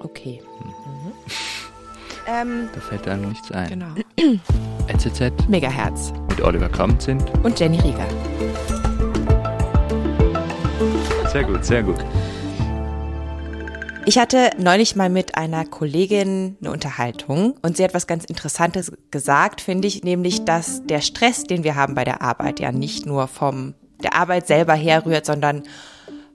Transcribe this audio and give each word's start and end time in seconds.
Okay. 0.00 0.40
Mhm. 0.62 1.12
Ähm, 2.26 2.68
da 2.74 2.80
fällt 2.80 3.08
einem 3.08 3.30
nichts 3.30 3.50
ein. 3.52 3.68
Genau. 3.68 3.86
NZZ. 4.88 5.48
Megahertz. 5.48 6.12
Mit 6.28 6.42
Oliver 6.42 6.68
Kamp 6.68 7.00
sind. 7.00 7.22
Und 7.42 7.58
Jenny 7.58 7.80
Rieger. 7.80 8.06
Sehr 11.32 11.44
gut, 11.44 11.64
sehr 11.64 11.82
gut. 11.82 12.04
Ich 14.04 14.18
hatte 14.18 14.50
neulich 14.58 14.96
mal 14.96 15.10
mit 15.10 15.36
einer 15.36 15.66
Kollegin 15.66 16.56
eine 16.60 16.70
Unterhaltung 16.70 17.54
und 17.60 17.76
sie 17.76 17.84
hat 17.84 17.92
was 17.92 18.06
ganz 18.06 18.24
Interessantes 18.24 18.92
gesagt, 19.10 19.60
finde 19.60 19.86
ich, 19.86 20.02
nämlich, 20.02 20.46
dass 20.46 20.86
der 20.86 21.02
Stress, 21.02 21.44
den 21.44 21.62
wir 21.64 21.76
haben 21.76 21.94
bei 21.94 22.04
der 22.04 22.22
Arbeit, 22.22 22.58
ja 22.58 22.72
nicht 22.72 23.04
nur 23.04 23.28
vom 23.28 23.74
der 24.02 24.14
Arbeit 24.14 24.46
selber 24.46 24.74
herrührt, 24.74 25.26
sondern 25.26 25.62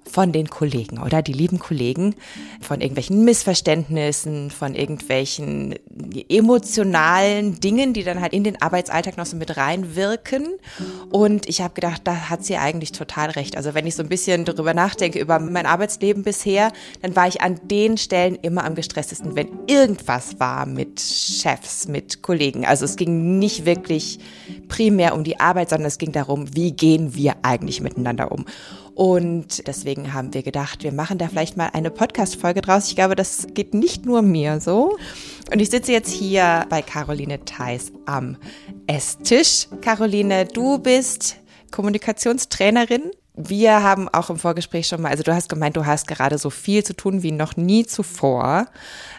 von 0.10 0.32
den 0.32 0.50
Kollegen 0.50 1.00
oder 1.00 1.22
die 1.22 1.34
lieben 1.34 1.60
Kollegen, 1.60 2.16
von 2.62 2.82
irgendwelchen 2.82 3.24
Missverständnissen, 3.24 4.52
von 4.52 4.75
irgendwelchen 4.75 5.75
emotionalen 6.30 7.60
Dingen, 7.60 7.94
die 7.94 8.04
dann 8.04 8.21
halt 8.21 8.34
in 8.34 8.44
den 8.44 8.61
Arbeitsalltag 8.61 9.18
noch 9.18 9.25
so 9.25 9.38
mit 9.38 9.58
reinwirken. 9.58 10.47
Und 11.11 11.47
ich 11.47 11.61
habe 11.61 11.74
gedacht, 11.74 12.02
da 12.04 12.30
hat 12.30 12.44
sie 12.44 12.58
eigentlich 12.58 12.92
total 12.92 13.32
recht. 13.32 13.58
Also 13.58 13.74
wenn 13.74 13.88
ich 13.88 13.96
so 13.96 14.04
ein 14.04 14.10
bisschen 14.10 14.46
darüber 14.46 14.74
nachdenke, 14.74 15.20
über 15.20 15.39
mein 15.39 15.66
Arbeitsleben 15.66 16.24
bisher, 16.24 16.72
dann 17.02 17.16
war 17.16 17.28
ich 17.28 17.42
an 17.42 17.60
den 17.64 17.97
Stellen 17.97 18.36
immer 18.36 18.66
am 18.66 18.75
gestresstesten, 18.75 19.36
wenn 19.36 19.50
irgendwas 19.68 20.39
war 20.39 20.66
mit 20.66 21.00
Chefs, 21.00 21.88
mit 21.88 22.22
Kollegen. 22.22 22.66
Also 22.66 22.86
es 22.86 22.96
ging 22.96 23.39
nicht 23.39 23.66
wirklich 23.66 24.20
primär 24.68 25.16
um 25.16 25.24
die 25.24 25.39
Arbeit, 25.39 25.70
sondern 25.70 25.88
es 25.88 25.97
ging 25.97 26.11
darum, 26.11 26.56
wie 26.56 26.72
gehen 26.72 27.16
wir 27.16 27.36
eigentlich 27.44 27.82
miteinander 27.82 28.32
um. 28.32 28.46
Und 28.96 29.68
deswegen 29.68 30.14
haben 30.14 30.33
wir 30.33 30.43
gedacht, 30.43 30.83
wir 30.83 30.92
machen 30.92 31.18
da 31.18 31.28
vielleicht 31.28 31.57
mal 31.57 31.70
eine 31.74 31.89
Podcast-Folge 31.89 32.61
draus. 32.61 32.88
Ich 32.89 32.95
glaube, 32.95 33.16
das 33.16 33.47
geht 33.53 33.73
nicht 33.73 34.06
nur 34.06 34.22
mir 34.22 34.61
so. 34.61 34.97
Und 35.52 35.59
ich 35.59 35.69
sitze 35.69 35.91
jetzt 35.91 36.11
hier 36.11 36.66
bei 36.69 36.81
Caroline 36.81 37.44
Theis 37.44 37.91
am 38.05 38.38
Esstisch. 38.86 39.67
Caroline, 39.81 40.45
du 40.45 40.77
bist 40.77 41.38
Kommunikationstrainerin 41.71 43.11
wir 43.36 43.81
haben 43.81 44.09
auch 44.09 44.30
im 44.30 44.38
Vorgespräch 44.38 44.88
schon 44.88 45.02
mal, 45.02 45.09
also 45.09 45.23
du 45.23 45.34
hast 45.34 45.50
gemeint, 45.50 45.76
du 45.76 45.86
hast 45.86 46.08
gerade 46.08 46.38
so 46.38 46.52
viel 46.52 46.84
zu 46.84 46.95
tun 46.95 47.23
wie 47.23 47.31
noch 47.31 47.58
nie 47.58 47.86
zuvor. 47.86 48.67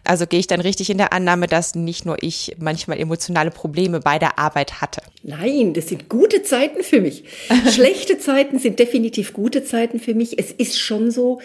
Also 0.05 0.27
gehe 0.27 0.39
ich 0.39 0.47
dann 0.47 0.61
richtig 0.61 0.89
in 0.91 0.99
der 0.99 1.13
Annahme, 1.13 1.49
dass 1.49 1.75
nicht 1.75 2.07
nur 2.07 2.23
ich 2.23 2.57
manchmal 2.59 3.01
emotionale 3.01 3.51
Probleme 3.51 3.99
bei 3.99 4.21
der 4.21 4.39
Arbeit 4.39 4.81
hatte. 4.81 5.03
Nein, 5.25 5.75
das 5.75 5.89
sind 5.89 6.09
gute 6.09 6.45
Zeiten 6.45 6.85
für 6.85 7.01
mich. 7.01 7.25
Schlechte 7.75 8.19
Zeiten 8.19 8.61
sind 8.61 8.79
definitiv 8.79 9.33
gute 9.33 9.65
Zeiten 9.65 9.99
für 9.99 10.15
mich. 10.15 10.39
Es 10.39 10.53
ist 10.53 10.79
schon 10.79 11.11
so, 11.11 11.41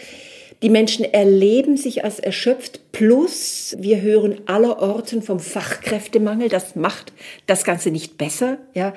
die 0.61 0.69
Menschen 0.69 1.05
erleben 1.05 1.77
sich 1.77 2.03
als 2.03 2.19
erschöpft. 2.19 2.91
Plus, 2.91 3.77
wir 3.79 4.02
hören 4.02 4.41
aller 4.45 4.79
Orten 4.79 5.21
vom 5.21 5.39
Fachkräftemangel. 5.39 6.49
Das 6.49 6.75
macht 6.75 7.13
das 7.47 7.63
Ganze 7.63 7.91
nicht 7.91 8.17
besser, 8.17 8.57
ja. 8.73 8.93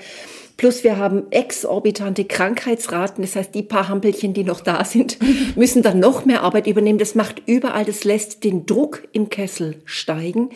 Plus 0.56 0.84
wir 0.84 0.96
haben 0.96 1.30
exorbitante 1.30 2.24
Krankheitsraten. 2.24 3.22
Das 3.22 3.36
heißt, 3.36 3.54
die 3.54 3.62
paar 3.62 3.88
Hampelchen, 3.88 4.34
die 4.34 4.44
noch 4.44 4.60
da 4.60 4.84
sind, 4.84 5.18
müssen 5.56 5.82
dann 5.82 5.98
noch 5.98 6.24
mehr 6.24 6.42
Arbeit 6.42 6.66
übernehmen. 6.66 6.98
Das 6.98 7.14
macht 7.14 7.42
überall, 7.46 7.84
das 7.84 8.04
lässt 8.04 8.44
den 8.44 8.66
Druck 8.66 9.08
im 9.12 9.28
Kessel 9.28 9.80
steigen. 9.84 10.50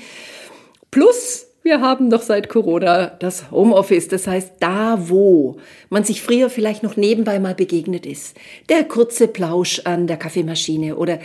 Plus 0.91 1.47
wir 1.67 1.83
haben 1.83 2.09
doch 2.09 2.23
seit 2.23 2.49
Corona 2.49 3.09
das 3.09 3.51
Homeoffice. 3.51 4.09
Das 4.09 4.27
heißt, 4.27 4.55
da 4.61 5.11
wo 5.11 5.59
man 5.91 6.05
sich 6.05 6.23
früher 6.23 6.49
vielleicht 6.49 6.83
noch 6.83 6.97
nebenbei 6.97 7.39
mal 7.39 7.55
begegnet 7.55 8.07
ist, 8.07 8.37
der 8.71 8.85
kurze 8.85 9.29
Plausch 9.29 9.81
an 9.85 10.07
der 10.07 10.17
Kaffeemaschine 10.17 10.97
oder 10.97 11.19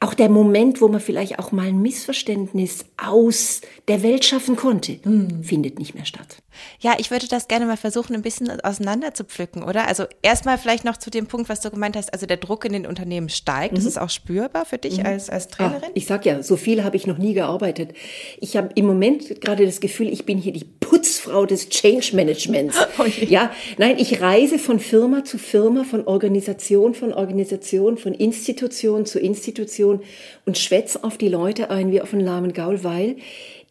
auch 0.00 0.14
der 0.14 0.28
Moment, 0.28 0.80
wo 0.80 0.88
man 0.88 1.00
vielleicht 1.00 1.38
auch 1.38 1.52
mal 1.52 1.68
ein 1.68 1.80
Missverständnis 1.80 2.86
aus 2.96 3.60
der 3.86 4.02
Welt 4.02 4.24
schaffen 4.24 4.56
konnte, 4.56 4.98
mhm. 5.04 5.44
findet 5.44 5.78
nicht 5.78 5.94
mehr 5.94 6.06
statt. 6.06 6.38
Ja, 6.80 6.94
ich 6.98 7.10
würde 7.10 7.28
das 7.28 7.48
gerne 7.48 7.66
mal 7.66 7.76
versuchen, 7.76 8.14
ein 8.14 8.22
bisschen 8.22 8.60
auseinander 8.60 9.14
zu 9.14 9.24
pflücken, 9.24 9.62
oder? 9.62 9.88
Also 9.88 10.04
erstmal 10.22 10.58
vielleicht 10.58 10.84
noch 10.84 10.96
zu 10.96 11.10
dem 11.10 11.26
Punkt, 11.26 11.48
was 11.48 11.60
du 11.60 11.70
gemeint 11.70 11.96
hast, 11.96 12.12
also 12.12 12.26
der 12.26 12.36
Druck 12.36 12.64
in 12.64 12.72
den 12.72 12.86
Unternehmen 12.86 13.28
steigt. 13.28 13.72
Mhm. 13.72 13.76
Das 13.76 13.84
ist 13.84 13.98
auch 13.98 14.10
spürbar 14.10 14.64
für 14.64 14.78
dich 14.78 14.98
mhm. 14.98 15.06
als, 15.06 15.30
als 15.30 15.46
ah, 15.46 15.56
Trainerin? 15.56 15.84
Ah, 15.84 15.92
ich 15.94 16.06
sag 16.06 16.24
ja, 16.26 16.42
so 16.42 16.56
viel 16.56 16.84
habe 16.84 16.96
ich 16.96 17.06
noch 17.06 17.18
nie 17.18 17.34
gearbeitet. 17.34 17.92
Ich 18.40 18.56
habe 18.56 18.70
im 18.74 18.86
Moment 18.86 19.40
gerade 19.40 19.66
das 19.66 19.80
Gefühl, 19.80 20.08
ich 20.08 20.24
bin 20.26 20.38
hier 20.38 20.52
die 20.52 20.64
Putzfrau 20.64 21.46
des 21.46 21.68
Change 21.68 22.14
Managements. 22.14 22.76
Oh 22.98 23.04
ja, 23.04 23.50
nein, 23.78 23.96
ich 23.98 24.20
reise 24.20 24.58
von 24.58 24.78
Firma 24.78 25.24
zu 25.24 25.38
Firma, 25.38 25.82
von 25.82 26.06
Organisation 26.06 26.94
von 26.94 27.12
Organisation, 27.12 27.96
von 27.96 28.14
Institution 28.14 29.06
zu 29.06 29.18
Institution 29.18 30.02
und 30.46 30.58
schwätze 30.58 31.02
auf 31.02 31.18
die 31.18 31.28
Leute 31.28 31.70
ein 31.70 31.90
wie 31.90 32.00
auf 32.00 32.12
einen 32.12 32.24
lahmen 32.24 32.52
Gaul, 32.52 32.84
weil 32.84 33.16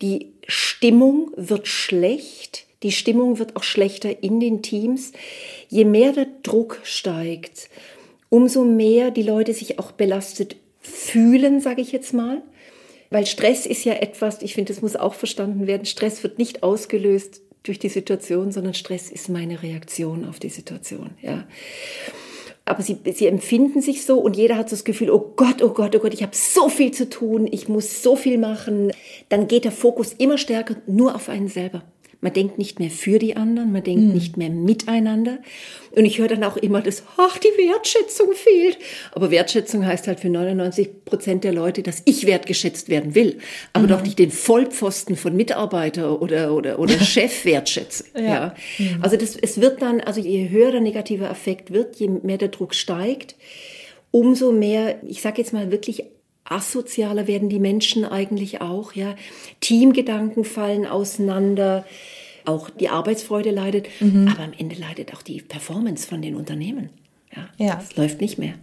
die 0.01 0.33
Stimmung 0.47 1.31
wird 1.35 1.67
schlecht 1.67 2.65
die 2.83 2.91
Stimmung 2.91 3.39
wird 3.39 3.55
auch 3.55 3.63
schlechter 3.63 4.23
in 4.23 4.39
den 4.39 4.61
Teams. 4.61 5.11
Je 5.69 5.85
mehr 5.85 6.13
der 6.13 6.27
Druck 6.43 6.79
steigt, 6.83 7.69
umso 8.29 8.63
mehr 8.63 9.11
die 9.11 9.23
Leute 9.23 9.53
sich 9.53 9.79
auch 9.79 9.91
belastet 9.91 10.55
fühlen, 10.79 11.61
sage 11.61 11.81
ich 11.81 11.91
jetzt 11.91 12.13
mal. 12.13 12.41
Weil 13.11 13.25
Stress 13.25 13.65
ist 13.65 13.83
ja 13.83 13.93
etwas, 13.93 14.41
ich 14.41 14.55
finde, 14.55 14.73
das 14.73 14.81
muss 14.81 14.95
auch 14.95 15.13
verstanden 15.13 15.67
werden. 15.67 15.85
Stress 15.85 16.23
wird 16.23 16.39
nicht 16.39 16.63
ausgelöst 16.63 17.41
durch 17.63 17.77
die 17.77 17.89
Situation, 17.89 18.51
sondern 18.51 18.73
Stress 18.73 19.11
ist 19.11 19.29
meine 19.29 19.61
Reaktion 19.61 20.25
auf 20.27 20.39
die 20.39 20.49
Situation. 20.49 21.11
Ja. 21.21 21.45
Aber 22.63 22.81
sie, 22.81 22.97
sie 23.13 23.27
empfinden 23.27 23.81
sich 23.81 24.05
so 24.05 24.19
und 24.19 24.37
jeder 24.37 24.55
hat 24.55 24.71
das 24.71 24.85
Gefühl, 24.85 25.11
oh 25.11 25.33
Gott, 25.35 25.61
oh 25.61 25.69
Gott, 25.69 25.95
oh 25.95 25.99
Gott, 25.99 26.13
ich 26.13 26.23
habe 26.23 26.35
so 26.35 26.69
viel 26.69 26.91
zu 26.91 27.09
tun, 27.09 27.47
ich 27.51 27.67
muss 27.67 28.01
so 28.01 28.15
viel 28.15 28.37
machen. 28.37 28.93
Dann 29.29 29.47
geht 29.47 29.65
der 29.65 29.71
Fokus 29.71 30.13
immer 30.13 30.37
stärker 30.37 30.77
nur 30.87 31.13
auf 31.15 31.27
einen 31.27 31.49
selber. 31.49 31.83
Man 32.21 32.33
denkt 32.33 32.59
nicht 32.59 32.79
mehr 32.79 32.91
für 32.91 33.17
die 33.17 33.35
anderen, 33.35 33.71
man 33.71 33.83
denkt 33.83 34.03
mhm. 34.03 34.13
nicht 34.13 34.37
mehr 34.37 34.51
miteinander. 34.51 35.39
Und 35.91 36.05
ich 36.05 36.19
höre 36.19 36.27
dann 36.27 36.43
auch 36.43 36.55
immer 36.55 36.81
das, 36.81 37.03
ach, 37.17 37.39
die 37.39 37.47
Wertschätzung 37.47 38.33
fehlt. 38.33 38.77
Aber 39.13 39.31
Wertschätzung 39.31 39.85
heißt 39.85 40.07
halt 40.07 40.19
für 40.19 40.29
99 40.29 41.03
Prozent 41.03 41.43
der 41.43 41.51
Leute, 41.51 41.81
dass 41.81 42.03
ich 42.05 42.27
wertgeschätzt 42.27 42.89
werden 42.89 43.15
will. 43.15 43.39
Aber 43.73 43.85
mhm. 43.85 43.89
doch 43.89 44.03
nicht 44.03 44.19
den 44.19 44.31
Vollpfosten 44.31 45.15
von 45.15 45.35
Mitarbeiter 45.35 46.21
oder, 46.21 46.53
oder, 46.53 46.77
oder 46.79 46.93
Chef 46.99 47.43
wertschätze. 47.43 48.05
ja. 48.15 48.21
ja. 48.21 48.55
Mhm. 48.77 48.99
Also 49.01 49.17
das, 49.17 49.35
es 49.35 49.59
wird 49.59 49.81
dann, 49.81 49.99
also 49.99 50.21
je 50.21 50.49
höher 50.49 50.71
der 50.71 50.81
negative 50.81 51.25
Effekt 51.25 51.73
wird, 51.73 51.95
je 51.95 52.07
mehr 52.07 52.37
der 52.37 52.49
Druck 52.49 52.75
steigt, 52.75 53.35
umso 54.11 54.51
mehr, 54.51 55.01
ich 55.07 55.21
sage 55.21 55.41
jetzt 55.41 55.53
mal 55.53 55.71
wirklich 55.71 56.03
asozialer 56.51 57.27
werden 57.27 57.49
die 57.49 57.59
Menschen 57.59 58.05
eigentlich 58.05 58.61
auch, 58.61 58.93
ja. 58.93 59.15
Teamgedanken 59.59 60.43
fallen 60.43 60.85
auseinander, 60.85 61.85
auch 62.45 62.69
die 62.69 62.89
Arbeitsfreude 62.89 63.51
leidet, 63.51 63.87
mhm. 63.99 64.27
aber 64.27 64.43
am 64.43 64.53
Ende 64.57 64.75
leidet 64.75 65.13
auch 65.13 65.21
die 65.21 65.41
Performance 65.41 66.07
von 66.07 66.21
den 66.21 66.35
Unternehmen. 66.35 66.89
Ja, 67.35 67.49
ja. 67.57 67.75
Das 67.75 67.95
läuft 67.95 68.21
nicht 68.21 68.37
mehr. 68.37 68.55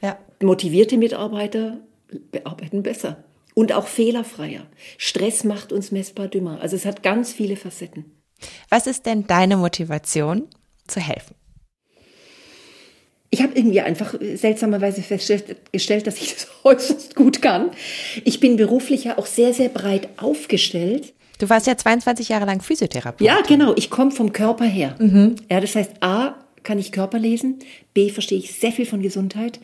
Ja. 0.00 0.18
Motivierte 0.40 0.96
Mitarbeiter 0.96 1.78
bearbeiten 2.30 2.82
besser 2.82 3.24
und 3.54 3.72
auch 3.72 3.86
fehlerfreier. 3.86 4.66
Stress 4.98 5.44
macht 5.44 5.72
uns 5.72 5.92
messbar 5.92 6.28
dümmer. 6.28 6.60
Also 6.60 6.76
es 6.76 6.84
hat 6.84 7.02
ganz 7.02 7.32
viele 7.32 7.56
Facetten. 7.56 8.04
Was 8.68 8.86
ist 8.86 9.06
denn 9.06 9.26
deine 9.26 9.56
Motivation 9.56 10.48
zu 10.86 11.00
helfen? 11.00 11.34
Ich 13.34 13.42
habe 13.42 13.52
irgendwie 13.56 13.80
einfach 13.80 14.14
seltsamerweise 14.36 15.02
festgestellt, 15.02 16.06
dass 16.06 16.18
ich 16.20 16.34
das 16.34 16.46
äußerst 16.62 17.16
gut 17.16 17.42
kann. 17.42 17.72
Ich 18.22 18.38
bin 18.38 18.54
beruflich 18.56 19.02
ja 19.02 19.18
auch 19.18 19.26
sehr, 19.26 19.52
sehr 19.52 19.70
breit 19.70 20.08
aufgestellt. 20.18 21.14
Du 21.40 21.50
warst 21.50 21.66
ja 21.66 21.76
22 21.76 22.28
Jahre 22.28 22.44
lang 22.44 22.60
Physiotherapeutin. 22.60 23.26
Ja, 23.26 23.40
genau. 23.40 23.74
Ich 23.74 23.90
komme 23.90 24.12
vom 24.12 24.32
Körper 24.32 24.66
her. 24.66 24.94
Mhm. 25.00 25.34
Ja, 25.50 25.60
das 25.60 25.74
heißt, 25.74 25.94
A, 25.98 26.36
kann 26.62 26.78
ich 26.78 26.92
Körper 26.92 27.18
lesen. 27.18 27.58
B, 27.92 28.08
verstehe 28.08 28.38
ich 28.38 28.54
sehr 28.54 28.70
viel 28.70 28.86
von 28.86 29.02
Gesundheit. 29.02 29.58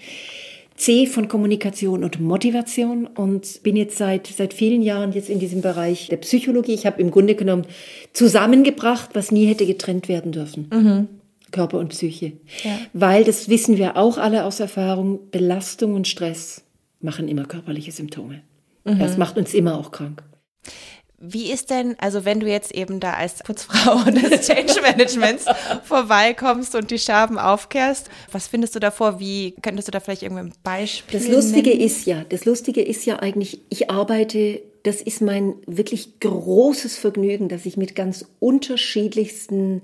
C 0.74 1.06
von 1.06 1.28
Kommunikation 1.28 2.02
und 2.02 2.18
Motivation 2.18 3.06
und 3.06 3.62
bin 3.62 3.76
jetzt 3.76 3.98
seit, 3.98 4.26
seit 4.26 4.52
vielen 4.52 4.82
Jahren 4.82 5.12
jetzt 5.12 5.30
in 5.30 5.38
diesem 5.38 5.60
Bereich 5.60 6.08
der 6.08 6.16
Psychologie. 6.16 6.74
Ich 6.74 6.86
habe 6.86 7.00
im 7.00 7.12
Grunde 7.12 7.36
genommen 7.36 7.66
zusammengebracht, 8.14 9.10
was 9.12 9.30
nie 9.30 9.46
hätte 9.46 9.64
getrennt 9.64 10.08
werden 10.08 10.32
dürfen. 10.32 10.68
Mhm. 10.72 11.19
Körper 11.50 11.78
und 11.78 11.88
Psyche. 11.88 12.32
Ja. 12.64 12.78
Weil, 12.92 13.24
das 13.24 13.48
wissen 13.48 13.76
wir 13.76 13.96
auch 13.96 14.18
alle 14.18 14.44
aus 14.44 14.60
Erfahrung, 14.60 15.30
Belastung 15.30 15.94
und 15.94 16.08
Stress 16.08 16.64
machen 17.00 17.28
immer 17.28 17.44
körperliche 17.44 17.92
Symptome. 17.92 18.42
Mhm. 18.84 18.98
Das 18.98 19.16
macht 19.16 19.36
uns 19.36 19.54
immer 19.54 19.78
auch 19.78 19.90
krank. 19.90 20.22
Wie 21.22 21.52
ist 21.52 21.68
denn, 21.68 21.96
also 21.98 22.24
wenn 22.24 22.40
du 22.40 22.48
jetzt 22.48 22.74
eben 22.74 22.98
da 22.98 23.12
als 23.12 23.42
Putzfrau 23.42 24.10
des 24.10 24.46
Change 24.46 24.80
Managements 24.80 25.44
vorbeikommst 25.84 26.74
und 26.74 26.90
die 26.90 26.98
Scherben 26.98 27.38
aufkehrst, 27.38 28.08
was 28.32 28.46
findest 28.46 28.74
du 28.74 28.80
davor? 28.80 29.20
Wie 29.20 29.54
könntest 29.60 29.88
du 29.88 29.92
da 29.92 30.00
vielleicht 30.00 30.22
irgendein 30.22 30.52
Beispiel 30.62 31.20
Das 31.20 31.28
Lustige 31.28 31.70
nennen? 31.70 31.82
ist 31.82 32.06
ja, 32.06 32.24
das 32.26 32.46
Lustige 32.46 32.80
ist 32.80 33.04
ja 33.04 33.18
eigentlich, 33.18 33.60
ich 33.68 33.90
arbeite, 33.90 34.62
das 34.82 35.02
ist 35.02 35.20
mein 35.20 35.56
wirklich 35.66 36.20
großes 36.20 36.96
Vergnügen, 36.96 37.50
dass 37.50 37.66
ich 37.66 37.76
mit 37.76 37.94
ganz 37.94 38.24
unterschiedlichsten 38.38 39.82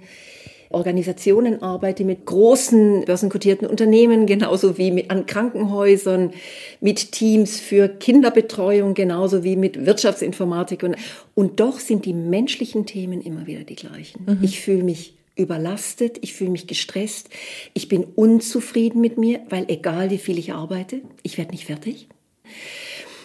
Organisationen 0.71 1.63
arbeite, 1.63 2.05
mit 2.05 2.27
großen 2.27 3.05
börsenkotierten 3.05 3.67
Unternehmen, 3.67 4.27
genauso 4.27 4.79
wie 4.79 4.91
mit, 4.91 5.11
an 5.11 5.27
Krankenhäusern, 5.27 6.33
mit 6.81 7.13
Teams 7.13 7.61
für 7.61 7.89
Kinderbetreuung, 7.89 8.95
genauso 8.95 9.45
wie 9.45 9.57
mit 9.57 9.87
Wirtschaftsinformatik. 9.87 10.83
Und, 10.83 10.97
und 11.35 11.61
doch 11.61 11.79
sind 11.79 12.05
die 12.05 12.15
menschlichen 12.15 12.87
Themen 12.87 13.21
immer 13.21 13.47
wieder 13.47 13.65
die 13.65 13.77
gleichen. 13.77 14.25
Mhm. 14.27 14.39
Ich 14.43 14.61
fühle 14.61 14.83
mich 14.83 15.15
überlastet, 15.37 16.19
ich 16.23 16.33
fühle 16.33 16.51
mich 16.51 16.67
gestresst, 16.67 17.29
ich 17.75 17.89
bin 17.89 18.05
unzufrieden 18.05 19.01
mit 19.01 19.19
mir, 19.19 19.41
weil 19.51 19.67
egal 19.69 20.11
wie 20.11 20.19
viel 20.19 20.39
ich 20.39 20.55
arbeite, 20.55 21.03
ich 21.23 21.37
werde 21.37 21.53
nicht 21.53 21.67
fertig. 21.67 22.09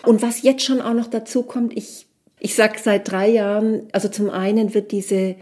Und 0.06 0.22
was 0.22 0.42
jetzt 0.42 0.64
schon 0.64 0.82
auch 0.82 0.94
noch 0.94 1.08
dazu 1.08 1.44
kommt, 1.44 1.76
ich, 1.78 2.06
ich 2.40 2.56
sage 2.56 2.80
seit 2.82 3.10
drei 3.10 3.30
Jahren, 3.30 3.88
also 3.94 4.10
zum 4.10 4.30
einen 4.30 4.74
wird 4.74 4.92
diese 4.92 5.36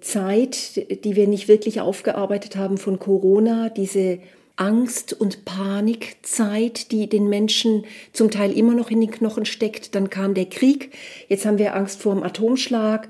Zeit, 0.00 1.04
die 1.04 1.16
wir 1.16 1.26
nicht 1.26 1.48
wirklich 1.48 1.80
aufgearbeitet 1.80 2.56
haben 2.56 2.78
von 2.78 2.98
Corona, 2.98 3.68
diese 3.68 4.18
Angst- 4.56 5.14
und 5.14 5.44
Panikzeit, 5.46 6.92
die 6.92 7.08
den 7.08 7.28
Menschen 7.28 7.84
zum 8.12 8.30
Teil 8.30 8.52
immer 8.52 8.74
noch 8.74 8.90
in 8.90 9.00
den 9.00 9.10
Knochen 9.10 9.46
steckt. 9.46 9.94
Dann 9.94 10.10
kam 10.10 10.34
der 10.34 10.46
Krieg, 10.46 10.92
jetzt 11.28 11.46
haben 11.46 11.58
wir 11.58 11.74
Angst 11.74 12.02
vor 12.02 12.14
dem 12.14 12.22
Atomschlag, 12.22 13.08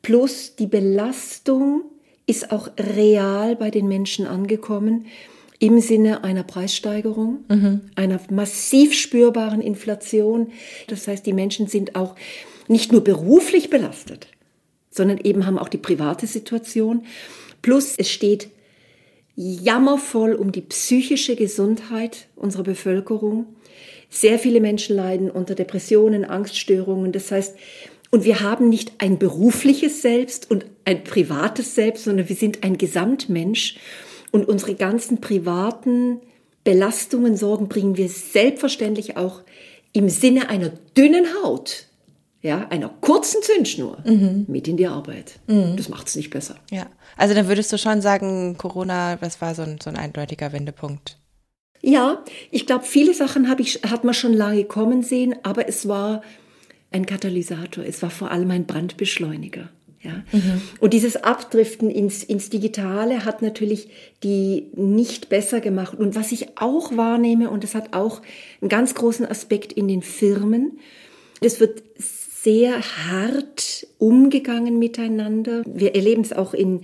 plus 0.00 0.56
die 0.56 0.66
Belastung 0.66 1.82
ist 2.26 2.52
auch 2.52 2.70
real 2.78 3.56
bei 3.56 3.70
den 3.70 3.86
Menschen 3.86 4.26
angekommen 4.26 5.06
im 5.58 5.80
Sinne 5.80 6.24
einer 6.24 6.44
Preissteigerung, 6.44 7.44
mhm. 7.48 7.80
einer 7.96 8.20
massiv 8.30 8.94
spürbaren 8.94 9.60
Inflation. 9.60 10.52
Das 10.86 11.08
heißt, 11.08 11.26
die 11.26 11.32
Menschen 11.32 11.66
sind 11.66 11.96
auch 11.96 12.14
nicht 12.68 12.92
nur 12.92 13.02
beruflich 13.02 13.70
belastet, 13.70 14.28
sondern 14.98 15.16
eben 15.16 15.46
haben 15.46 15.58
auch 15.58 15.70
die 15.70 15.78
private 15.78 16.26
Situation. 16.26 17.06
Plus 17.62 17.94
es 17.96 18.10
steht 18.10 18.50
jammervoll 19.34 20.34
um 20.34 20.52
die 20.52 20.60
psychische 20.60 21.36
Gesundheit 21.36 22.26
unserer 22.36 22.64
Bevölkerung. 22.64 23.46
Sehr 24.10 24.38
viele 24.38 24.60
Menschen 24.60 24.96
leiden 24.96 25.30
unter 25.30 25.54
Depressionen, 25.54 26.24
Angststörungen. 26.26 27.12
Das 27.12 27.30
heißt, 27.30 27.56
und 28.10 28.24
wir 28.24 28.40
haben 28.40 28.68
nicht 28.68 28.92
ein 28.98 29.18
berufliches 29.18 30.02
Selbst 30.02 30.50
und 30.50 30.66
ein 30.84 31.04
privates 31.04 31.74
Selbst, 31.74 32.04
sondern 32.04 32.28
wir 32.28 32.36
sind 32.36 32.64
ein 32.64 32.78
Gesamtmensch. 32.78 33.76
Und 34.30 34.48
unsere 34.48 34.74
ganzen 34.74 35.20
privaten 35.20 36.20
Belastungen, 36.64 37.36
Sorgen 37.36 37.68
bringen 37.68 37.96
wir 37.96 38.08
selbstverständlich 38.08 39.16
auch 39.16 39.42
im 39.92 40.08
Sinne 40.08 40.50
einer 40.50 40.70
dünnen 40.96 41.26
Haut, 41.42 41.87
ja, 42.40 42.68
einer 42.68 42.88
kurzen 42.88 43.42
Zündschnur 43.42 43.98
mhm. 44.04 44.44
mit 44.48 44.68
in 44.68 44.76
die 44.76 44.86
Arbeit. 44.86 45.40
Mhm. 45.46 45.76
Das 45.76 45.88
macht 45.88 46.08
es 46.08 46.16
nicht 46.16 46.30
besser. 46.30 46.56
Ja, 46.70 46.86
also 47.16 47.34
dann 47.34 47.48
würdest 47.48 47.72
du 47.72 47.78
schon 47.78 48.00
sagen, 48.00 48.56
Corona, 48.56 49.16
das 49.16 49.40
war 49.40 49.54
so 49.54 49.62
ein, 49.62 49.78
so 49.82 49.90
ein 49.90 49.96
eindeutiger 49.96 50.52
Wendepunkt. 50.52 51.18
Ja, 51.80 52.24
ich 52.50 52.66
glaube, 52.66 52.84
viele 52.84 53.14
Sachen 53.14 53.52
ich, 53.58 53.82
hat 53.88 54.04
man 54.04 54.14
schon 54.14 54.32
lange 54.32 54.64
kommen 54.64 55.02
sehen, 55.02 55.34
aber 55.42 55.68
es 55.68 55.88
war 55.88 56.22
ein 56.90 57.06
Katalysator, 57.06 57.84
es 57.84 58.02
war 58.02 58.10
vor 58.10 58.30
allem 58.30 58.50
ein 58.50 58.66
Brandbeschleuniger. 58.66 59.68
Ja? 60.00 60.22
Mhm. 60.32 60.62
Und 60.80 60.94
dieses 60.94 61.16
Abdriften 61.16 61.90
ins, 61.90 62.22
ins 62.22 62.50
Digitale 62.50 63.24
hat 63.24 63.42
natürlich 63.42 63.90
die 64.22 64.70
nicht 64.74 65.28
besser 65.28 65.60
gemacht. 65.60 65.98
Und 65.98 66.14
was 66.14 66.32
ich 66.32 66.58
auch 66.58 66.96
wahrnehme, 66.96 67.50
und 67.50 67.64
das 67.64 67.74
hat 67.74 67.94
auch 67.94 68.22
einen 68.60 68.68
ganz 68.68 68.94
großen 68.94 69.26
Aspekt 69.26 69.72
in 69.72 69.88
den 69.88 70.02
Firmen, 70.02 70.78
es 71.40 71.60
wird 71.60 71.82
sehr 72.42 72.80
hart 73.08 73.86
umgegangen 73.98 74.78
miteinander. 74.78 75.62
Wir 75.66 75.94
erleben 75.94 76.22
es 76.22 76.32
auch 76.32 76.54
in, 76.54 76.82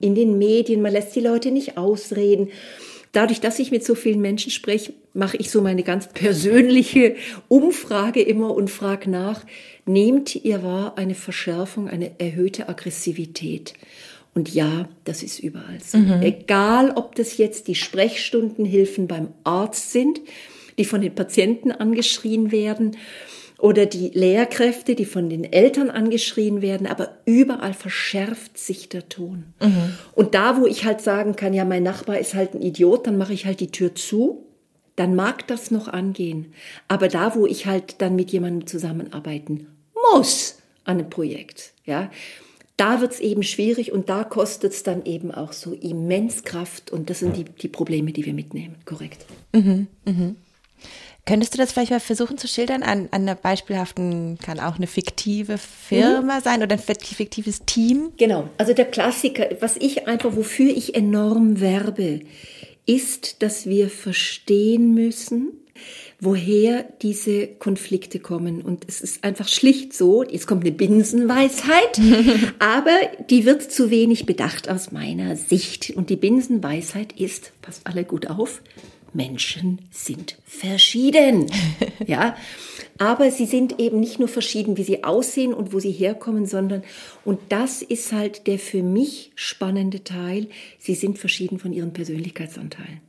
in 0.00 0.14
den 0.14 0.38
Medien, 0.38 0.82
man 0.82 0.92
lässt 0.92 1.14
die 1.14 1.20
Leute 1.20 1.50
nicht 1.50 1.76
ausreden. 1.76 2.48
Dadurch, 3.12 3.40
dass 3.40 3.58
ich 3.58 3.70
mit 3.70 3.84
so 3.84 3.94
vielen 3.94 4.20
Menschen 4.20 4.50
spreche, 4.50 4.92
mache 5.14 5.36
ich 5.38 5.50
so 5.50 5.62
meine 5.62 5.82
ganz 5.84 6.08
persönliche 6.08 7.16
Umfrage 7.48 8.20
immer 8.20 8.54
und 8.54 8.68
frage 8.68 9.08
nach, 9.08 9.44
nehmt 9.86 10.34
ihr 10.36 10.62
wahr 10.62 10.98
eine 10.98 11.14
Verschärfung, 11.14 11.88
eine 11.88 12.18
erhöhte 12.18 12.68
Aggressivität? 12.68 13.74
Und 14.34 14.52
ja, 14.52 14.88
das 15.04 15.22
ist 15.22 15.38
überall 15.38 15.78
so. 15.82 15.96
Mhm. 15.96 16.20
Egal, 16.20 16.92
ob 16.94 17.14
das 17.14 17.38
jetzt 17.38 17.68
die 17.68 17.74
Sprechstundenhilfen 17.74 19.06
beim 19.06 19.28
Arzt 19.44 19.92
sind, 19.92 20.20
die 20.78 20.84
von 20.84 21.00
den 21.00 21.14
Patienten 21.14 21.72
angeschrien 21.72 22.52
werden, 22.52 22.98
oder 23.58 23.86
die 23.86 24.10
Lehrkräfte, 24.10 24.94
die 24.94 25.04
von 25.04 25.30
den 25.30 25.44
Eltern 25.44 25.90
angeschrien 25.90 26.60
werden, 26.60 26.86
aber 26.86 27.16
überall 27.24 27.72
verschärft 27.72 28.58
sich 28.58 28.88
der 28.88 29.08
Ton. 29.08 29.44
Mhm. 29.60 29.94
Und 30.12 30.34
da, 30.34 30.60
wo 30.60 30.66
ich 30.66 30.84
halt 30.84 31.00
sagen 31.00 31.36
kann, 31.36 31.54
ja, 31.54 31.64
mein 31.64 31.82
Nachbar 31.82 32.18
ist 32.18 32.34
halt 32.34 32.54
ein 32.54 32.62
Idiot, 32.62 33.06
dann 33.06 33.16
mache 33.16 33.32
ich 33.32 33.46
halt 33.46 33.60
die 33.60 33.70
Tür 33.70 33.94
zu, 33.94 34.44
dann 34.94 35.14
mag 35.14 35.46
das 35.46 35.70
noch 35.70 35.88
angehen. 35.88 36.52
Aber 36.88 37.08
da, 37.08 37.34
wo 37.34 37.46
ich 37.46 37.66
halt 37.66 38.00
dann 38.02 38.16
mit 38.16 38.30
jemandem 38.30 38.66
zusammenarbeiten 38.66 39.68
muss 40.12 40.58
an 40.84 40.98
einem 40.98 41.10
Projekt, 41.10 41.72
ja, 41.84 42.10
da 42.76 43.00
wird's 43.00 43.20
eben 43.20 43.42
schwierig 43.42 43.92
und 43.92 44.10
da 44.10 44.22
kostet's 44.22 44.82
dann 44.82 45.06
eben 45.06 45.30
auch 45.30 45.52
so 45.52 45.72
immens 45.72 46.44
Kraft 46.44 46.90
und 46.90 47.08
das 47.08 47.20
sind 47.20 47.36
die, 47.36 47.44
die 47.44 47.68
Probleme, 47.68 48.12
die 48.12 48.26
wir 48.26 48.34
mitnehmen, 48.34 48.76
korrekt. 48.84 49.24
Mhm, 49.54 49.86
mhm. 50.04 50.36
Könntest 51.26 51.54
du 51.54 51.58
das 51.58 51.72
vielleicht 51.72 51.90
mal 51.90 51.98
versuchen 51.98 52.38
zu 52.38 52.46
schildern? 52.46 52.84
An, 52.84 53.08
an 53.10 53.22
einer 53.22 53.34
beispielhaften, 53.34 54.38
kann 54.38 54.60
auch 54.60 54.76
eine 54.76 54.86
fiktive 54.86 55.58
Firma 55.58 56.36
mhm. 56.36 56.42
sein 56.42 56.62
oder 56.62 56.76
ein 56.76 56.96
fiktives 56.96 57.62
Team? 57.66 58.12
Genau, 58.16 58.48
also 58.58 58.72
der 58.72 58.84
Klassiker, 58.84 59.48
was 59.58 59.76
ich 59.76 60.06
einfach, 60.06 60.36
wofür 60.36 60.70
ich 60.70 60.94
enorm 60.94 61.60
werbe, 61.60 62.20
ist, 62.86 63.42
dass 63.42 63.66
wir 63.66 63.90
verstehen 63.90 64.94
müssen, 64.94 65.48
woher 66.20 66.84
diese 67.02 67.48
Konflikte 67.48 68.20
kommen. 68.20 68.62
Und 68.62 68.84
es 68.88 69.00
ist 69.00 69.24
einfach 69.24 69.48
schlicht 69.48 69.94
so, 69.94 70.22
jetzt 70.22 70.46
kommt 70.46 70.62
eine 70.64 70.72
Binsenweisheit, 70.72 72.00
aber 72.60 72.96
die 73.28 73.44
wird 73.44 73.62
zu 73.70 73.90
wenig 73.90 74.26
bedacht 74.26 74.68
aus 74.68 74.92
meiner 74.92 75.34
Sicht. 75.34 75.90
Und 75.90 76.08
die 76.08 76.16
Binsenweisheit 76.16 77.12
ist, 77.18 77.50
passt 77.62 77.84
alle 77.84 78.04
gut 78.04 78.28
auf, 78.28 78.62
Menschen 79.12 79.80
sind 79.90 80.36
verschieden. 80.44 81.46
ja, 82.06 82.36
aber 82.98 83.30
sie 83.30 83.46
sind 83.46 83.78
eben 83.78 84.00
nicht 84.00 84.18
nur 84.18 84.28
verschieden, 84.28 84.76
wie 84.76 84.82
sie 84.82 85.04
aussehen 85.04 85.52
und 85.52 85.72
wo 85.72 85.80
sie 85.80 85.90
herkommen, 85.90 86.46
sondern, 86.46 86.82
und 87.24 87.38
das 87.50 87.82
ist 87.82 88.12
halt 88.12 88.46
der 88.46 88.58
für 88.58 88.82
mich 88.82 89.32
spannende 89.34 90.04
Teil, 90.04 90.48
sie 90.78 90.94
sind 90.94 91.18
verschieden 91.18 91.58
von 91.58 91.72
ihren 91.72 91.92
Persönlichkeitsanteilen. 91.92 93.00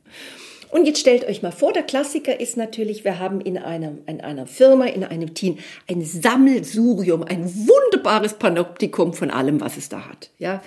Und 0.70 0.86
jetzt 0.86 1.00
stellt 1.00 1.26
euch 1.26 1.42
mal 1.42 1.50
vor, 1.50 1.72
der 1.72 1.82
Klassiker 1.82 2.38
ist 2.38 2.56
natürlich, 2.56 3.04
wir 3.04 3.18
haben 3.18 3.40
in 3.40 3.56
einer, 3.56 3.92
in 4.06 4.20
einer 4.20 4.46
Firma, 4.46 4.86
in 4.86 5.02
einem 5.02 5.32
Team 5.32 5.58
ein 5.88 6.04
Sammelsurium, 6.04 7.22
ein 7.22 7.44
wunderbares 7.44 8.34
Panoptikum 8.34 9.14
von 9.14 9.30
allem, 9.30 9.60
was 9.60 9.78
es 9.78 9.88
da 9.88 10.06
hat. 10.06 10.30
Ja, 10.38 10.62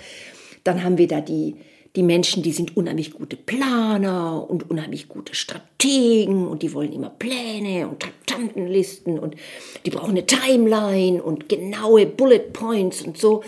dann 0.64 0.82
haben 0.82 0.98
wir 0.98 1.06
da 1.06 1.20
die, 1.20 1.54
die 1.94 2.02
Menschen, 2.02 2.42
die 2.42 2.52
sind 2.52 2.76
unheimlich 2.76 3.12
gute 3.12 3.36
Planer 3.36 4.48
und 4.48 4.70
unheimlich 4.70 5.08
gute 5.08 5.34
Strategen 5.34 6.48
und 6.48 6.62
die 6.62 6.72
wollen 6.72 6.92
immer 6.92 7.10
Pläne 7.10 7.86
und 7.86 8.04
Tantenlisten 8.26 9.18
und 9.18 9.36
die 9.84 9.90
brauchen 9.90 10.10
eine 10.10 10.26
Timeline 10.26 11.22
und 11.22 11.48
genaue 11.48 12.06
Bullet 12.06 12.52
Points 12.52 13.02
und 13.02 13.18
so. 13.18 13.42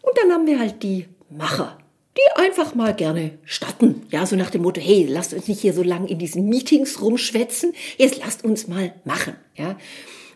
Und 0.00 0.16
dann 0.16 0.32
haben 0.32 0.46
wir 0.46 0.58
halt 0.58 0.82
die 0.82 1.06
Macher, 1.28 1.76
die 2.16 2.40
einfach 2.42 2.74
mal 2.74 2.94
gerne 2.94 3.32
starten. 3.44 4.06
Ja, 4.10 4.24
so 4.24 4.34
nach 4.34 4.50
dem 4.50 4.62
Motto, 4.62 4.80
hey, 4.80 5.06
lasst 5.06 5.34
uns 5.34 5.48
nicht 5.48 5.60
hier 5.60 5.74
so 5.74 5.82
lang 5.82 6.06
in 6.06 6.18
diesen 6.18 6.48
Meetings 6.48 7.02
rumschwätzen, 7.02 7.74
jetzt 7.98 8.18
lasst 8.18 8.44
uns 8.44 8.66
mal 8.66 8.94
machen. 9.04 9.34
Ja. 9.56 9.76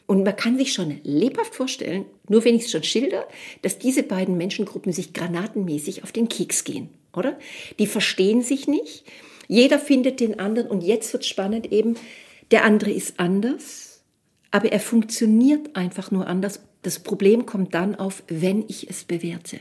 Und 0.09 0.25
man 0.25 0.35
kann 0.35 0.59
sich 0.59 0.73
schon 0.73 0.99
lebhaft 1.05 1.55
vorstellen, 1.55 2.07
nur 2.29 2.45
wenn 2.45 2.57
ich 2.57 2.65
es 2.65 2.73
schon 2.73 2.83
schilder, 2.83 3.29
dass 3.62 3.79
diese 3.79 4.03
beiden 4.03 4.37
Menschengruppen 4.37 4.93
sich 4.93 5.12
granatenmäßig 5.12 6.03
auf 6.03 6.11
den 6.11 6.29
Keks 6.29 6.65
gehen 6.65 6.88
oder? 7.19 7.38
Die 7.79 7.87
verstehen 7.87 8.43
sich 8.43 8.67
nicht. 8.67 9.05
Jeder 9.49 9.79
findet 9.79 10.21
den 10.21 10.38
anderen 10.38 10.69
und 10.69 10.83
jetzt 10.83 11.12
wird 11.12 11.25
spannend 11.25 11.73
eben, 11.73 11.97
der 12.50 12.65
andere 12.65 12.91
ist 12.91 13.19
anders, 13.21 14.03
aber 14.50 14.73
er 14.73 14.81
funktioniert 14.81 15.77
einfach 15.77 16.11
nur 16.11 16.27
anders. 16.27 16.61
Das 16.83 17.00
Problem 17.00 17.45
kommt 17.45 17.75
dann 17.75 17.95
auf, 17.95 18.23
wenn 18.29 18.65
ich 18.69 18.88
es 18.88 19.05
bewerte. 19.05 19.59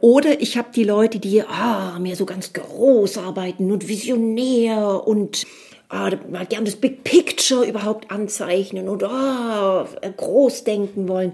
Oder 0.00 0.40
ich 0.40 0.56
habe 0.56 0.68
die 0.74 0.84
Leute, 0.84 1.18
die 1.18 1.42
ah, 1.42 1.98
mir 1.98 2.14
so 2.14 2.24
ganz 2.24 2.52
groß 2.52 3.18
arbeiten 3.18 3.70
und 3.70 3.88
visionär 3.88 5.06
und 5.06 5.44
ah, 5.88 6.10
mal 6.30 6.46
gern 6.46 6.64
das 6.64 6.76
Big 6.76 7.04
Picture 7.04 7.66
überhaupt 7.66 8.10
anzeichnen 8.10 8.88
und 8.88 9.02
ah, 9.04 9.86
groß 10.16 10.64
denken 10.64 11.08
wollen. 11.08 11.32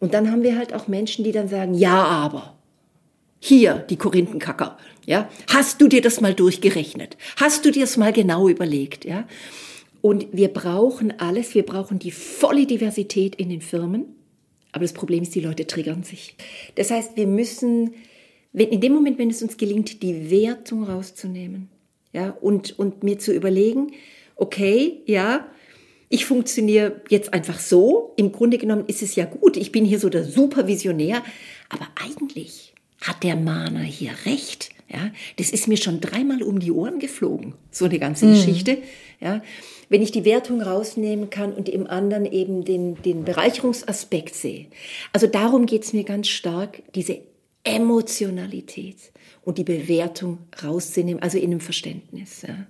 Und 0.00 0.14
dann 0.14 0.30
haben 0.30 0.42
wir 0.42 0.56
halt 0.56 0.74
auch 0.74 0.88
Menschen, 0.88 1.24
die 1.24 1.32
dann 1.32 1.48
sagen, 1.48 1.74
ja, 1.74 2.02
aber. 2.04 2.56
Hier, 3.38 3.74
die 3.74 3.96
Korinthenkacker. 3.96 4.78
Ja, 5.04 5.28
hast 5.52 5.80
du 5.80 5.88
dir 5.88 6.00
das 6.00 6.20
mal 6.20 6.32
durchgerechnet? 6.32 7.16
Hast 7.36 7.64
du 7.64 7.72
dir 7.72 7.82
das 7.82 7.96
mal 7.96 8.12
genau 8.12 8.48
überlegt? 8.48 9.04
Ja, 9.04 9.26
und 10.00 10.26
wir 10.32 10.48
brauchen 10.48 11.18
alles. 11.18 11.54
Wir 11.54 11.64
brauchen 11.64 11.98
die 11.98 12.10
volle 12.10 12.66
Diversität 12.66 13.34
in 13.36 13.48
den 13.48 13.60
Firmen. 13.60 14.06
Aber 14.72 14.82
das 14.82 14.92
Problem 14.92 15.22
ist, 15.22 15.34
die 15.34 15.40
Leute 15.40 15.66
triggern 15.66 16.02
sich. 16.02 16.34
Das 16.74 16.90
heißt, 16.90 17.16
wir 17.16 17.26
müssen 17.26 17.94
in 18.52 18.80
dem 18.80 18.92
Moment, 18.92 19.18
wenn 19.18 19.30
es 19.30 19.42
uns 19.42 19.56
gelingt, 19.56 20.02
die 20.02 20.30
Wertung 20.30 20.84
rauszunehmen, 20.84 21.68
ja, 22.12 22.30
und, 22.40 22.78
und 22.78 23.02
mir 23.02 23.18
zu 23.18 23.32
überlegen, 23.32 23.92
okay, 24.36 25.02
ja, 25.06 25.46
ich 26.08 26.26
funktioniere 26.26 27.00
jetzt 27.08 27.32
einfach 27.32 27.58
so. 27.58 28.12
Im 28.16 28.32
Grunde 28.32 28.58
genommen 28.58 28.84
ist 28.86 29.02
es 29.02 29.14
ja 29.14 29.24
gut. 29.24 29.56
Ich 29.56 29.72
bin 29.72 29.86
hier 29.86 29.98
so 29.98 30.10
der 30.10 30.24
Supervisionär. 30.24 31.22
Aber 31.70 31.88
eigentlich 31.94 32.74
hat 33.00 33.22
der 33.22 33.34
Mahner 33.34 33.80
hier 33.80 34.12
recht. 34.26 34.70
Ja, 34.90 35.10
das 35.36 35.50
ist 35.50 35.68
mir 35.68 35.78
schon 35.78 36.02
dreimal 36.02 36.42
um 36.42 36.60
die 36.60 36.70
Ohren 36.70 36.98
geflogen, 36.98 37.54
so 37.70 37.86
eine 37.86 37.98
ganze 37.98 38.26
mhm. 38.26 38.34
Geschichte. 38.34 38.78
Ja, 39.20 39.40
wenn 39.88 40.02
ich 40.02 40.12
die 40.12 40.26
Wertung 40.26 40.60
rausnehmen 40.60 41.30
kann 41.30 41.54
und 41.54 41.70
im 41.70 41.86
anderen 41.86 42.26
eben 42.26 42.62
den, 42.66 43.00
den 43.02 43.24
Bereicherungsaspekt 43.24 44.34
sehe. 44.34 44.66
Also 45.14 45.26
darum 45.26 45.64
geht's 45.64 45.94
mir 45.94 46.04
ganz 46.04 46.28
stark, 46.28 46.82
diese 46.94 47.20
Emotionalität 47.64 48.96
und 49.44 49.58
die 49.58 49.64
Bewertung 49.64 50.38
rauszunehmen, 50.62 51.22
also 51.22 51.38
in 51.38 51.50
einem 51.50 51.60
Verständnis. 51.60 52.42
Ja. 52.42 52.66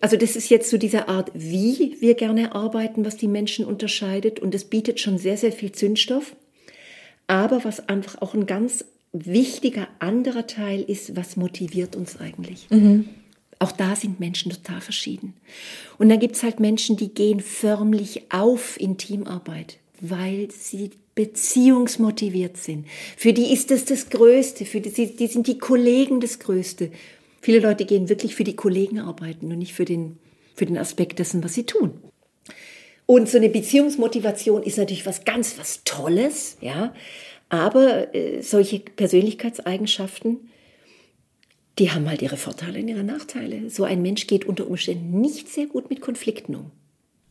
Also 0.00 0.16
das 0.16 0.34
ist 0.34 0.48
jetzt 0.48 0.70
so 0.70 0.78
diese 0.78 1.08
Art, 1.08 1.30
wie 1.34 1.96
wir 2.00 2.14
gerne 2.14 2.54
arbeiten, 2.54 3.04
was 3.04 3.16
die 3.16 3.28
Menschen 3.28 3.64
unterscheidet 3.64 4.40
und 4.40 4.54
das 4.54 4.64
bietet 4.64 4.98
schon 4.98 5.18
sehr, 5.18 5.36
sehr 5.36 5.52
viel 5.52 5.72
Zündstoff. 5.72 6.34
Aber 7.26 7.64
was 7.64 7.88
einfach 7.88 8.20
auch 8.22 8.34
ein 8.34 8.46
ganz 8.46 8.84
wichtiger 9.12 9.88
anderer 9.98 10.46
Teil 10.46 10.82
ist, 10.82 11.16
was 11.16 11.36
motiviert 11.36 11.96
uns 11.96 12.18
eigentlich? 12.18 12.68
Mhm. 12.70 13.08
Auch 13.58 13.72
da 13.72 13.94
sind 13.94 14.20
Menschen 14.20 14.50
total 14.50 14.80
verschieden. 14.80 15.34
Und 15.98 16.08
dann 16.08 16.18
gibt's 16.18 16.42
halt 16.42 16.60
Menschen, 16.60 16.96
die 16.96 17.12
gehen 17.12 17.40
förmlich 17.40 18.22
auf 18.32 18.80
in 18.80 18.96
Teamarbeit, 18.96 19.78
weil 20.00 20.50
sie 20.50 20.90
beziehungsmotiviert 21.20 22.56
sind. 22.56 22.86
Für 23.14 23.34
die 23.34 23.52
ist 23.52 23.70
das 23.70 23.84
das 23.84 24.08
Größte, 24.08 24.64
für 24.64 24.80
die, 24.80 25.14
die 25.14 25.26
sind 25.26 25.46
die 25.46 25.58
Kollegen 25.58 26.18
das 26.20 26.38
Größte. 26.38 26.90
Viele 27.42 27.58
Leute 27.58 27.84
gehen 27.84 28.08
wirklich 28.08 28.34
für 28.34 28.44
die 28.44 28.56
Kollegen 28.56 29.00
arbeiten 29.00 29.52
und 29.52 29.58
nicht 29.58 29.74
für 29.74 29.84
den, 29.84 30.16
für 30.56 30.64
den 30.64 30.78
Aspekt 30.78 31.18
dessen, 31.18 31.44
was 31.44 31.52
sie 31.52 31.64
tun. 31.64 31.92
Und 33.04 33.28
so 33.28 33.36
eine 33.36 33.50
Beziehungsmotivation 33.50 34.62
ist 34.62 34.78
natürlich 34.78 35.04
was 35.04 35.26
ganz, 35.26 35.58
was 35.58 35.84
Tolles, 35.84 36.56
ja. 36.62 36.94
Aber 37.50 38.14
äh, 38.14 38.40
solche 38.40 38.78
Persönlichkeitseigenschaften, 38.78 40.48
die 41.78 41.90
haben 41.90 42.08
halt 42.08 42.22
ihre 42.22 42.38
Vorteile 42.38 42.78
und 42.78 42.88
ihre 42.88 43.04
Nachteile. 43.04 43.68
So 43.68 43.84
ein 43.84 44.00
Mensch 44.00 44.26
geht 44.26 44.46
unter 44.46 44.66
Umständen 44.66 45.20
nicht 45.20 45.50
sehr 45.50 45.66
gut 45.66 45.90
mit 45.90 46.00
Konflikten 46.00 46.54
um. 46.54 46.70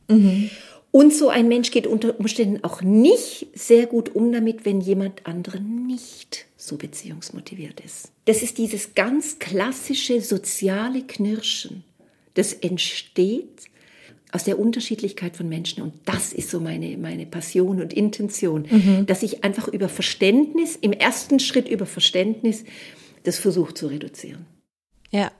Mhm. 0.09 0.51
Und 0.91 1.13
so 1.13 1.29
ein 1.29 1.47
Mensch 1.47 1.69
geht 1.71 1.85
unter 1.85 2.19
Umständen 2.19 2.63
auch 2.63 2.81
nicht 2.81 3.47
sehr 3.53 3.85
gut 3.85 4.15
um 4.15 4.31
damit, 4.31 4.65
wenn 4.65 4.81
jemand 4.81 5.25
anderen 5.27 5.85
nicht 5.85 6.47
so 6.57 6.77
beziehungsmotiviert 6.77 7.79
ist. 7.79 8.11
Das 8.25 8.41
ist 8.41 8.57
dieses 8.57 8.95
ganz 8.95 9.37
klassische 9.37 10.21
soziale 10.21 11.03
Knirschen. 11.03 11.83
Das 12.33 12.53
entsteht 12.53 13.69
aus 14.31 14.43
der 14.43 14.59
Unterschiedlichkeit 14.59 15.35
von 15.35 15.49
Menschen. 15.49 15.83
Und 15.83 15.93
das 16.05 16.33
ist 16.33 16.49
so 16.49 16.59
meine, 16.59 16.97
meine 16.97 17.25
Passion 17.25 17.81
und 17.81 17.93
Intention, 17.93 18.67
mhm. 18.69 19.05
dass 19.05 19.23
ich 19.23 19.43
einfach 19.43 19.67
über 19.67 19.89
Verständnis, 19.89 20.75
im 20.75 20.93
ersten 20.93 21.39
Schritt 21.39 21.67
über 21.67 21.85
Verständnis, 21.85 22.63
das 23.23 23.39
versuche 23.39 23.73
zu 23.73 23.87
reduzieren. 23.87 24.45
Ja. 25.11 25.31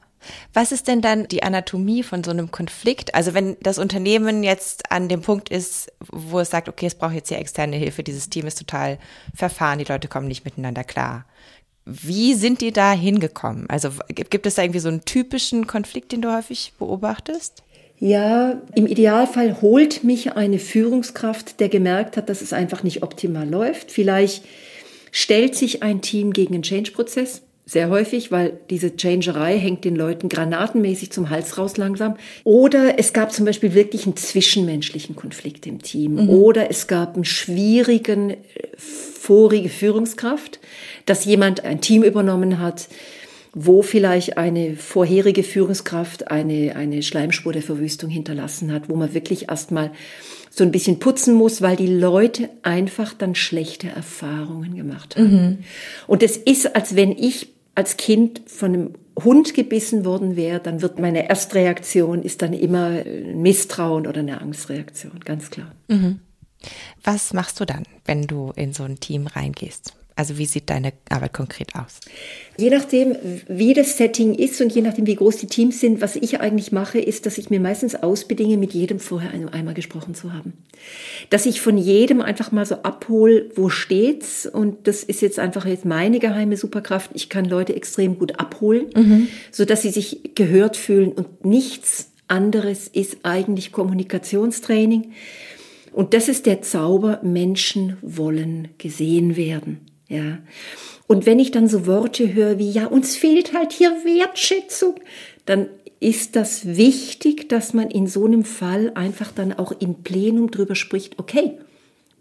Was 0.54 0.72
ist 0.72 0.88
denn 0.88 1.02
dann 1.02 1.28
die 1.28 1.44
Anatomie 1.44 2.04
von 2.04 2.24
so 2.24 2.32
einem 2.32 2.52
Konflikt? 2.52 3.16
Also 3.16 3.34
wenn 3.34 3.58
das 3.62 3.78
Unternehmen 3.78 4.44
jetzt 4.44 4.92
an 4.92 5.08
dem 5.08 5.22
Punkt 5.22 5.50
ist, 5.50 5.92
wo 6.12 6.40
es 6.40 6.50
sagt, 6.50 6.70
okay, 6.70 6.86
es 6.86 6.96
braucht 6.96 7.14
jetzt 7.14 7.30
hier 7.30 7.40
externe 7.40 7.76
Hilfe, 7.76 8.04
dieses 8.04 8.30
Team 8.30 8.48
ist 8.48 8.58
total 8.58 8.98
verfahren, 9.34 9.80
die 9.80 9.86
Leute 9.86 10.08
kommen 10.08 10.28
nicht 10.28 10.46
miteinander 10.46 10.84
klar. 10.84 11.26
Wie 11.86 12.36
sind 12.36 12.62
die 12.62 12.72
da 12.72 12.92
hingekommen? 12.92 13.68
Also 13.70 13.90
gibt 14.10 14.46
es 14.46 14.56
da 14.56 14.62
irgendwie 14.62 14.80
so 14.80 14.90
einen 14.90 15.06
typischen 15.06 15.66
Konflikt, 15.66 16.12
den 16.12 16.22
du 16.22 16.36
häufig 16.36 16.74
beobachtest? 16.78 17.64
Ja, 17.98 18.62
im 18.76 18.88
Idealfall 18.88 19.62
holt 19.62 20.04
mich 20.04 20.34
eine 20.34 20.60
Führungskraft, 20.60 21.60
der 21.60 21.68
gemerkt 21.68 22.16
hat, 22.16 22.30
dass 22.30 22.42
es 22.42 22.54
einfach 22.54 22.84
nicht 22.84 23.04
optimal 23.04 23.48
läuft. 23.48 23.92
Vielleicht 23.92 24.46
stellt 25.12 25.56
sich 25.56 25.84
ein 25.84 26.02
Team 26.02 26.32
gegen 26.32 26.54
einen 26.54 26.64
Change-Prozess 26.64 27.42
sehr 27.70 27.92
häufig, 27.92 28.32
weil 28.32 28.60
diese 28.72 28.98
Changerei 28.98 29.60
hängt 29.60 29.86
den 29.86 29.96
Leuten 29.96 30.28
granatenmäßig 30.28 31.12
zum 31.12 31.30
Hals 31.30 31.60
raus 31.60 31.78
langsam. 31.78 32.16
Oder 32.44 32.98
es 32.98 33.14
gab 33.14 33.32
zum 33.32 33.46
Beispiel 33.46 33.76
wirklich 33.76 34.08
einen 34.08 34.16
zwischenmenschlichen 34.16 35.16
Konflikt 35.16 35.68
im 35.68 35.80
Team. 35.80 36.14
Mhm. 36.14 36.30
Oder 36.30 36.72
es 36.72 36.88
gab 36.88 37.14
einen 37.14 37.26
schwierigen, 37.26 38.32
äh, 38.32 38.38
vorige 38.76 39.70
Führungskraft, 39.70 40.60
dass 41.06 41.26
jemand 41.26 41.64
ein 41.64 41.80
Team 41.80 42.02
übernommen 42.02 42.58
hat, 42.58 42.88
wo 43.54 43.84
vielleicht 43.84 44.38
eine 44.38 44.76
vorherige 44.76 45.44
Führungskraft 45.44 46.32
eine, 46.32 46.76
eine 46.76 47.04
Schleimspur 47.04 47.54
der 47.54 47.62
Verwüstung 47.62 48.10
hinterlassen 48.10 48.74
hat, 48.74 48.90
wo 48.90 48.96
man 48.96 49.14
wirklich 49.14 49.50
erstmal 49.50 49.92
so 50.50 50.64
ein 50.64 50.72
bisschen 50.72 50.98
putzen 50.98 51.36
muss, 51.36 51.62
weil 51.62 51.76
die 51.76 51.88
Leute 51.88 52.50
einfach 52.64 53.14
dann 53.14 53.36
schlechte 53.36 53.90
Erfahrungen 53.90 54.76
gemacht 54.76 55.16
haben. 55.16 55.32
Mhm. 55.32 55.58
Und 56.08 56.24
es 56.24 56.36
ist, 56.36 56.76
als 56.76 56.96
wenn 56.96 57.12
ich 57.12 57.50
als 57.80 57.96
Kind 57.96 58.42
von 58.46 58.74
einem 58.74 58.94
Hund 59.24 59.54
gebissen 59.54 60.04
worden 60.04 60.36
wäre, 60.36 60.60
dann 60.60 60.82
wird 60.82 61.00
meine 61.00 61.30
Erstreaktion 61.30 62.24
ist 62.24 62.42
dann 62.42 62.52
immer 62.52 62.88
ein 62.88 63.42
Misstrauen 63.42 64.06
oder 64.06 64.20
eine 64.20 64.42
Angstreaktion, 64.42 65.22
ganz 65.22 65.50
klar. 65.50 65.72
Mhm. 65.88 66.20
Was 67.06 67.32
machst 67.32 67.58
du 67.62 67.66
dann, 67.66 67.84
wenn 68.04 68.24
du 68.24 68.52
in 68.58 68.74
so 68.74 68.84
ein 68.84 69.00
Team 69.00 69.28
reingehst? 69.28 69.94
Also 70.20 70.38
wie 70.38 70.46
sieht 70.46 70.70
deine 70.70 70.92
Arbeit 71.10 71.32
konkret 71.32 71.76
aus? 71.76 72.02
Je 72.58 72.70
nachdem, 72.70 73.16
wie 73.48 73.74
das 73.74 73.96
Setting 73.96 74.36
ist 74.36 74.60
und 74.60 74.70
je 74.76 74.82
nachdem, 74.82 75.08
wie 75.08 75.16
groß 75.16 75.38
die 75.38 75.48
Teams 75.48 75.80
sind, 75.80 76.02
was 76.02 76.18
ich 76.18 76.42
eigentlich 76.42 76.74
mache, 76.74 77.00
ist, 77.00 77.26
dass 77.26 77.38
ich 77.38 77.50
mir 77.50 77.62
meistens 77.62 77.96
ausbedinge, 77.96 78.58
mit 78.58 78.74
jedem 78.74 79.00
vorher 79.00 79.32
einmal 79.54 79.74
gesprochen 79.76 80.16
zu 80.16 80.34
haben. 80.34 80.52
Dass 81.30 81.46
ich 81.46 81.62
von 81.62 81.78
jedem 81.78 82.20
einfach 82.20 82.52
mal 82.52 82.66
so 82.66 82.76
abhole, 82.84 83.50
wo 83.56 83.70
steht's? 83.70 84.46
Und 84.46 84.90
das 84.90 85.04
ist 85.04 85.22
jetzt 85.22 85.40
einfach 85.40 85.66
jetzt 85.66 85.86
meine 85.86 86.20
geheime 86.20 86.58
Superkraft. 86.58 87.12
Ich 87.14 87.30
kann 87.30 87.46
Leute 87.46 87.74
extrem 87.74 88.20
gut 88.20 88.42
abholen, 88.42 88.88
mhm. 88.94 89.28
so 89.54 89.64
dass 89.64 89.84
sie 89.84 89.92
sich 89.92 90.36
gehört 90.36 90.76
fühlen 90.76 91.14
und 91.14 91.46
nichts 91.46 92.12
anderes 92.28 92.90
ist 92.90 93.20
eigentlich 93.24 93.72
Kommunikationstraining. 93.72 95.14
Und 95.94 96.14
das 96.14 96.28
ist 96.28 96.46
der 96.46 96.62
Zauber, 96.62 97.22
Menschen 97.24 97.96
wollen 98.02 98.68
gesehen 98.78 99.38
werden. 99.38 99.89
Ja. 100.10 100.40
Und 101.08 101.26
wenn 101.26 101.40
ich 101.40 101.52
dann 101.52 101.68
so 101.68 101.86
Worte 101.86 102.34
höre 102.34 102.60
wie, 102.60 102.70
ja, 102.70 102.88
uns 102.88 103.16
fehlt 103.16 103.54
halt 103.54 103.72
hier 103.72 103.92
Wertschätzung, 104.04 104.96
dann 105.46 105.68
ist 106.00 106.36
das 106.36 106.66
wichtig, 106.66 107.50
dass 107.50 107.74
man 107.74 107.90
in 107.90 108.08
so 108.08 108.26
einem 108.26 108.44
Fall 108.44 108.92
einfach 108.96 109.32
dann 109.32 109.54
auch 109.54 109.72
im 109.72 110.04
Plenum 110.04 110.52
drüber 110.52 110.76
spricht, 110.76 111.20
okay, 111.20 111.58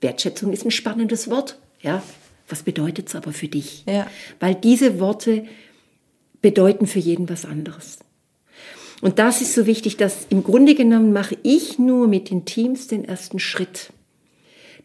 Wertschätzung 0.01 0.53
ist 0.53 0.65
ein 0.65 0.71
spannendes 0.71 1.31
Wort, 1.31 1.59
ja. 1.81 2.03
Was 2.49 2.63
bedeutet 2.63 3.09
es 3.09 3.15
aber 3.15 3.33
für 3.33 3.49
dich? 3.49 3.85
Ja. 3.87 4.07
Weil 4.41 4.55
diese 4.55 5.01
Worte 5.01 5.45
bedeuten 6.41 6.87
für 6.87 6.99
jeden 6.99 7.29
was 7.29 7.45
anderes. 7.45 7.99
Und 9.01 9.19
das 9.19 9.43
ist 9.43 9.55
so 9.55 9.67
wichtig, 9.67 9.97
dass 9.99 10.27
im 10.31 10.43
Grunde 10.43 10.75
genommen 10.75 11.13
mache 11.13 11.37
ich 11.43 11.79
nur 11.79 12.09
mit 12.09 12.31
den 12.31 12.47
Teams 12.47 12.87
den 12.87 13.05
ersten 13.05 13.39
Schritt. 13.39 13.93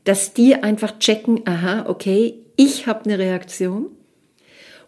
Dass 0.03 0.33
die 0.33 0.55
einfach 0.55 0.99
checken, 0.99 1.47
aha, 1.47 1.85
okay, 1.87 2.42
ich 2.55 2.87
habe 2.87 3.05
eine 3.05 3.19
Reaktion 3.19 3.87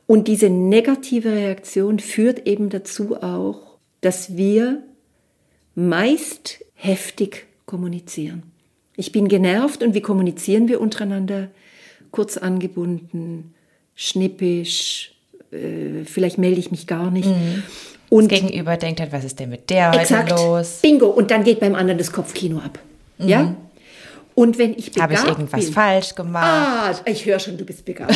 und 0.07 0.27
diese 0.27 0.49
negative 0.49 1.31
Reaktion 1.31 1.99
führt 1.99 2.47
eben 2.47 2.69
dazu 2.69 3.21
auch, 3.21 3.77
dass 4.01 4.37
wir 4.37 4.83
meist 5.73 6.63
heftig 6.75 7.47
kommunizieren. 7.65 8.43
Ich 8.95 9.11
bin 9.11 9.27
genervt 9.27 9.83
und 9.83 9.93
wie 9.93 10.01
kommunizieren 10.01 10.67
wir 10.67 10.79
untereinander? 10.79 11.49
Kurz 12.11 12.37
angebunden, 12.37 13.53
schnippisch, 13.95 15.13
äh, 15.51 16.05
vielleicht 16.05 16.37
melde 16.37 16.59
ich 16.59 16.71
mich 16.71 16.87
gar 16.87 17.11
nicht. 17.11 17.27
Mhm. 17.27 17.63
Und 18.09 18.31
das 18.31 18.39
Gegenüber 18.39 18.77
denkt 18.77 18.99
dann, 18.99 19.11
was 19.11 19.25
ist 19.25 19.39
denn 19.39 19.49
mit 19.49 19.69
der 19.69 19.93
exakt, 19.93 20.31
heute 20.31 20.41
los? 20.41 20.79
Bingo. 20.81 21.07
Und 21.07 21.31
dann 21.31 21.43
geht 21.43 21.59
beim 21.59 21.75
anderen 21.75 21.97
das 21.97 22.11
Kopfkino 22.11 22.59
ab. 22.59 22.79
Mhm. 23.17 23.27
Ja? 23.27 23.55
Und 24.35 24.57
wenn 24.57 24.73
ich 24.73 24.91
begabt 24.91 25.01
Habe 25.01 25.13
ich 25.13 25.29
irgendwas 25.29 25.65
bin, 25.65 25.73
falsch 25.73 26.13
gemacht? 26.13 26.43
Ah, 26.45 26.93
ich 27.09 27.25
höre 27.25 27.39
schon, 27.39 27.57
du 27.57 27.63
bist 27.63 27.85
begabt. 27.85 28.13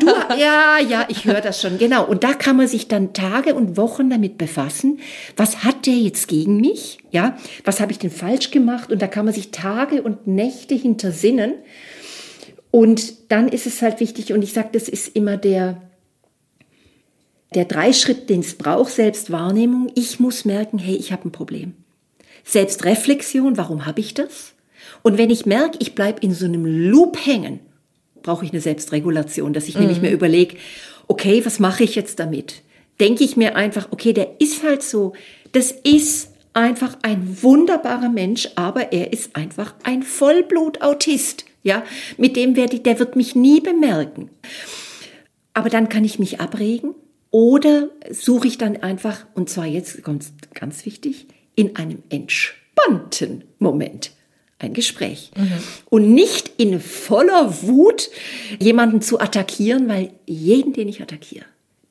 Du, 0.00 0.06
ja, 0.38 0.78
ja, 0.78 1.06
ich 1.08 1.24
höre 1.24 1.40
das 1.40 1.60
schon, 1.60 1.76
genau. 1.76 2.06
Und 2.06 2.22
da 2.22 2.34
kann 2.34 2.56
man 2.56 2.68
sich 2.68 2.86
dann 2.86 3.12
Tage 3.12 3.52
und 3.54 3.76
Wochen 3.76 4.08
damit 4.08 4.38
befassen. 4.38 5.00
Was 5.36 5.64
hat 5.64 5.86
der 5.86 5.94
jetzt 5.94 6.28
gegen 6.28 6.60
mich? 6.60 6.98
Ja, 7.10 7.36
was 7.64 7.80
habe 7.80 7.90
ich 7.90 7.98
denn 7.98 8.12
falsch 8.12 8.52
gemacht? 8.52 8.92
Und 8.92 9.02
da 9.02 9.08
kann 9.08 9.24
man 9.24 9.34
sich 9.34 9.50
Tage 9.50 10.02
und 10.02 10.28
Nächte 10.28 10.76
hintersinnen. 10.76 11.54
Und 12.70 13.32
dann 13.32 13.48
ist 13.48 13.66
es 13.66 13.82
halt 13.82 13.98
wichtig, 13.98 14.32
und 14.32 14.42
ich 14.42 14.52
sage, 14.52 14.68
das 14.72 14.88
ist 14.88 15.16
immer 15.16 15.36
der, 15.36 15.82
der 17.56 17.64
Dreischritt, 17.64 18.30
den 18.30 18.40
es 18.40 18.56
braucht, 18.56 18.92
Selbstwahrnehmung. 18.92 19.90
Ich 19.96 20.20
muss 20.20 20.44
merken, 20.44 20.78
hey, 20.78 20.94
ich 20.94 21.10
habe 21.10 21.26
ein 21.26 21.32
Problem. 21.32 21.74
Selbstreflexion, 22.44 23.56
warum 23.56 23.84
habe 23.84 23.98
ich 23.98 24.14
das? 24.14 24.52
Und 25.02 25.18
wenn 25.18 25.30
ich 25.30 25.46
merke, 25.46 25.78
ich 25.80 25.94
bleibe 25.94 26.20
in 26.20 26.34
so 26.34 26.44
einem 26.44 26.64
Loop 26.64 27.18
hängen, 27.24 27.60
brauche 28.22 28.44
ich 28.44 28.52
eine 28.52 28.60
Selbstregulation, 28.60 29.52
dass 29.52 29.68
ich 29.68 29.74
mhm. 29.74 29.82
nämlich 29.82 30.02
mir 30.02 30.10
überlege, 30.10 30.56
okay, 31.06 31.44
was 31.44 31.60
mache 31.60 31.84
ich 31.84 31.94
jetzt 31.94 32.18
damit? 32.18 32.62
Denke 32.98 33.24
ich 33.24 33.36
mir 33.36 33.56
einfach, 33.56 33.88
okay, 33.92 34.12
der 34.12 34.40
ist 34.40 34.62
halt 34.62 34.82
so, 34.82 35.12
das 35.52 35.70
ist 35.70 36.30
einfach 36.52 36.96
ein 37.02 37.42
wunderbarer 37.42 38.08
Mensch, 38.08 38.48
aber 38.56 38.92
er 38.92 39.12
ist 39.12 39.36
einfach 39.36 39.74
ein 39.82 40.02
Vollblutautist. 40.02 41.44
Ja, 41.62 41.84
mit 42.16 42.36
dem 42.36 42.56
werde 42.56 42.76
ich, 42.76 42.82
der 42.82 42.98
wird 42.98 43.16
mich 43.16 43.34
nie 43.34 43.60
bemerken. 43.60 44.30
Aber 45.52 45.68
dann 45.68 45.88
kann 45.88 46.04
ich 46.04 46.18
mich 46.18 46.40
abregen 46.40 46.94
oder 47.30 47.90
suche 48.10 48.48
ich 48.48 48.56
dann 48.56 48.76
einfach, 48.78 49.26
und 49.34 49.50
zwar 49.50 49.66
jetzt 49.66 50.02
kommt 50.02 50.24
ganz 50.54 50.86
wichtig, 50.86 51.26
in 51.54 51.76
einem 51.76 52.02
entspannten 52.08 53.44
Moment 53.58 54.15
ein 54.58 54.72
Gespräch. 54.72 55.30
Mhm. 55.36 55.58
Und 55.90 56.14
nicht 56.14 56.52
in 56.56 56.80
voller 56.80 57.62
Wut 57.62 58.10
jemanden 58.58 59.02
zu 59.02 59.20
attackieren, 59.20 59.88
weil 59.88 60.12
jeden, 60.26 60.72
den 60.72 60.88
ich 60.88 61.02
attackiere, 61.02 61.44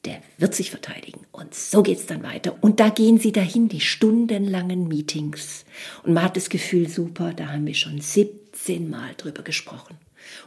der 0.06 0.22
wird 0.38 0.56
sich 0.56 0.72
verteidigen. 0.72 1.22
Und 1.32 1.54
so 1.54 1.84
geht's 1.84 2.06
dann 2.06 2.24
weiter. 2.24 2.56
Und 2.62 2.80
da 2.80 2.90
gehen 2.90 3.20
sie 3.20 3.32
dahin, 3.32 3.70
die 3.70 3.82
stundenlangen 3.82 4.88
Meetings. 4.88 5.66
Und 6.04 6.14
man 6.14 6.24
hat 6.24 6.38
das 6.38 6.50
Gefühl, 6.50 6.88
super, 6.90 7.34
da 7.34 7.48
haben 7.48 7.66
wir 7.66 7.74
schon 7.74 8.00
17 8.00 8.90
Mal 8.90 9.12
drüber 9.18 9.44
gesprochen. 9.44 9.98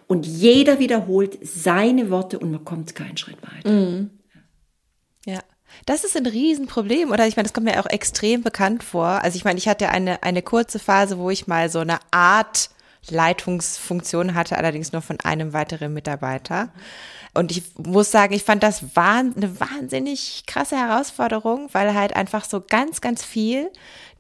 Und 0.06 0.26
jeder 0.26 0.78
wiederholt 0.78 1.38
seine 1.42 2.10
Worte 2.10 2.38
und 2.38 2.50
man 2.50 2.64
kommt 2.64 2.94
keinen 2.94 3.16
Schritt 3.16 3.38
weiter. 3.42 3.70
Mhm. 3.70 4.10
Ja. 5.24 5.42
Das 5.86 6.04
ist 6.04 6.16
ein 6.16 6.26
Riesenproblem, 6.26 7.10
oder? 7.10 7.26
Ich 7.26 7.36
meine, 7.36 7.46
das 7.46 7.52
kommt 7.52 7.66
mir 7.66 7.80
auch 7.80 7.86
extrem 7.86 8.42
bekannt 8.42 8.82
vor. 8.82 9.22
Also 9.22 9.36
ich 9.36 9.44
meine, 9.44 9.58
ich 9.58 9.68
hatte 9.68 9.88
eine, 9.88 10.22
eine 10.22 10.42
kurze 10.42 10.78
Phase, 10.78 11.18
wo 11.18 11.30
ich 11.30 11.46
mal 11.46 11.70
so 11.70 11.80
eine 11.80 11.98
Art 12.10 12.70
Leitungsfunktion 13.10 14.34
hatte, 14.34 14.56
allerdings 14.56 14.92
nur 14.92 15.02
von 15.02 15.18
einem 15.20 15.52
weiteren 15.52 15.92
Mitarbeiter. 15.92 16.70
Und 17.34 17.50
ich 17.50 17.62
muss 17.76 18.10
sagen, 18.10 18.34
ich 18.34 18.42
fand 18.42 18.62
das 18.62 18.82
eine 18.94 19.60
wahnsinnig 19.60 20.44
krasse 20.46 20.76
Herausforderung, 20.76 21.68
weil 21.72 21.94
halt 21.94 22.16
einfach 22.16 22.44
so 22.44 22.60
ganz, 22.66 23.00
ganz 23.00 23.24
viel 23.24 23.70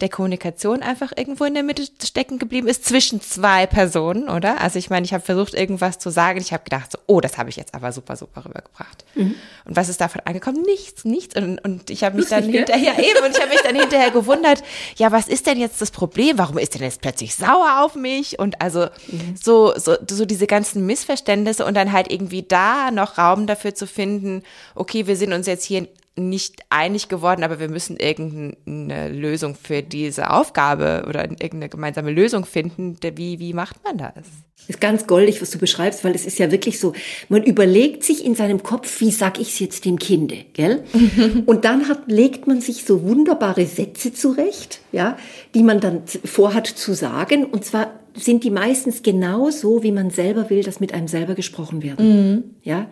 der 0.00 0.08
Kommunikation 0.08 0.82
einfach 0.82 1.10
irgendwo 1.16 1.44
in 1.44 1.54
der 1.54 1.64
Mitte 1.64 1.82
stecken 2.04 2.38
geblieben 2.38 2.68
ist 2.68 2.84
zwischen 2.84 3.20
zwei 3.20 3.66
Personen, 3.66 4.28
oder? 4.28 4.60
Also 4.60 4.78
ich 4.78 4.90
meine, 4.90 5.04
ich 5.04 5.12
habe 5.12 5.24
versucht, 5.24 5.54
irgendwas 5.54 5.98
zu 5.98 6.10
sagen. 6.10 6.38
Ich 6.38 6.52
habe 6.52 6.62
gedacht, 6.62 6.92
so, 6.92 6.98
oh, 7.06 7.20
das 7.20 7.36
habe 7.36 7.50
ich 7.50 7.56
jetzt 7.56 7.74
aber 7.74 7.90
super, 7.90 8.14
super 8.14 8.44
rübergebracht. 8.44 9.04
Mhm. 9.16 9.34
Und 9.64 9.76
was 9.76 9.88
ist 9.88 10.00
davon 10.00 10.20
angekommen? 10.24 10.62
Nichts, 10.62 11.04
nichts. 11.04 11.34
Und, 11.34 11.58
und 11.64 11.90
ich 11.90 12.04
habe 12.04 12.16
mich 12.16 12.28
dann 12.28 12.44
hinterher, 12.44 12.94
ja, 12.96 12.98
eben, 12.98 13.24
und 13.24 13.36
ich 13.36 13.40
habe 13.40 13.50
mich 13.50 13.62
dann 13.62 13.74
hinterher 13.74 14.12
gewundert, 14.12 14.62
ja, 14.96 15.10
was 15.10 15.26
ist 15.26 15.46
denn 15.48 15.58
jetzt 15.58 15.80
das 15.80 15.90
Problem? 15.90 16.38
Warum 16.38 16.58
ist 16.58 16.74
denn 16.74 16.82
jetzt 16.82 17.00
plötzlich 17.00 17.34
sauer 17.34 17.80
auf 17.80 17.96
mich? 17.96 18.38
Und 18.38 18.60
also 18.62 18.77
mhm. 18.86 19.34
so, 19.40 19.72
so, 19.76 19.96
so 20.08 20.24
diese 20.24 20.46
ganzen 20.46 20.86
Missverständnisse 20.86 21.64
und 21.64 21.76
dann 21.76 21.92
halt 21.92 22.10
irgendwie 22.10 22.42
da 22.42 22.90
noch 22.90 23.18
Raum 23.18 23.46
dafür 23.46 23.74
zu 23.74 23.86
finden, 23.86 24.42
okay, 24.74 25.06
wir 25.06 25.16
sind 25.16 25.32
uns 25.32 25.46
jetzt 25.46 25.64
hier 25.64 25.88
nicht 26.18 26.62
einig 26.70 27.08
geworden, 27.08 27.44
aber 27.44 27.60
wir 27.60 27.68
müssen 27.68 27.96
irgendeine 27.96 29.08
Lösung 29.08 29.54
für 29.54 29.82
diese 29.82 30.30
Aufgabe 30.30 31.04
oder 31.08 31.22
irgendeine 31.22 31.68
gemeinsame 31.68 32.10
Lösung 32.10 32.44
finden. 32.44 32.98
Wie, 33.14 33.38
wie 33.38 33.52
macht 33.52 33.82
man 33.84 33.98
das? 33.98 34.26
Ist 34.66 34.80
ganz 34.80 35.06
goldig, 35.06 35.40
was 35.40 35.50
du 35.50 35.58
beschreibst, 35.58 36.04
weil 36.04 36.14
es 36.14 36.26
ist 36.26 36.38
ja 36.38 36.50
wirklich 36.50 36.78
so, 36.78 36.92
man 37.28 37.42
überlegt 37.42 38.04
sich 38.04 38.24
in 38.24 38.34
seinem 38.34 38.62
Kopf, 38.62 39.00
wie 39.00 39.10
sag 39.10 39.40
ich 39.40 39.48
es 39.48 39.58
jetzt 39.60 39.84
dem 39.84 39.98
Kinde, 39.98 40.44
gell? 40.52 40.84
Und 41.46 41.64
dann 41.64 41.88
hat, 41.88 42.10
legt 42.10 42.46
man 42.46 42.60
sich 42.60 42.84
so 42.84 43.02
wunderbare 43.02 43.64
Sätze 43.64 44.12
zurecht, 44.12 44.80
ja, 44.92 45.16
die 45.54 45.62
man 45.62 45.80
dann 45.80 46.02
vorhat 46.24 46.66
zu 46.66 46.92
sagen. 46.92 47.44
Und 47.46 47.64
zwar 47.64 47.92
sind 48.18 48.44
die 48.44 48.50
meistens 48.50 49.02
genau 49.02 49.50
so, 49.50 49.82
wie 49.82 49.92
man 49.92 50.10
selber 50.10 50.50
will, 50.50 50.62
dass 50.62 50.80
mit 50.80 50.92
einem 50.92 51.08
selber 51.08 51.34
gesprochen 51.34 51.82
wird. 51.82 52.00
Mhm. 52.00 52.44
Ja, 52.62 52.88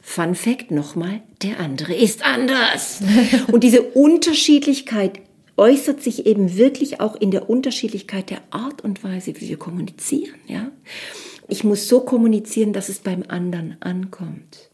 Fun 0.00 0.34
Fact 0.34 0.70
nochmal, 0.70 1.20
der 1.42 1.60
andere 1.60 1.94
ist 1.94 2.24
anders. 2.24 3.02
Und 3.52 3.62
diese 3.62 3.82
Unterschiedlichkeit 3.82 5.20
äußert 5.58 6.02
sich 6.02 6.24
eben 6.24 6.56
wirklich 6.56 7.00
auch 7.00 7.16
in 7.16 7.30
der 7.30 7.50
Unterschiedlichkeit 7.50 8.30
der 8.30 8.40
Art 8.50 8.82
und 8.82 9.02
Weise, 9.02 9.34
wie 9.38 9.48
wir 9.48 9.58
kommunizieren, 9.58 10.36
ja. 10.46 10.70
Ich 11.48 11.64
muss 11.64 11.88
so 11.88 12.00
kommunizieren, 12.00 12.72
dass 12.72 12.88
es 12.88 13.00
beim 13.00 13.24
anderen 13.26 13.76
ankommt. 13.80 14.70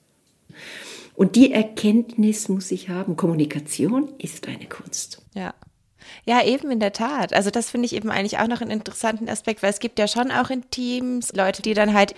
Und 1.14 1.36
die 1.36 1.52
Erkenntnis 1.52 2.48
muss 2.48 2.72
ich 2.72 2.88
haben. 2.88 3.16
Kommunikation 3.16 4.08
ist 4.18 4.48
eine 4.48 4.66
Kunst. 4.66 5.22
Ja. 5.34 5.54
Ja, 6.24 6.44
eben 6.44 6.70
in 6.70 6.80
der 6.80 6.92
Tat. 6.92 7.32
Also 7.32 7.50
das 7.50 7.70
finde 7.70 7.86
ich 7.86 7.94
eben 7.94 8.10
eigentlich 8.10 8.38
auch 8.38 8.46
noch 8.46 8.60
einen 8.60 8.70
interessanten 8.70 9.28
Aspekt, 9.28 9.62
weil 9.62 9.70
es 9.70 9.80
gibt 9.80 9.98
ja 9.98 10.08
schon 10.08 10.30
auch 10.30 10.50
in 10.50 10.68
Teams 10.70 11.32
Leute, 11.32 11.62
die 11.62 11.74
dann 11.74 11.94
halt 11.94 12.14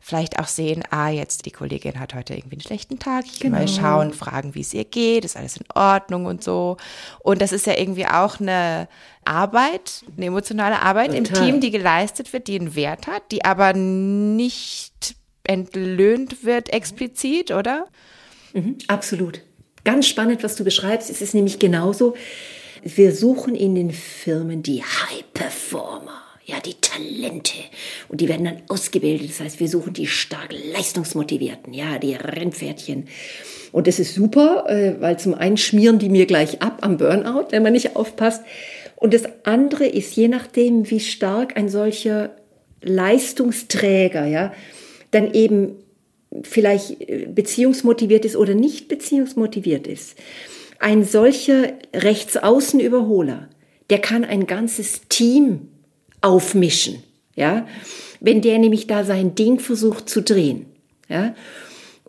vielleicht 0.00 0.38
auch 0.38 0.46
sehen, 0.46 0.82
ah, 0.90 1.10
jetzt 1.10 1.44
die 1.44 1.50
Kollegin 1.50 2.00
hat 2.00 2.14
heute 2.14 2.34
irgendwie 2.34 2.56
einen 2.56 2.62
schlechten 2.62 2.98
Tag, 2.98 3.26
ich 3.26 3.40
genau. 3.40 3.58
mal 3.58 3.68
schauen, 3.68 4.12
fragen, 4.14 4.54
wie 4.54 4.62
es 4.62 4.72
ihr 4.72 4.84
geht, 4.84 5.24
ist 5.24 5.36
alles 5.36 5.58
in 5.58 5.66
Ordnung 5.74 6.24
und 6.24 6.42
so. 6.42 6.78
Und 7.20 7.42
das 7.42 7.52
ist 7.52 7.66
ja 7.66 7.78
irgendwie 7.78 8.06
auch 8.06 8.40
eine 8.40 8.88
Arbeit, 9.24 10.02
eine 10.16 10.26
emotionale 10.26 10.80
Arbeit 10.80 11.14
Total. 11.14 11.18
im 11.18 11.34
Team, 11.34 11.60
die 11.60 11.70
geleistet 11.70 12.32
wird, 12.32 12.48
die 12.48 12.58
einen 12.58 12.74
Wert 12.74 13.06
hat, 13.06 13.30
die 13.30 13.44
aber 13.44 13.74
nicht 13.74 15.16
entlöhnt 15.44 16.44
wird 16.44 16.72
explizit, 16.72 17.50
oder? 17.50 17.86
Mhm, 18.54 18.78
absolut. 18.88 19.42
Ganz 19.84 20.06
spannend, 20.06 20.42
was 20.42 20.56
du 20.56 20.64
beschreibst. 20.64 21.10
Es 21.10 21.20
ist 21.20 21.34
nämlich 21.34 21.58
genauso. 21.58 22.14
Wir 22.82 23.14
suchen 23.14 23.54
in 23.54 23.74
den 23.74 23.90
Firmen 23.90 24.62
die 24.62 24.82
High 24.82 25.24
Performer 25.32 26.20
ja, 26.50 26.60
die 26.60 26.74
Talente. 26.80 27.58
Und 28.08 28.20
die 28.20 28.28
werden 28.28 28.44
dann 28.44 28.62
ausgebildet. 28.68 29.30
Das 29.30 29.40
heißt, 29.40 29.60
wir 29.60 29.68
suchen 29.68 29.92
die 29.92 30.06
stark 30.06 30.52
leistungsmotivierten, 30.72 31.72
ja, 31.72 31.98
die 31.98 32.14
Rennpferdchen. 32.14 33.06
Und 33.72 33.86
das 33.86 33.98
ist 33.98 34.14
super, 34.14 34.64
äh, 34.68 35.00
weil 35.00 35.18
zum 35.18 35.34
einen 35.34 35.56
schmieren 35.56 35.98
die 35.98 36.08
mir 36.08 36.26
gleich 36.26 36.60
ab 36.60 36.78
am 36.80 36.96
Burnout, 36.96 37.48
wenn 37.50 37.62
man 37.62 37.72
nicht 37.72 37.94
aufpasst. 37.94 38.42
Und 38.96 39.14
das 39.14 39.24
andere 39.44 39.86
ist, 39.86 40.16
je 40.16 40.28
nachdem, 40.28 40.90
wie 40.90 41.00
stark 41.00 41.56
ein 41.56 41.68
solcher 41.68 42.30
Leistungsträger, 42.82 44.26
ja, 44.26 44.52
dann 45.12 45.32
eben 45.32 45.76
vielleicht 46.42 47.00
äh, 47.00 47.26
beziehungsmotiviert 47.32 48.24
ist 48.24 48.36
oder 48.36 48.54
nicht 48.54 48.88
beziehungsmotiviert 48.88 49.86
ist. 49.86 50.16
Ein 50.80 51.04
solcher 51.04 51.74
Rechtsaußenüberholer, 51.94 53.48
der 53.90 53.98
kann 54.00 54.24
ein 54.24 54.46
ganzes 54.46 55.02
Team 55.08 55.68
aufmischen. 56.22 57.02
Ja, 57.36 57.66
wenn 58.18 58.42
der 58.42 58.58
nämlich 58.58 58.86
da 58.86 59.04
sein 59.04 59.34
Ding 59.34 59.60
versucht 59.60 60.08
zu 60.08 60.22
drehen. 60.22 60.66
Ja, 61.08 61.34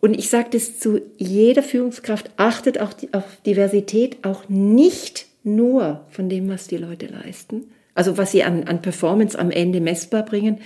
und 0.01 0.17
ich 0.17 0.29
sage 0.29 0.49
das 0.51 0.79
zu 0.79 0.99
jeder 1.17 1.63
Führungskraft, 1.63 2.31
achtet 2.37 2.79
auch 2.79 2.93
auf 3.11 3.23
Diversität, 3.45 4.17
auch 4.23 4.49
nicht 4.49 5.27
nur 5.43 6.05
von 6.09 6.27
dem, 6.27 6.49
was 6.49 6.67
die 6.67 6.77
Leute 6.77 7.05
leisten, 7.07 7.71
also 7.93 8.17
was 8.17 8.31
sie 8.31 8.43
an, 8.43 8.63
an 8.63 8.81
Performance 8.81 9.37
am 9.37 9.51
Ende 9.51 9.79
messbar 9.79 10.23
bringen, 10.23 10.59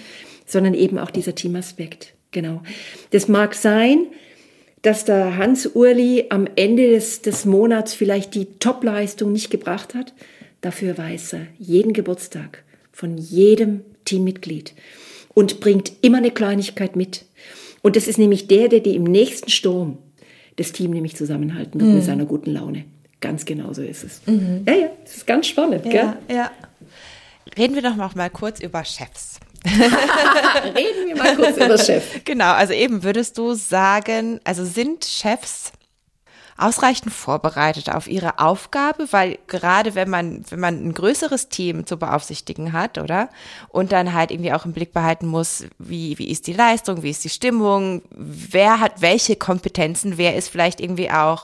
sondern 0.46 0.74
eben 0.74 0.98
auch 0.98 1.12
dieser 1.12 1.36
Teamaspekt. 1.36 2.14
Genau. 2.32 2.62
Das 3.12 3.28
mag 3.28 3.56
sein, 3.56 4.08
dass 4.86 5.04
der 5.04 5.38
Hans 5.38 5.66
Urli 5.74 6.26
am 6.30 6.48
Ende 6.56 6.92
des, 6.92 7.24
des 7.24 7.46
Monats 7.46 7.96
vielleicht 7.96 8.36
die 8.36 8.46
Topleistung 8.60 9.32
nicht 9.32 9.50
gebracht 9.50 9.96
hat. 9.96 10.14
Dafür 10.62 10.96
weiß 10.96 11.34
er 11.34 11.48
jeden 11.58 11.92
Geburtstag 11.92 12.64
von 12.92 13.18
jedem 13.18 13.82
Teammitglied 14.06 14.74
und 15.34 15.60
bringt 15.60 15.92
immer 16.02 16.20
eine 16.20 16.30
Kleinigkeit 16.30 16.96
mit. 16.96 17.26
Und 17.82 17.96
das 17.96 18.08
ist 18.08 18.20
nämlich 18.20 18.48
der, 18.48 18.68
der 18.68 18.80
die 18.80 18.96
im 18.96 19.06
nächsten 19.06 19.50
Sturm 19.50 19.98
das 20.58 20.72
Team 20.72 20.92
nämlich 20.92 21.16
zusammenhalten 21.16 21.80
wird 21.80 21.90
mhm. 21.90 21.96
mit 21.96 22.06
seiner 22.06 22.26
guten 22.26 22.52
Laune. 22.52 22.86
Ganz 23.22 23.46
genau 23.46 23.74
so 23.74 23.82
ist 23.82 24.04
es. 24.04 24.22
Mhm. 24.28 24.66
Ja, 24.68 24.76
ja, 24.76 24.90
das 25.04 25.18
ist 25.18 25.28
ganz 25.28 25.48
spannend, 25.48 25.84
ja, 25.86 25.92
gell? 25.92 26.14
Ja. 26.30 26.52
Reden 27.58 27.74
wir 27.74 27.82
doch 27.82 27.96
noch 27.96 28.14
mal 28.14 28.30
kurz 28.30 28.60
über 28.60 28.86
Chefs. 28.86 29.40
Reden 30.76 31.08
wir 31.08 31.16
mal 31.16 31.36
kurz 31.36 31.58
über 31.58 31.78
Chefs. 31.78 32.24
Genau, 32.24 32.54
also 32.54 32.74
eben 32.74 33.04
würdest 33.04 33.38
du 33.38 33.54
sagen, 33.54 34.40
also 34.44 34.64
sind 34.64 35.06
Chefs 35.06 35.72
ausreichend 36.58 37.14
vorbereitet 37.14 37.90
auf 37.90 38.08
ihre 38.08 38.40
Aufgabe, 38.40 39.08
weil 39.12 39.40
gerade 39.48 39.94
wenn 39.96 40.10
man, 40.10 40.46
wenn 40.50 40.60
man 40.60 40.86
ein 40.86 40.94
größeres 40.94 41.50
Team 41.50 41.86
zu 41.86 41.98
beaufsichtigen 41.98 42.72
hat, 42.72 42.98
oder? 42.98 43.30
Und 43.70 43.92
dann 43.92 44.14
halt 44.14 44.32
irgendwie 44.32 44.54
auch 44.54 44.66
im 44.66 44.72
Blick 44.72 44.94
behalten 44.94 45.28
muss, 45.28 45.66
wie, 45.80 46.18
wie 46.18 46.30
ist 46.30 46.48
die 46.48 46.54
Leistung, 46.54 47.04
wie 47.04 47.10
ist 47.10 47.24
die 47.24 47.30
Stimmung, 47.30 48.04
wer 48.12 48.80
hat 48.80 49.02
welche 49.02 49.36
Kompetenzen, 49.36 50.18
wer 50.18 50.36
ist 50.36 50.50
vielleicht 50.50 50.80
irgendwie 50.80 51.12
auch 51.12 51.44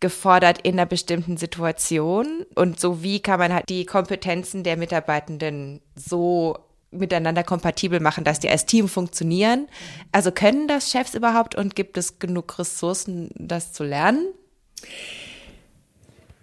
gefordert 0.00 0.60
in 0.62 0.74
einer 0.74 0.86
bestimmten 0.86 1.36
Situation 1.36 2.44
und 2.54 2.80
so 2.80 3.02
wie 3.02 3.20
kann 3.20 3.38
man 3.38 3.52
halt 3.52 3.68
die 3.68 3.84
Kompetenzen 3.84 4.62
der 4.62 4.78
Mitarbeitenden 4.78 5.80
so 5.94 6.56
miteinander 6.90 7.44
kompatibel 7.44 8.00
machen, 8.00 8.24
dass 8.24 8.40
die 8.40 8.48
als 8.48 8.66
Team 8.66 8.88
funktionieren. 8.88 9.68
Also 10.12 10.32
können 10.32 10.68
das 10.68 10.90
Chefs 10.90 11.14
überhaupt 11.14 11.54
und 11.54 11.76
gibt 11.76 11.96
es 11.96 12.18
genug 12.18 12.58
Ressourcen, 12.58 13.30
das 13.34 13.72
zu 13.72 13.84
lernen? 13.84 14.26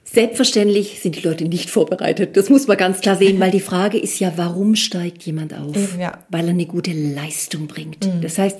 Selbstverständlich 0.10 1.01
sind 1.01 1.17
die 1.17 1.27
Leute 1.27 1.43
nicht 1.45 1.69
vorbereitet. 1.69 2.38
Das 2.38 2.49
muss 2.49 2.65
man 2.67 2.77
ganz 2.77 3.01
klar 3.01 3.17
sehen, 3.17 3.41
weil 3.41 3.51
die 3.51 3.60
Frage 3.60 3.97
ist 3.97 4.19
ja, 4.19 4.33
warum 4.38 4.75
steigt 4.75 5.23
jemand 5.23 5.53
auf? 5.53 5.97
Ja. 5.99 6.19
Weil 6.29 6.45
er 6.45 6.51
eine 6.51 6.65
gute 6.65 6.93
Leistung 6.93 7.67
bringt. 7.67 8.05
Mhm. 8.05 8.21
Das 8.21 8.38
heißt, 8.38 8.57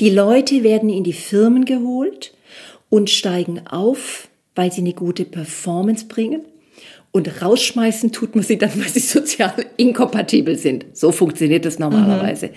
die 0.00 0.08
Leute 0.08 0.62
werden 0.62 0.88
in 0.88 1.04
die 1.04 1.12
Firmen 1.12 1.66
geholt 1.66 2.34
und 2.88 3.10
steigen 3.10 3.66
auf, 3.66 4.28
weil 4.54 4.72
sie 4.72 4.80
eine 4.80 4.94
gute 4.94 5.26
Performance 5.26 6.06
bringen. 6.06 6.46
Und 7.16 7.40
rausschmeißen 7.40 8.12
tut 8.12 8.34
man 8.34 8.44
sie 8.44 8.58
dann, 8.58 8.72
weil 8.78 8.90
sie 8.90 9.00
sozial 9.00 9.54
inkompatibel 9.78 10.58
sind. 10.58 10.84
So 10.92 11.12
funktioniert 11.12 11.64
das 11.64 11.78
normalerweise. 11.78 12.48
Mhm. 12.48 12.52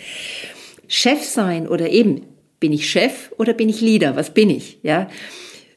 Chef 0.89 1.23
sein 1.23 1.65
oder 1.65 1.89
eben, 1.89 2.23
bin 2.59 2.73
ich 2.73 2.89
Chef 2.89 3.31
oder 3.37 3.53
bin 3.53 3.69
ich 3.69 3.79
Leader? 3.79 4.17
Was 4.17 4.33
bin 4.33 4.49
ich? 4.49 4.79
Ja? 4.83 5.07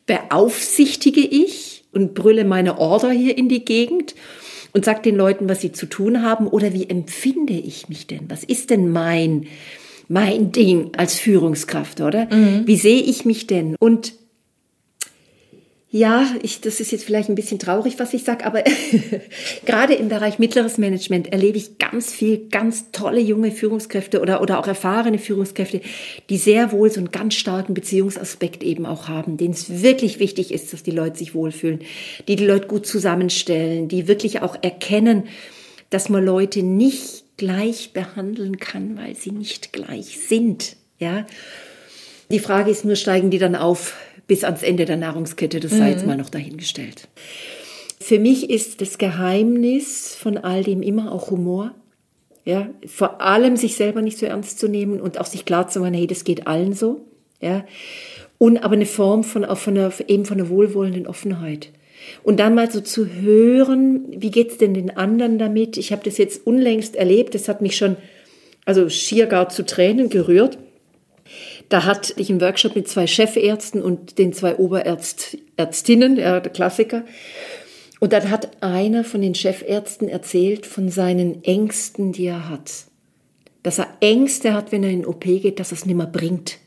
Beaufsichtige 0.06 1.20
ich 1.20 1.84
und 1.92 2.14
brülle 2.14 2.44
meine 2.44 2.80
Order 2.80 3.12
hier 3.12 3.38
in 3.38 3.48
die 3.48 3.64
Gegend 3.64 4.16
und 4.72 4.84
sag 4.84 5.04
den 5.04 5.14
Leuten, 5.14 5.48
was 5.48 5.60
sie 5.60 5.70
zu 5.70 5.86
tun 5.86 6.22
haben 6.22 6.48
oder 6.48 6.72
wie 6.72 6.90
empfinde 6.90 7.52
ich 7.52 7.88
mich 7.88 8.08
denn? 8.08 8.22
Was 8.30 8.42
ist 8.42 8.70
denn 8.70 8.90
mein 8.90 9.46
mein 10.08 10.50
Ding 10.50 10.90
als 10.96 11.20
Führungskraft, 11.20 12.00
oder? 12.00 12.26
Mhm. 12.34 12.66
Wie 12.66 12.76
sehe 12.76 13.00
ich 13.00 13.24
mich 13.24 13.46
denn? 13.46 13.76
Und 13.78 14.14
ja, 15.94 16.26
ich, 16.40 16.62
das 16.62 16.80
ist 16.80 16.90
jetzt 16.90 17.04
vielleicht 17.04 17.28
ein 17.28 17.34
bisschen 17.34 17.58
traurig, 17.58 17.98
was 17.98 18.14
ich 18.14 18.24
sage, 18.24 18.46
aber 18.46 18.64
gerade 19.66 19.92
im 19.92 20.08
Bereich 20.08 20.38
mittleres 20.38 20.78
Management 20.78 21.30
erlebe 21.30 21.58
ich 21.58 21.76
ganz 21.76 22.10
viel, 22.10 22.48
ganz 22.48 22.92
tolle 22.92 23.20
junge 23.20 23.50
Führungskräfte 23.50 24.22
oder, 24.22 24.40
oder 24.40 24.58
auch 24.58 24.66
erfahrene 24.66 25.18
Führungskräfte, 25.18 25.82
die 26.30 26.38
sehr 26.38 26.72
wohl 26.72 26.90
so 26.90 26.98
einen 26.98 27.10
ganz 27.10 27.34
starken 27.34 27.74
Beziehungsaspekt 27.74 28.62
eben 28.62 28.86
auch 28.86 29.08
haben, 29.08 29.36
denen 29.36 29.52
es 29.52 29.82
wirklich 29.82 30.18
wichtig 30.18 30.50
ist, 30.50 30.72
dass 30.72 30.82
die 30.82 30.92
Leute 30.92 31.18
sich 31.18 31.34
wohlfühlen, 31.34 31.80
die 32.26 32.36
die 32.36 32.46
Leute 32.46 32.68
gut 32.68 32.86
zusammenstellen, 32.86 33.88
die 33.88 34.08
wirklich 34.08 34.40
auch 34.40 34.56
erkennen, 34.62 35.24
dass 35.90 36.08
man 36.08 36.24
Leute 36.24 36.62
nicht 36.62 37.24
gleich 37.36 37.92
behandeln 37.92 38.56
kann, 38.56 38.96
weil 38.96 39.14
sie 39.14 39.30
nicht 39.30 39.74
gleich 39.74 40.20
sind, 40.26 40.76
ja. 40.98 41.26
Die 42.30 42.38
Frage 42.38 42.70
ist 42.70 42.86
nur, 42.86 42.96
steigen 42.96 43.28
die 43.28 43.38
dann 43.38 43.54
auf 43.54 43.94
bis 44.32 44.44
ans 44.44 44.62
Ende 44.62 44.86
der 44.86 44.96
Nahrungskette, 44.96 45.60
das 45.60 45.72
sei 45.72 45.90
jetzt 45.90 46.04
mhm. 46.04 46.08
mal 46.08 46.16
noch 46.16 46.30
dahingestellt. 46.30 47.06
Für 48.00 48.18
mich 48.18 48.48
ist 48.48 48.80
das 48.80 48.96
Geheimnis 48.96 50.14
von 50.14 50.38
all 50.38 50.64
dem 50.64 50.80
immer 50.80 51.12
auch 51.12 51.30
Humor. 51.30 51.74
Ja, 52.46 52.70
vor 52.86 53.20
allem 53.20 53.58
sich 53.58 53.76
selber 53.76 54.00
nicht 54.00 54.16
so 54.16 54.24
ernst 54.24 54.58
zu 54.58 54.68
nehmen 54.68 55.02
und 55.02 55.20
auch 55.20 55.26
sich 55.26 55.44
klar 55.44 55.68
zu 55.68 55.80
machen, 55.80 55.92
hey, 55.92 56.06
das 56.06 56.24
geht 56.24 56.46
allen 56.46 56.72
so. 56.72 57.04
Ja, 57.42 57.66
und 58.38 58.64
aber 58.64 58.72
eine 58.72 58.86
Form 58.86 59.22
von, 59.22 59.44
auch 59.44 59.58
von 59.58 59.76
einer, 59.76 59.92
eben 60.08 60.24
von 60.24 60.40
einer 60.40 60.48
wohlwollenden 60.48 61.06
Offenheit. 61.06 61.68
Und 62.22 62.40
dann 62.40 62.54
mal 62.54 62.70
so 62.70 62.80
zu 62.80 63.06
hören, 63.06 64.06
wie 64.08 64.30
geht's 64.30 64.56
denn 64.56 64.72
den 64.72 64.96
anderen 64.96 65.38
damit? 65.38 65.76
Ich 65.76 65.92
habe 65.92 66.04
das 66.04 66.16
jetzt 66.16 66.46
unlängst 66.46 66.96
erlebt, 66.96 67.34
das 67.34 67.48
hat 67.48 67.60
mich 67.60 67.76
schon, 67.76 67.98
also 68.64 68.88
schier 68.88 69.26
gar 69.26 69.50
zu 69.50 69.66
Tränen 69.66 70.08
gerührt. 70.08 70.56
Da 71.72 71.86
hatte 71.86 72.12
ich 72.18 72.28
einen 72.28 72.42
Workshop 72.42 72.76
mit 72.76 72.86
zwei 72.86 73.06
Chefärzten 73.06 73.80
und 73.80 74.18
den 74.18 74.34
zwei 74.34 74.56
Oberärztinnen, 74.56 76.18
ja, 76.18 76.38
der 76.38 76.52
Klassiker. 76.52 77.02
Und 77.98 78.12
dann 78.12 78.28
hat 78.28 78.62
einer 78.62 79.04
von 79.04 79.22
den 79.22 79.34
Chefärzten 79.34 80.10
erzählt 80.10 80.66
von 80.66 80.90
seinen 80.90 81.42
Ängsten, 81.44 82.12
die 82.12 82.26
er 82.26 82.50
hat. 82.50 82.70
Dass 83.62 83.78
er 83.78 83.86
Ängste 84.00 84.52
hat, 84.52 84.70
wenn 84.70 84.84
er 84.84 84.90
in 84.90 85.06
OP 85.06 85.22
geht, 85.22 85.60
dass 85.60 85.72
es 85.72 85.86
nicht 85.86 85.96
mehr 85.96 86.06
bringt. 86.06 86.58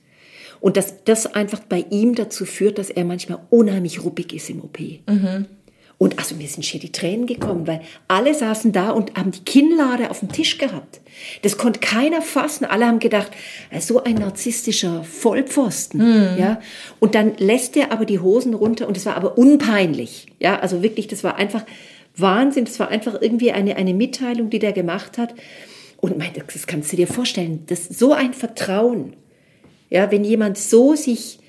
Und 0.60 0.76
dass 0.76 1.04
das 1.04 1.28
einfach 1.28 1.60
bei 1.60 1.86
ihm 1.92 2.16
dazu 2.16 2.44
führt, 2.44 2.80
dass 2.80 2.90
er 2.90 3.06
manchmal 3.06 3.42
unheimlich 3.52 4.04
ruppig 4.04 4.34
ist 4.34 4.50
im 4.50 4.64
OP. 4.64 4.80
Mhm. 4.80 5.46
Und 5.98 6.20
also 6.20 6.36
mir 6.36 6.48
sind 6.48 6.66
hier 6.66 6.80
die 6.80 6.92
Tränen 6.92 7.26
gekommen, 7.26 7.68
weil 7.68 7.82
alle 8.10 8.34
saßen 8.34 8.74
da 8.74 8.90
und 8.90 9.16
haben 9.16 9.32
die 9.32 9.44
Kinnlade 9.46 10.12
auf 10.12 10.20
dem 10.20 10.32
Tisch 10.32 10.58
gehabt. 10.58 11.00
Das 11.42 11.58
konnte 11.58 11.80
keiner 11.80 12.22
fassen. 12.22 12.66
Alle 12.66 12.86
haben 12.86 13.00
gedacht, 13.00 13.32
so 13.80 14.04
ein 14.04 14.16
narzisstischer 14.16 15.04
Vollpfosten, 15.06 16.34
mhm. 16.34 16.38
ja. 16.38 16.60
Und 17.00 17.16
dann 17.16 17.38
lässt 17.38 17.78
er 17.78 17.94
aber 17.94 18.06
die 18.06 18.20
Hosen 18.20 18.54
runter 18.54 18.88
und 18.88 18.98
es 18.98 19.06
war 19.06 19.16
aber 19.16 19.38
unpeinlich, 19.38 20.28
ja. 20.40 20.60
Also 20.60 20.84
wirklich, 20.84 21.08
das 21.08 21.24
war 21.24 21.38
einfach 21.38 21.64
Wahnsinn. 22.18 22.66
Das 22.66 22.80
war 22.80 22.90
einfach 22.90 23.20
irgendwie 23.20 23.52
eine, 23.52 23.76
eine 23.76 23.94
Mitteilung, 23.94 24.50
die 24.50 24.60
der 24.60 24.74
gemacht 24.74 25.18
hat. 25.18 25.34
Und 25.98 26.18
mein, 26.18 26.32
das 26.34 26.68
kannst 26.68 26.92
du 26.92 26.98
dir 26.98 27.08
vorstellen, 27.08 27.64
das 27.68 27.86
so 27.86 28.14
ein 28.14 28.34
Vertrauen, 28.34 29.14
ja, 29.90 30.12
wenn 30.12 30.24
jemand 30.24 30.58
so 30.58 30.96
sich, 30.96 31.40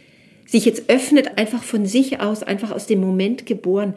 sich 0.46 0.64
jetzt 0.64 0.88
öffnet, 0.88 1.37
einfach 1.38 1.62
von 1.62 1.87
sich 1.87 2.20
aus, 2.20 2.42
einfach 2.42 2.70
aus 2.70 2.87
dem 2.87 3.00
Moment 3.00 3.46
geboren, 3.46 3.94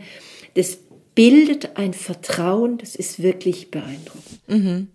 das 0.59 0.77
bildet 1.15 1.77
ein 1.77 1.93
Vertrauen, 1.93 2.77
das 2.77 2.95
ist 2.95 3.23
wirklich 3.23 3.71
beeindruckend. 3.71 4.39
Mhm. 4.47 4.87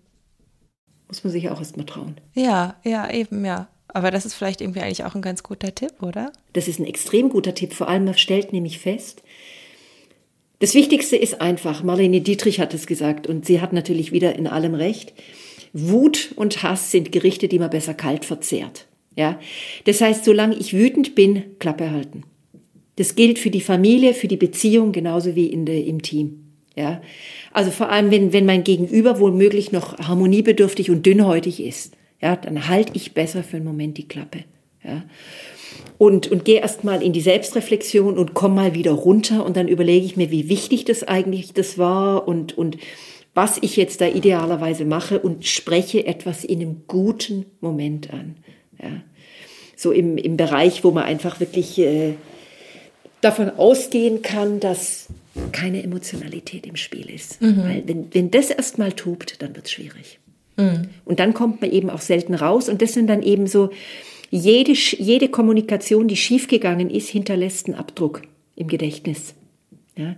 Muss 1.07 1.23
man 1.23 1.33
sich 1.33 1.49
auch 1.49 1.59
erstmal 1.59 1.87
trauen. 1.87 2.21
Ja, 2.35 2.75
ja, 2.83 3.11
eben, 3.11 3.43
ja. 3.43 3.67
Aber 3.87 4.11
das 4.11 4.25
ist 4.25 4.35
vielleicht 4.35 4.61
irgendwie 4.61 4.81
eigentlich 4.81 5.05
auch 5.05 5.15
ein 5.15 5.23
ganz 5.23 5.41
guter 5.41 5.73
Tipp, 5.73 6.03
oder? 6.03 6.31
Das 6.53 6.67
ist 6.67 6.79
ein 6.79 6.85
extrem 6.85 7.29
guter 7.29 7.55
Tipp. 7.55 7.73
Vor 7.73 7.87
allem, 7.87 8.05
man 8.05 8.17
stellt 8.17 8.53
nämlich 8.53 8.77
fest, 8.77 9.23
das 10.59 10.75
Wichtigste 10.75 11.15
ist 11.17 11.41
einfach, 11.41 11.83
Marlene 11.83 12.21
Dietrich 12.21 12.59
hat 12.59 12.73
es 12.73 12.85
gesagt 12.87 13.27
und 13.27 13.45
sie 13.45 13.59
hat 13.59 13.73
natürlich 13.73 14.11
wieder 14.11 14.35
in 14.35 14.47
allem 14.47 14.75
recht. 14.75 15.13
Wut 15.73 16.31
und 16.35 16.61
Hass 16.61 16.91
sind 16.91 17.11
Gerichte, 17.11 17.47
die 17.47 17.59
man 17.59 17.71
besser 17.71 17.93
kalt 17.93 18.23
verzehrt. 18.23 18.87
Ja, 19.15 19.39
das 19.85 19.99
heißt, 20.01 20.25
solange 20.25 20.55
ich 20.55 20.73
wütend 20.73 21.15
bin, 21.15 21.57
Klappe 21.59 21.89
halten. 21.89 22.23
Das 22.97 23.15
gilt 23.15 23.39
für 23.39 23.49
die 23.49 23.61
Familie, 23.61 24.13
für 24.13 24.27
die 24.27 24.37
Beziehung 24.37 24.91
genauso 24.91 25.35
wie 25.35 25.47
in 25.47 25.65
der, 25.65 25.83
im 25.85 26.01
Team. 26.01 26.41
Ja, 26.75 27.01
also 27.53 27.71
vor 27.71 27.89
allem, 27.89 28.11
wenn, 28.11 28.33
wenn 28.33 28.45
mein 28.45 28.65
Gegenüber 28.65 29.19
womöglich 29.19 29.71
noch 29.71 29.97
harmoniebedürftig 29.97 30.91
und 30.91 31.05
dünnhäutig 31.05 31.63
ist, 31.63 31.95
ja, 32.21 32.35
dann 32.35 32.67
halte 32.67 32.91
ich 32.95 33.13
besser 33.13 33.43
für 33.43 33.57
einen 33.57 33.65
Moment 33.65 33.97
die 33.97 34.07
Klappe. 34.07 34.39
Ja. 34.83 35.03
Und, 35.97 36.27
und 36.27 36.43
gehe 36.43 36.59
erst 36.59 36.83
mal 36.83 37.01
in 37.01 37.13
die 37.13 37.21
Selbstreflexion 37.21 38.17
und 38.17 38.33
komme 38.33 38.55
mal 38.55 38.73
wieder 38.73 38.91
runter 38.91 39.45
und 39.45 39.55
dann 39.55 39.69
überlege 39.69 40.05
ich 40.05 40.17
mir, 40.17 40.31
wie 40.31 40.49
wichtig 40.49 40.83
das 40.83 41.03
eigentlich 41.03 41.53
das 41.53 41.77
war 41.77 42.27
und, 42.27 42.57
und 42.57 42.77
was 43.33 43.57
ich 43.61 43.77
jetzt 43.77 44.01
da 44.01 44.07
idealerweise 44.07 44.83
mache 44.83 45.19
und 45.19 45.45
spreche 45.45 46.05
etwas 46.05 46.43
in 46.43 46.61
einem 46.61 46.81
guten 46.87 47.45
Moment 47.61 48.13
an. 48.13 48.35
Ja. 48.81 49.01
So 49.77 49.91
im, 49.91 50.17
im 50.17 50.35
Bereich, 50.35 50.83
wo 50.83 50.91
man 50.91 51.03
einfach 51.03 51.39
wirklich 51.39 51.79
äh, 51.79 52.13
davon 53.25 53.49
ausgehen 53.49 54.21
kann, 54.21 54.59
dass 54.59 55.07
keine 55.51 55.83
Emotionalität 55.83 56.65
im 56.65 56.75
Spiel 56.75 57.09
ist. 57.09 57.41
Mhm. 57.41 57.63
Weil 57.63 57.83
wenn, 57.87 58.13
wenn 58.13 58.31
das 58.31 58.49
erstmal 58.49 58.93
tobt, 58.93 59.41
dann 59.41 59.55
wird 59.55 59.65
es 59.65 59.71
schwierig. 59.71 60.19
Mhm. 60.57 60.89
Und 61.03 61.19
dann 61.19 61.33
kommt 61.33 61.61
man 61.61 61.71
eben 61.71 61.89
auch 61.89 62.01
selten 62.01 62.35
raus. 62.35 62.69
Und 62.69 62.81
das 62.81 62.93
sind 62.93 63.07
dann 63.07 63.23
eben 63.23 63.47
so, 63.47 63.71
jede, 64.29 64.73
jede 64.73 65.29
Kommunikation, 65.29 66.07
die 66.07 66.15
schiefgegangen 66.15 66.89
ist, 66.89 67.09
hinterlässt 67.09 67.67
einen 67.67 67.75
Abdruck 67.75 68.21
im 68.55 68.67
Gedächtnis. 68.67 69.33
Ja, 69.97 70.15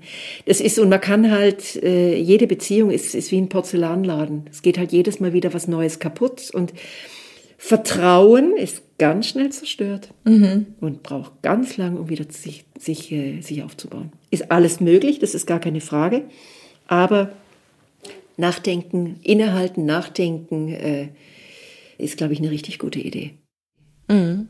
das 0.47 0.59
ist, 0.59 0.79
und 0.79 0.89
man 0.89 1.01
kann 1.01 1.29
halt, 1.29 1.75
äh, 1.83 2.17
jede 2.17 2.47
Beziehung 2.47 2.89
ist, 2.89 3.13
ist 3.13 3.31
wie 3.31 3.37
ein 3.37 3.49
Porzellanladen. 3.49 4.47
Es 4.51 4.63
geht 4.63 4.79
halt 4.79 4.91
jedes 4.91 5.19
Mal 5.19 5.33
wieder 5.33 5.53
was 5.53 5.67
Neues 5.67 5.99
kaputt. 5.99 6.49
Und 6.51 6.73
Vertrauen 7.59 8.57
ist 8.57 8.81
ganz 8.97 9.27
schnell 9.27 9.51
zerstört 9.51 10.09
mhm. 10.23 10.67
und 10.79 11.03
braucht 11.03 11.41
ganz 11.41 11.77
lang, 11.77 11.97
um 11.97 12.09
wieder 12.09 12.25
sich, 12.29 12.65
sich, 12.77 13.11
äh, 13.11 13.41
sich 13.41 13.63
aufzubauen. 13.63 14.11
Ist 14.31 14.51
alles 14.51 14.79
möglich, 14.79 15.19
das 15.19 15.35
ist 15.35 15.45
gar 15.45 15.59
keine 15.59 15.81
Frage. 15.81 16.23
Aber 16.87 17.31
nachdenken, 18.37 19.19
innehalten, 19.23 19.85
nachdenken 19.85 20.69
äh, 20.69 21.09
ist, 21.97 22.17
glaube 22.17 22.33
ich, 22.33 22.39
eine 22.39 22.51
richtig 22.51 22.79
gute 22.79 22.99
Idee. 22.99 23.33
Mhm. 24.07 24.49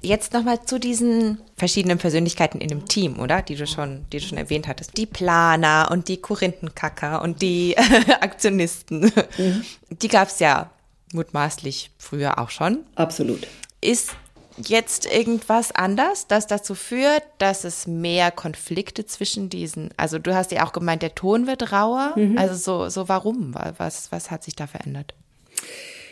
Jetzt 0.00 0.32
nochmal 0.32 0.62
zu 0.64 0.78
diesen 0.78 1.38
verschiedenen 1.56 1.98
Persönlichkeiten 1.98 2.60
in 2.60 2.68
dem 2.68 2.86
Team, 2.86 3.20
oder? 3.20 3.40
Die 3.40 3.54
du 3.54 3.66
schon, 3.66 4.04
die 4.12 4.18
du 4.18 4.24
schon 4.24 4.36
erwähnt 4.36 4.66
hattest. 4.66 4.96
Die 4.98 5.06
Planer 5.06 5.88
und 5.90 6.08
die 6.08 6.16
Korinthenkacker 6.16 7.22
und 7.22 7.40
die 7.40 7.76
Aktionisten. 8.20 9.12
Mhm. 9.38 9.64
Die 10.02 10.08
gab 10.08 10.28
es 10.28 10.40
ja 10.40 10.73
mutmaßlich 11.14 11.90
früher 11.98 12.38
auch 12.38 12.50
schon. 12.50 12.80
Absolut. 12.96 13.46
Ist 13.80 14.10
jetzt 14.56 15.06
irgendwas 15.06 15.72
anders, 15.72 16.26
das 16.26 16.46
dazu 16.46 16.74
führt, 16.74 17.22
dass 17.38 17.64
es 17.64 17.86
mehr 17.86 18.30
Konflikte 18.30 19.06
zwischen 19.06 19.48
diesen, 19.48 19.90
also 19.96 20.18
du 20.18 20.34
hast 20.34 20.52
ja 20.52 20.66
auch 20.66 20.72
gemeint, 20.72 21.02
der 21.02 21.14
Ton 21.14 21.46
wird 21.46 21.72
rauer. 21.72 22.14
Mhm. 22.16 22.38
Also 22.38 22.54
so, 22.54 22.88
so 22.88 23.08
warum? 23.08 23.54
Was, 23.78 24.12
was 24.12 24.30
hat 24.30 24.44
sich 24.44 24.54
da 24.54 24.66
verändert? 24.66 25.14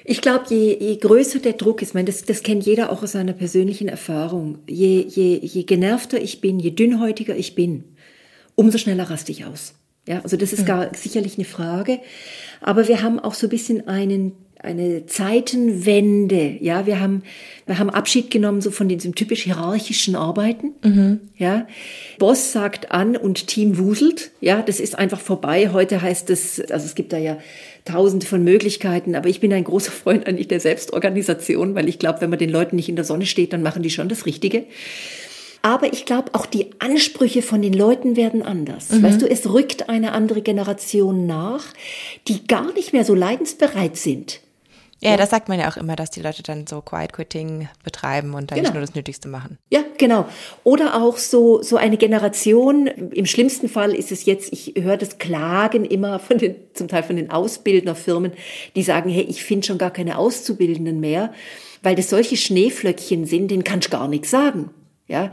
Ich 0.04 0.20
glaube, 0.20 0.46
je, 0.48 0.76
je 0.78 0.96
größer 0.96 1.38
der 1.38 1.52
Druck 1.52 1.80
ist, 1.80 1.94
meine, 1.94 2.06
das, 2.06 2.24
das 2.24 2.42
kennt 2.42 2.66
jeder 2.66 2.90
auch 2.90 3.02
aus 3.02 3.12
seiner 3.12 3.32
persönlichen 3.32 3.88
Erfahrung, 3.88 4.58
je, 4.66 5.00
je, 5.06 5.38
je 5.38 5.62
genervter 5.62 6.20
ich 6.20 6.40
bin, 6.40 6.58
je 6.58 6.70
dünnhäutiger 6.70 7.36
ich 7.36 7.54
bin, 7.54 7.84
umso 8.56 8.78
schneller 8.78 9.08
raste 9.08 9.30
ich 9.30 9.44
aus. 9.44 9.74
Ja, 10.08 10.20
also 10.22 10.36
das 10.36 10.52
ist 10.52 10.62
mhm. 10.62 10.66
gar 10.66 10.94
sicherlich 10.96 11.38
eine 11.38 11.44
Frage. 11.44 12.00
Aber 12.60 12.88
wir 12.88 13.02
haben 13.02 13.20
auch 13.20 13.34
so 13.34 13.46
ein 13.46 13.50
bisschen 13.50 13.86
einen 13.86 14.32
eine 14.62 15.06
Zeitenwende. 15.06 16.56
Ja, 16.60 16.86
wir 16.86 17.00
haben, 17.00 17.22
wir 17.66 17.78
haben 17.78 17.90
Abschied 17.90 18.30
genommen 18.30 18.60
so 18.60 18.70
von 18.70 18.88
diesem 18.88 19.14
typisch 19.14 19.42
hierarchischen 19.42 20.14
Arbeiten. 20.14 20.72
Mhm. 20.82 21.20
Ja, 21.36 21.66
Boss 22.18 22.52
sagt 22.52 22.92
an 22.92 23.16
und 23.16 23.48
Team 23.48 23.78
wuselt. 23.78 24.30
Ja, 24.40 24.62
das 24.62 24.80
ist 24.80 24.98
einfach 24.98 25.20
vorbei. 25.20 25.70
Heute 25.72 26.00
heißt 26.00 26.30
es, 26.30 26.60
also 26.70 26.86
es 26.86 26.94
gibt 26.94 27.12
da 27.12 27.18
ja 27.18 27.38
tausende 27.84 28.26
von 28.26 28.44
Möglichkeiten, 28.44 29.14
aber 29.14 29.28
ich 29.28 29.40
bin 29.40 29.52
ein 29.52 29.64
großer 29.64 29.92
Freund 29.92 30.26
eigentlich 30.26 30.48
der 30.48 30.60
Selbstorganisation, 30.60 31.74
weil 31.74 31.88
ich 31.88 31.98
glaube, 31.98 32.20
wenn 32.20 32.30
man 32.30 32.38
den 32.38 32.50
Leuten 32.50 32.76
nicht 32.76 32.88
in 32.88 32.96
der 32.96 33.04
Sonne 33.04 33.26
steht, 33.26 33.52
dann 33.52 33.62
machen 33.62 33.82
die 33.82 33.90
schon 33.90 34.08
das 34.08 34.26
Richtige. 34.26 34.64
Aber 35.62 35.92
ich 35.92 36.04
glaube, 36.04 36.30
auch 36.34 36.44
die 36.44 36.70
Ansprüche 36.80 37.40
von 37.40 37.62
den 37.62 37.72
Leuten 37.72 38.16
werden 38.16 38.42
anders. 38.42 38.90
Mhm. 38.90 39.02
Weißt 39.04 39.22
du, 39.22 39.30
es 39.30 39.48
rückt 39.48 39.88
eine 39.88 40.12
andere 40.12 40.42
Generation 40.42 41.26
nach, 41.26 41.64
die 42.26 42.46
gar 42.46 42.72
nicht 42.72 42.92
mehr 42.92 43.04
so 43.04 43.14
leidensbereit 43.14 43.96
sind. 43.96 44.40
Ja, 45.02 45.16
das 45.16 45.30
sagt 45.30 45.48
man 45.48 45.58
ja 45.58 45.68
auch 45.68 45.76
immer, 45.76 45.96
dass 45.96 46.10
die 46.10 46.20
Leute 46.20 46.44
dann 46.44 46.66
so 46.66 46.80
Quiet 46.80 47.12
Quitting 47.12 47.68
betreiben 47.82 48.34
und 48.34 48.50
dann 48.50 48.56
genau. 48.56 48.68
nicht 48.68 48.74
nur 48.74 48.80
das 48.80 48.94
Nötigste 48.94 49.28
machen. 49.28 49.58
Ja, 49.68 49.80
genau. 49.98 50.26
Oder 50.62 51.02
auch 51.02 51.16
so, 51.16 51.60
so 51.60 51.76
eine 51.76 51.96
Generation, 51.96 52.86
im 52.86 53.26
schlimmsten 53.26 53.68
Fall 53.68 53.94
ist 53.94 54.12
es 54.12 54.24
jetzt, 54.26 54.52
ich 54.52 54.74
höre 54.80 54.96
das 54.96 55.18
Klagen 55.18 55.84
immer 55.84 56.20
von 56.20 56.38
den, 56.38 56.54
zum 56.74 56.86
Teil 56.86 57.02
von 57.02 57.16
den 57.16 57.30
Ausbildnerfirmen, 57.30 58.32
die 58.76 58.82
sagen, 58.84 59.10
hey, 59.10 59.24
ich 59.24 59.42
finde 59.42 59.66
schon 59.66 59.78
gar 59.78 59.90
keine 59.90 60.18
Auszubildenden 60.18 61.00
mehr, 61.00 61.32
weil 61.82 61.96
das 61.96 62.08
solche 62.08 62.36
Schneeflöckchen 62.36 63.26
sind, 63.26 63.50
denen 63.50 63.64
kannst 63.64 63.88
du 63.88 63.90
gar 63.90 64.06
nichts 64.06 64.30
sagen. 64.30 64.70
Ja, 65.08 65.32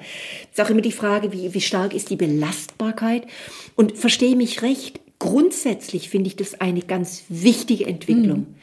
ist 0.51 0.59
auch 0.59 0.69
immer 0.69 0.81
die 0.81 0.91
Frage, 0.91 1.31
wie, 1.31 1.53
wie 1.53 1.61
stark 1.61 1.93
ist 1.93 2.09
die 2.09 2.15
Belastbarkeit? 2.15 3.27
Und 3.75 3.97
verstehe 3.97 4.35
mich 4.35 4.63
recht, 4.63 4.99
grundsätzlich 5.19 6.09
finde 6.09 6.27
ich 6.27 6.35
das 6.35 6.59
eine 6.59 6.81
ganz 6.81 7.23
wichtige 7.29 7.85
Entwicklung. 7.85 8.39
Mhm. 8.39 8.55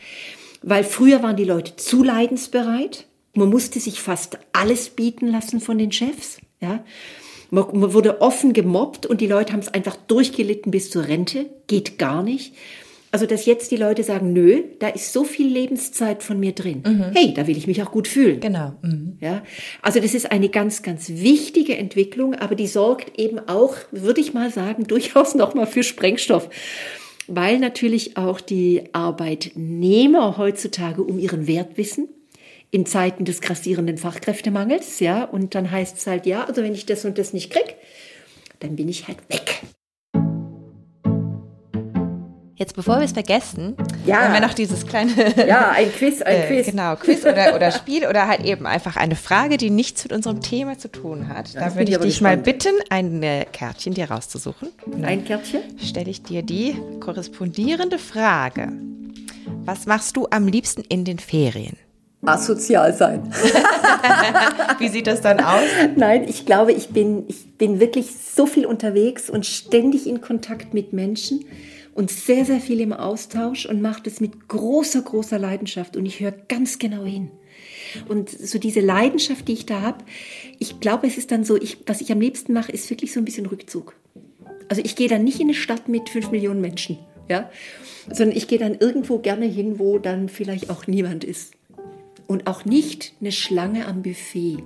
Weil 0.68 0.82
früher 0.82 1.22
waren 1.22 1.36
die 1.36 1.44
Leute 1.44 1.76
zu 1.76 2.02
leidensbereit. 2.02 3.06
Man 3.34 3.50
musste 3.50 3.78
sich 3.78 4.00
fast 4.00 4.36
alles 4.52 4.88
bieten 4.88 5.28
lassen 5.28 5.60
von 5.60 5.78
den 5.78 5.92
Chefs. 5.92 6.38
Ja. 6.60 6.84
Man, 7.50 7.94
wurde 7.94 8.20
offen 8.20 8.52
gemobbt 8.52 9.06
und 9.06 9.20
die 9.20 9.28
Leute 9.28 9.52
haben 9.52 9.60
es 9.60 9.72
einfach 9.72 9.94
durchgelitten 9.94 10.72
bis 10.72 10.90
zur 10.90 11.06
Rente. 11.06 11.46
Geht 11.68 11.98
gar 11.98 12.24
nicht. 12.24 12.52
Also, 13.12 13.26
dass 13.26 13.46
jetzt 13.46 13.70
die 13.70 13.76
Leute 13.76 14.02
sagen, 14.02 14.32
nö, 14.32 14.64
da 14.80 14.88
ist 14.88 15.12
so 15.12 15.22
viel 15.22 15.46
Lebenszeit 15.46 16.24
von 16.24 16.40
mir 16.40 16.50
drin. 16.50 16.82
Mhm. 16.84 17.12
Hey, 17.14 17.32
da 17.32 17.46
will 17.46 17.56
ich 17.56 17.68
mich 17.68 17.80
auch 17.84 17.92
gut 17.92 18.08
fühlen. 18.08 18.40
Genau. 18.40 18.72
Mhm. 18.82 19.18
Ja, 19.20 19.44
also 19.82 20.00
das 20.00 20.14
ist 20.14 20.32
eine 20.32 20.48
ganz, 20.48 20.82
ganz 20.82 21.08
wichtige 21.08 21.76
Entwicklung, 21.76 22.34
aber 22.34 22.56
die 22.56 22.66
sorgt 22.66 23.20
eben 23.20 23.38
auch, 23.38 23.76
würde 23.92 24.20
ich 24.20 24.34
mal 24.34 24.50
sagen, 24.50 24.88
durchaus 24.88 25.36
nochmal 25.36 25.68
für 25.68 25.84
Sprengstoff. 25.84 26.50
Weil 27.28 27.58
natürlich 27.58 28.16
auch 28.16 28.40
die 28.40 28.84
Arbeitnehmer 28.92 30.36
heutzutage 30.36 31.02
um 31.02 31.18
ihren 31.18 31.46
Wert 31.46 31.76
wissen 31.76 32.08
in 32.70 32.86
Zeiten 32.86 33.24
des 33.24 33.40
grassierenden 33.40 33.98
Fachkräftemangels, 33.98 35.00
ja, 35.00 35.24
und 35.24 35.54
dann 35.54 35.70
heißt 35.70 35.96
es 35.98 36.06
halt, 36.06 36.26
ja, 36.26 36.44
also 36.44 36.62
wenn 36.62 36.74
ich 36.74 36.86
das 36.86 37.04
und 37.04 37.16
das 37.18 37.32
nicht 37.32 37.50
krieg, 37.50 37.76
dann 38.60 38.76
bin 38.76 38.88
ich 38.88 39.08
halt 39.08 39.18
weg. 39.28 39.62
Jetzt, 42.66 42.74
bevor 42.74 42.98
wir 42.98 43.04
es 43.04 43.12
vergessen, 43.12 43.76
ja. 44.06 44.22
haben 44.22 44.34
wir 44.34 44.40
noch 44.40 44.52
dieses 44.52 44.84
kleine. 44.84 45.12
Ja, 45.46 45.70
ein 45.70 45.92
Quiz, 45.92 46.20
ein 46.20 46.34
äh, 46.34 46.46
Quiz. 46.48 46.66
Genau, 46.66 46.96
Quiz 46.96 47.24
oder, 47.24 47.54
oder 47.54 47.70
Spiel 47.70 48.08
oder 48.08 48.26
halt 48.26 48.44
eben 48.44 48.66
einfach 48.66 48.96
eine 48.96 49.14
Frage, 49.14 49.56
die 49.56 49.70
nichts 49.70 50.02
mit 50.02 50.12
unserem 50.12 50.40
Thema 50.40 50.76
zu 50.76 50.90
tun 50.90 51.28
hat. 51.28 51.52
Ja, 51.52 51.60
da 51.60 51.76
würde 51.76 51.92
ich 51.92 51.98
dich 51.98 52.14
gespannt. 52.14 52.38
mal 52.38 52.52
bitten, 52.52 52.74
ein 52.90 53.44
Kärtchen 53.52 53.94
dir 53.94 54.10
rauszusuchen. 54.10 54.70
Ein 55.02 55.24
Kärtchen? 55.24 55.60
Stelle 55.78 56.10
ich 56.10 56.24
dir 56.24 56.42
die 56.42 56.76
korrespondierende 56.98 58.00
Frage. 58.00 58.72
Was 59.64 59.86
machst 59.86 60.16
du 60.16 60.26
am 60.28 60.48
liebsten 60.48 60.80
in 60.80 61.04
den 61.04 61.20
Ferien? 61.20 61.76
asozial 62.24 62.92
sein. 62.92 63.32
Wie 64.80 64.88
sieht 64.88 65.06
das 65.06 65.20
dann 65.20 65.38
aus? 65.38 65.62
Nein, 65.94 66.24
ich 66.26 66.44
glaube, 66.44 66.72
ich 66.72 66.88
bin, 66.88 67.22
ich 67.28 67.56
bin 67.56 67.78
wirklich 67.78 68.08
so 68.16 68.46
viel 68.46 68.66
unterwegs 68.66 69.30
und 69.30 69.46
ständig 69.46 70.08
in 70.08 70.20
Kontakt 70.20 70.74
mit 70.74 70.92
Menschen 70.92 71.44
und 71.96 72.10
sehr, 72.10 72.44
sehr 72.44 72.60
viel 72.60 72.80
im 72.80 72.92
Austausch 72.92 73.64
und 73.64 73.80
macht 73.80 74.06
es 74.06 74.20
mit 74.20 74.48
großer, 74.48 75.00
großer 75.00 75.38
Leidenschaft 75.38 75.96
und 75.96 76.04
ich 76.04 76.20
höre 76.20 76.32
ganz 76.32 76.78
genau 76.78 77.04
hin. 77.04 77.30
Und 78.06 78.28
so 78.28 78.58
diese 78.58 78.80
Leidenschaft, 78.80 79.48
die 79.48 79.54
ich 79.54 79.64
da 79.64 79.80
habe, 79.80 80.04
ich 80.58 80.78
glaube, 80.80 81.06
es 81.06 81.16
ist 81.16 81.32
dann 81.32 81.44
so, 81.44 81.56
ich, 81.56 81.78
was 81.86 82.02
ich 82.02 82.12
am 82.12 82.20
liebsten 82.20 82.52
mache, 82.52 82.70
ist 82.70 82.90
wirklich 82.90 83.14
so 83.14 83.20
ein 83.20 83.24
bisschen 83.24 83.46
Rückzug. 83.46 83.96
Also 84.68 84.82
ich 84.84 84.94
gehe 84.94 85.08
dann 85.08 85.24
nicht 85.24 85.40
in 85.40 85.46
eine 85.46 85.54
Stadt 85.54 85.88
mit 85.88 86.10
fünf 86.10 86.30
Millionen 86.30 86.60
Menschen, 86.60 86.98
ja, 87.30 87.50
sondern 88.12 88.36
ich 88.36 88.46
gehe 88.46 88.58
dann 88.58 88.74
irgendwo 88.74 89.18
gerne 89.18 89.46
hin, 89.46 89.78
wo 89.78 89.98
dann 89.98 90.28
vielleicht 90.28 90.68
auch 90.68 90.86
niemand 90.86 91.24
ist. 91.24 91.54
Und 92.26 92.46
auch 92.46 92.66
nicht 92.66 93.14
eine 93.20 93.32
Schlange 93.32 93.86
am 93.86 94.02
Buffet. 94.02 94.58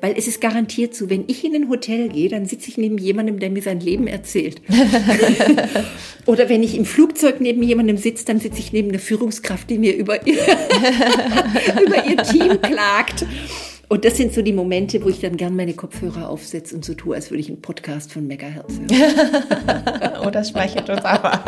Weil 0.00 0.14
es 0.16 0.26
ist 0.26 0.40
garantiert 0.40 0.94
so, 0.94 1.10
wenn 1.10 1.24
ich 1.26 1.44
in 1.44 1.54
ein 1.54 1.68
Hotel 1.68 2.08
gehe, 2.08 2.28
dann 2.28 2.46
sitze 2.46 2.68
ich 2.68 2.78
neben 2.78 2.98
jemandem, 2.98 3.38
der 3.38 3.50
mir 3.50 3.62
sein 3.62 3.80
Leben 3.80 4.06
erzählt. 4.06 4.62
Oder 6.26 6.48
wenn 6.48 6.62
ich 6.62 6.76
im 6.76 6.84
Flugzeug 6.84 7.40
neben 7.40 7.62
jemandem 7.62 7.96
sitze, 7.96 8.24
dann 8.24 8.40
sitze 8.40 8.58
ich 8.60 8.72
neben 8.72 8.90
einer 8.90 8.98
Führungskraft, 8.98 9.68
die 9.70 9.78
mir 9.78 9.96
über 9.96 10.26
ihr, 10.26 10.38
über 11.86 12.06
ihr 12.06 12.16
Team 12.18 12.60
klagt. 12.60 13.26
Und 13.90 14.04
das 14.04 14.16
sind 14.16 14.32
so 14.32 14.40
die 14.40 14.52
Momente, 14.52 15.02
wo 15.02 15.08
ich 15.08 15.20
dann 15.20 15.36
gern 15.36 15.56
meine 15.56 15.74
Kopfhörer 15.74 16.28
aufsetze 16.28 16.76
und 16.76 16.84
so 16.84 16.94
tue, 16.94 17.16
als 17.16 17.30
würde 17.32 17.40
ich 17.40 17.48
einen 17.48 17.60
Podcast 17.60 18.12
von 18.12 18.24
Megahertz 18.24 18.74
hören. 18.78 20.22
oh, 20.24 20.30
das 20.30 20.50
speichert 20.50 20.88
uns 20.88 21.04
aber. 21.04 21.42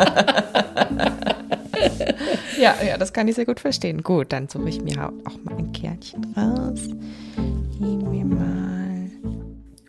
ja, 2.59 2.75
ja, 2.85 2.97
das 2.97 3.13
kann 3.13 3.29
ich 3.29 3.35
sehr 3.35 3.45
gut 3.45 3.61
verstehen. 3.61 4.03
Gut, 4.03 4.33
dann 4.33 4.49
suche 4.49 4.67
ich 4.67 4.81
mir 4.81 5.07
auch 5.23 5.41
mal 5.45 5.55
ein 5.57 5.71
Kärtchen 5.71 6.25
raus. 6.35 6.89
Nehmen 7.83 8.13
wir 8.13 8.23
mal. 8.23 9.11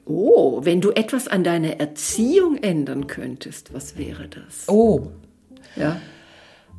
Oh, 0.04 0.64
wenn 0.64 0.80
du 0.80 0.90
etwas 0.90 1.28
an 1.28 1.44
deiner 1.44 1.78
Erziehung 1.78 2.56
ändern 2.56 3.06
könntest, 3.06 3.72
was 3.72 3.96
wäre 3.96 4.26
das? 4.26 4.68
Oh. 4.68 5.12
Ja. 5.76 6.00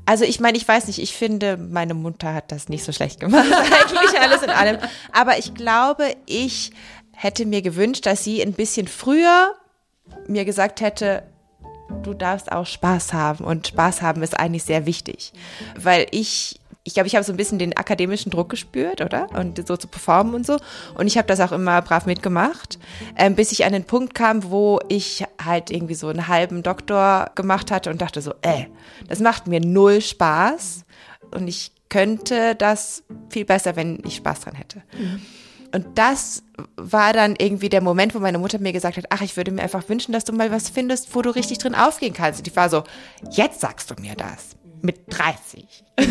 Also 0.06 0.26
ich 0.26 0.42
meine, 0.42 0.58
ich 0.58 0.68
weiß 0.68 0.88
nicht, 0.88 1.00
ich 1.00 1.16
finde, 1.16 1.56
meine 1.56 1.94
Mutter 1.94 2.34
hat 2.34 2.52
das 2.52 2.68
nicht 2.68 2.84
so 2.84 2.92
schlecht 2.92 3.22
gemacht, 3.22 3.46
eigentlich 3.50 4.20
alles 4.20 4.44
in 4.44 4.50
allem. 4.50 4.78
Aber 5.14 5.40
ich 5.40 5.54
glaube, 5.54 6.14
ich 6.26 6.72
hätte 7.14 7.46
mir 7.46 7.62
gewünscht, 7.62 8.06
dass 8.06 8.26
sie 8.26 8.42
ein 8.42 8.52
bisschen 8.52 8.90
früher 8.90 9.56
mir 10.28 10.44
gesagt 10.44 10.82
hätte, 10.82 11.24
du 12.04 12.14
darfst 12.14 12.52
auch 12.52 12.66
Spaß 12.66 13.14
haben 13.14 13.46
und 13.46 13.68
Spaß 13.68 14.02
haben 14.02 14.22
ist 14.22 14.38
eigentlich 14.38 14.64
sehr 14.64 14.86
wichtig, 14.86 15.32
weil 15.80 16.08
ich 16.12 16.60
ich 16.88 16.94
glaube, 16.94 17.08
ich 17.08 17.16
habe 17.16 17.26
so 17.26 17.34
ein 17.34 17.38
bisschen 17.38 17.58
den 17.58 17.76
akademischen 17.76 18.30
Druck 18.30 18.48
gespürt, 18.48 19.02
oder? 19.02 19.28
Und 19.32 19.68
so 19.68 19.76
zu 19.76 19.88
performen 19.88 20.36
und 20.36 20.46
so. 20.46 20.58
Und 20.94 21.08
ich 21.08 21.18
habe 21.18 21.28
das 21.28 21.40
auch 21.40 21.52
immer 21.52 21.82
brav 21.82 22.06
mitgemacht, 22.06 22.78
ähm, 23.18 23.34
bis 23.34 23.52
ich 23.52 23.66
an 23.66 23.74
den 23.74 23.86
Punkt 23.86 24.14
kam, 24.14 24.52
wo 24.52 24.80
ich 24.88 25.24
halt 25.44 25.72
irgendwie 25.72 25.96
so 25.96 26.08
einen 26.10 26.28
halben 26.28 26.62
Doktor 26.62 27.32
gemacht 27.34 27.72
hatte 27.72 27.90
und 27.90 28.02
dachte 28.02 28.22
so, 28.22 28.36
äh, 28.44 28.66
das 29.08 29.20
macht 29.20 29.48
mir 29.48 29.60
null 29.60 30.00
Spaß. 30.00 30.86
Und 31.32 31.48
ich 31.48 31.72
könnte 31.90 32.54
das 32.54 33.04
viel 33.32 33.46
besser, 33.46 33.76
wenn 33.76 34.00
ich 34.06 34.18
Spaß 34.18 34.42
dran 34.42 34.54
hätte. 34.54 34.84
Mhm. 34.96 35.22
Und 35.74 35.98
das 35.98 36.44
war 36.78 37.14
dann 37.14 37.36
irgendwie 37.36 37.70
der 37.70 37.82
Moment, 37.82 38.14
wo 38.14 38.20
meine 38.20 38.38
Mutter 38.38 38.60
mir 38.60 38.74
gesagt 38.74 38.98
hat, 38.98 39.06
ach, 39.10 39.22
ich 39.22 39.36
würde 39.36 39.50
mir 39.52 39.64
einfach 39.64 39.90
wünschen, 39.90 40.12
dass 40.12 40.24
du 40.24 40.34
mal 40.34 40.52
was 40.52 40.70
findest, 40.70 41.16
wo 41.16 41.24
du 41.24 41.32
richtig 41.32 41.58
drin 41.58 41.74
aufgehen 41.74 42.14
kannst. 42.14 42.42
Und 42.42 42.48
ich 42.48 42.56
war 42.56 42.70
so, 42.70 42.84
jetzt 43.32 43.60
sagst 43.60 43.90
du 43.90 43.96
mir 44.00 44.14
das 44.14 44.56
mit 44.86 45.02
30. 45.10 45.66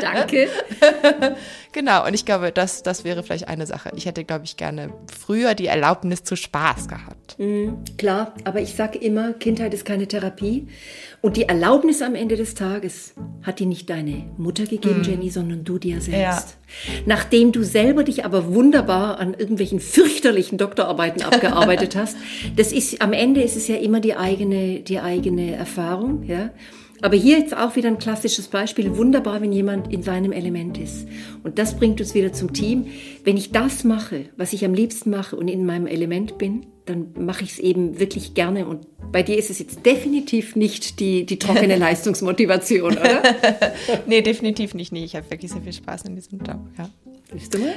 Danke. 0.00 0.48
genau, 1.72 2.06
und 2.06 2.14
ich 2.14 2.24
glaube, 2.24 2.52
das, 2.52 2.82
das 2.82 3.04
wäre 3.04 3.22
vielleicht 3.22 3.48
eine 3.48 3.66
Sache. 3.66 3.90
Ich 3.96 4.06
hätte, 4.06 4.24
glaube 4.24 4.44
ich, 4.44 4.56
gerne 4.56 4.92
früher 5.12 5.54
die 5.54 5.66
Erlaubnis 5.66 6.24
zu 6.24 6.36
Spaß 6.36 6.88
gehabt. 6.88 7.38
Mhm, 7.38 7.84
klar, 7.96 8.34
aber 8.44 8.60
ich 8.60 8.74
sage 8.74 8.98
immer, 8.98 9.32
Kindheit 9.34 9.72
ist 9.72 9.84
keine 9.84 10.08
Therapie. 10.08 10.68
Und 11.22 11.36
die 11.36 11.44
Erlaubnis 11.44 12.02
am 12.02 12.14
Ende 12.14 12.36
des 12.36 12.54
Tages 12.54 13.14
hat 13.42 13.58
die 13.58 13.66
nicht 13.66 13.88
deine 13.88 14.24
Mutter 14.36 14.64
gegeben, 14.64 14.98
mhm. 14.98 15.04
Jenny, 15.04 15.30
sondern 15.30 15.64
du 15.64 15.78
dir 15.78 16.00
selbst. 16.00 16.58
Ja. 16.58 16.94
Nachdem 17.06 17.52
du 17.52 17.62
selber 17.62 18.04
dich 18.04 18.24
aber 18.24 18.52
wunderbar 18.52 19.18
an 19.18 19.32
irgendwelchen 19.32 19.80
fürchterlichen 19.80 20.58
Doktorarbeiten 20.58 21.22
abgearbeitet 21.24 21.96
hast, 21.96 22.16
das 22.56 22.72
ist, 22.72 23.00
am 23.00 23.12
Ende 23.12 23.42
ist 23.42 23.56
es 23.56 23.68
ja 23.68 23.76
immer 23.76 24.00
die 24.00 24.16
eigene, 24.16 24.80
die 24.80 25.00
eigene 25.00 25.54
Erfahrung, 25.54 26.24
ja. 26.24 26.50
Aber 27.02 27.16
hier 27.16 27.38
jetzt 27.38 27.56
auch 27.56 27.76
wieder 27.76 27.88
ein 27.88 27.98
klassisches 27.98 28.48
Beispiel. 28.48 28.96
Wunderbar, 28.96 29.40
wenn 29.40 29.52
jemand 29.52 29.92
in 29.92 30.02
seinem 30.02 30.32
Element 30.32 30.78
ist. 30.78 31.06
Und 31.42 31.58
das 31.58 31.76
bringt 31.76 32.00
uns 32.00 32.14
wieder 32.14 32.32
zum 32.32 32.52
Team. 32.52 32.86
Wenn 33.24 33.36
ich 33.36 33.52
das 33.52 33.84
mache, 33.84 34.26
was 34.36 34.52
ich 34.52 34.64
am 34.64 34.74
liebsten 34.74 35.10
mache 35.10 35.36
und 35.36 35.48
in 35.48 35.66
meinem 35.66 35.86
Element 35.86 36.38
bin, 36.38 36.66
dann 36.86 37.14
mache 37.18 37.44
ich 37.44 37.52
es 37.52 37.58
eben 37.58 37.98
wirklich 37.98 38.34
gerne. 38.34 38.66
Und 38.66 38.86
bei 39.10 39.22
dir 39.22 39.36
ist 39.36 39.50
es 39.50 39.58
jetzt 39.58 39.84
definitiv 39.86 40.56
nicht 40.56 41.00
die, 41.00 41.24
die 41.24 41.38
trockene 41.38 41.76
Leistungsmotivation, 41.78 42.92
oder? 42.92 43.22
nee, 44.06 44.22
definitiv 44.22 44.74
nicht. 44.74 44.92
Nee, 44.92 45.04
ich 45.04 45.16
habe 45.16 45.30
wirklich 45.30 45.50
sehr 45.50 45.62
viel 45.62 45.72
Spaß 45.72 46.02
in 46.02 46.14
diesem 46.14 46.38
Job. 46.40 46.60
Ja. 46.78 46.90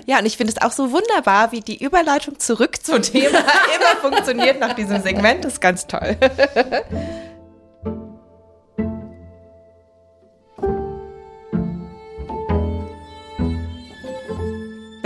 Ja, 0.05 0.19
und 0.19 0.25
ich 0.25 0.37
finde 0.37 0.53
es 0.55 0.61
auch 0.61 0.71
so 0.71 0.91
wunderbar, 0.91 1.51
wie 1.51 1.61
die 1.61 1.83
Überleitung 1.83 2.37
zurück 2.37 2.83
zum 2.83 3.01
Thema 3.01 3.39
immer 3.39 4.01
funktioniert 4.01 4.59
nach 4.59 4.73
diesem 4.73 5.01
Segment. 5.01 5.43
Das 5.43 5.53
ist 5.53 5.61
ganz 5.61 5.87
toll. 5.87 6.15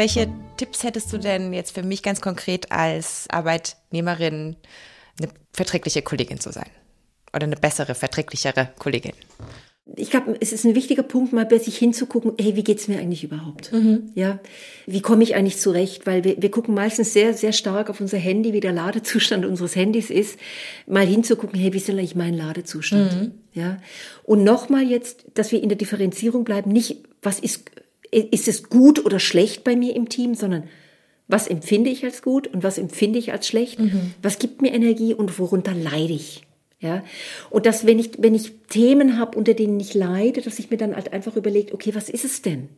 Welche 0.02 0.30
Tipps 0.58 0.84
hättest 0.84 1.14
du 1.14 1.20
denn 1.20 1.54
jetzt 1.54 1.76
für 1.76 1.84
mich 1.84 2.02
ganz 2.02 2.22
konkret 2.22 2.72
als 2.72 3.28
Arbeitnehmerin, 3.30 4.56
eine 5.20 5.30
verträgliche 5.54 6.02
Kollegin 6.02 6.40
zu 6.40 6.52
sein? 6.52 6.72
Oder 7.36 7.44
eine 7.44 7.56
bessere, 7.56 7.94
verträglichere 7.94 8.70
Kollegin? 8.80 9.14
ich 9.96 10.10
glaube, 10.10 10.36
es 10.40 10.54
ist 10.54 10.66
ein 10.66 10.74
wichtiger 10.74 11.04
Punkt, 11.04 11.34
mal 11.34 11.46
bei 11.46 11.60
sich 11.60 11.78
hinzugucken, 11.78 12.34
hey, 12.40 12.56
wie 12.56 12.64
geht's 12.64 12.88
mir 12.88 13.00
eigentlich 13.00 13.24
überhaupt? 13.24 13.72
Mhm. 13.74 14.12
Ja, 14.16 14.40
wie 14.88 15.02
komme 15.02 15.22
ich 15.22 15.36
eigentlich 15.36 15.60
zurecht? 15.60 16.08
Weil 16.08 16.24
wir, 16.24 16.42
wir 16.42 16.50
gucken 16.50 16.74
meistens 16.74 17.14
sehr, 17.14 17.36
sehr 17.36 17.52
stark 17.52 17.90
auf 17.90 18.02
unser 18.02 18.18
Handy, 18.18 18.54
wie 18.54 18.60
der 18.60 18.72
Ladezustand 18.72 19.46
unseres 19.46 19.76
Handys 19.76 20.10
ist, 20.10 20.40
mal 20.88 21.06
hinzugucken, 21.06 21.60
hey, 21.60 21.74
wie 21.74 21.78
ist 21.78 21.88
denn 21.88 22.00
eigentlich 22.00 22.16
mein 22.16 22.34
Ladezustand? 22.34 23.22
Mhm. 23.22 23.32
Ja, 23.54 23.78
und 24.24 24.44
nochmal 24.44 24.84
jetzt, 24.84 25.26
dass 25.36 25.52
wir 25.52 25.62
in 25.62 25.70
der 25.70 25.78
Differenzierung 25.78 26.44
bleiben, 26.44 26.72
nicht, 26.72 27.04
was 27.22 27.40
ist, 27.40 27.70
ist 28.12 28.48
es 28.48 28.70
gut 28.70 29.06
oder 29.06 29.20
schlecht 29.20 29.64
bei 29.64 29.76
mir 29.76 29.96
im 29.96 30.10
Team, 30.10 30.36
sondern 30.36 30.64
was 31.28 31.48
empfinde 31.48 31.90
ich 31.90 32.04
als 32.04 32.22
gut 32.22 32.48
und 32.48 32.62
was 32.62 32.78
empfinde 32.78 33.18
ich 33.18 33.32
als 33.32 33.48
schlecht? 33.48 33.80
Mhm. 33.80 34.14
Was 34.22 34.38
gibt 34.38 34.62
mir 34.62 34.74
Energie 34.74 35.14
und 35.14 35.40
worunter 35.40 35.74
leide 35.74 36.14
ich? 36.14 36.44
Ja, 36.82 37.04
und 37.52 37.68
dass 37.68 37.86
wenn 37.86 38.00
ich 38.00 38.12
wenn 38.18 38.34
ich 38.34 38.54
Themen 38.70 39.20
habe, 39.20 39.38
unter 39.38 39.54
denen 39.54 39.80
ich 39.80 39.94
leide, 39.94 40.42
dass 40.42 40.58
ich 40.58 40.72
mir 40.72 40.78
dann 40.78 40.96
halt 40.96 41.14
einfach 41.14 41.36
überlegt, 41.36 41.74
okay, 41.74 41.94
was 41.94 42.10
ist 42.10 42.26
es 42.26 42.42
denn? 42.42 42.70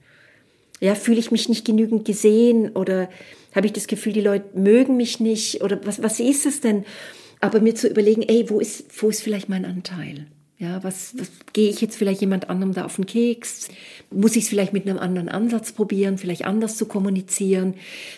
Ja, 0.82 0.94
fühle 0.94 1.20
ich 1.20 1.32
mich 1.32 1.48
nicht 1.48 1.66
genügend 1.66 2.04
gesehen 2.04 2.70
oder 2.76 3.10
habe 3.56 3.68
ich 3.68 3.74
das 3.74 3.88
Gefühl, 3.88 4.12
die 4.12 4.22
Leute 4.22 4.58
mögen 4.60 4.98
mich 4.98 5.22
nicht 5.22 5.64
oder 5.64 5.80
was 5.86 6.04
was 6.04 6.20
ist 6.20 6.46
es 6.46 6.60
denn? 6.60 6.84
Aber 7.40 7.62
mir 7.62 7.76
zu 7.76 7.88
überlegen, 7.88 8.24
ey, 8.24 8.50
wo 8.50 8.60
ist 8.60 8.86
wo 9.02 9.10
ist 9.10 9.24
vielleicht 9.24 9.48
mein 9.48 9.64
Anteil? 9.64 10.28
Ja, 10.64 10.84
was, 10.84 11.14
was 11.18 11.30
gehe 11.52 11.70
ich 11.70 11.82
jetzt 11.82 11.98
vielleicht 11.98 12.22
jemand 12.22 12.50
anderem 12.50 12.74
da 12.74 12.86
auf 12.86 12.96
den 12.96 13.06
Keks? 13.06 13.68
Muss 14.10 14.36
ich 14.36 14.44
es 14.44 14.50
vielleicht 14.50 14.72
mit 14.72 14.88
einem 14.88 14.98
anderen 14.98 15.28
Ansatz 15.28 15.74
probieren, 15.74 16.18
vielleicht 16.18 16.46
anders 16.46 16.78
zu 16.78 16.86
kommunizieren? 16.86 17.74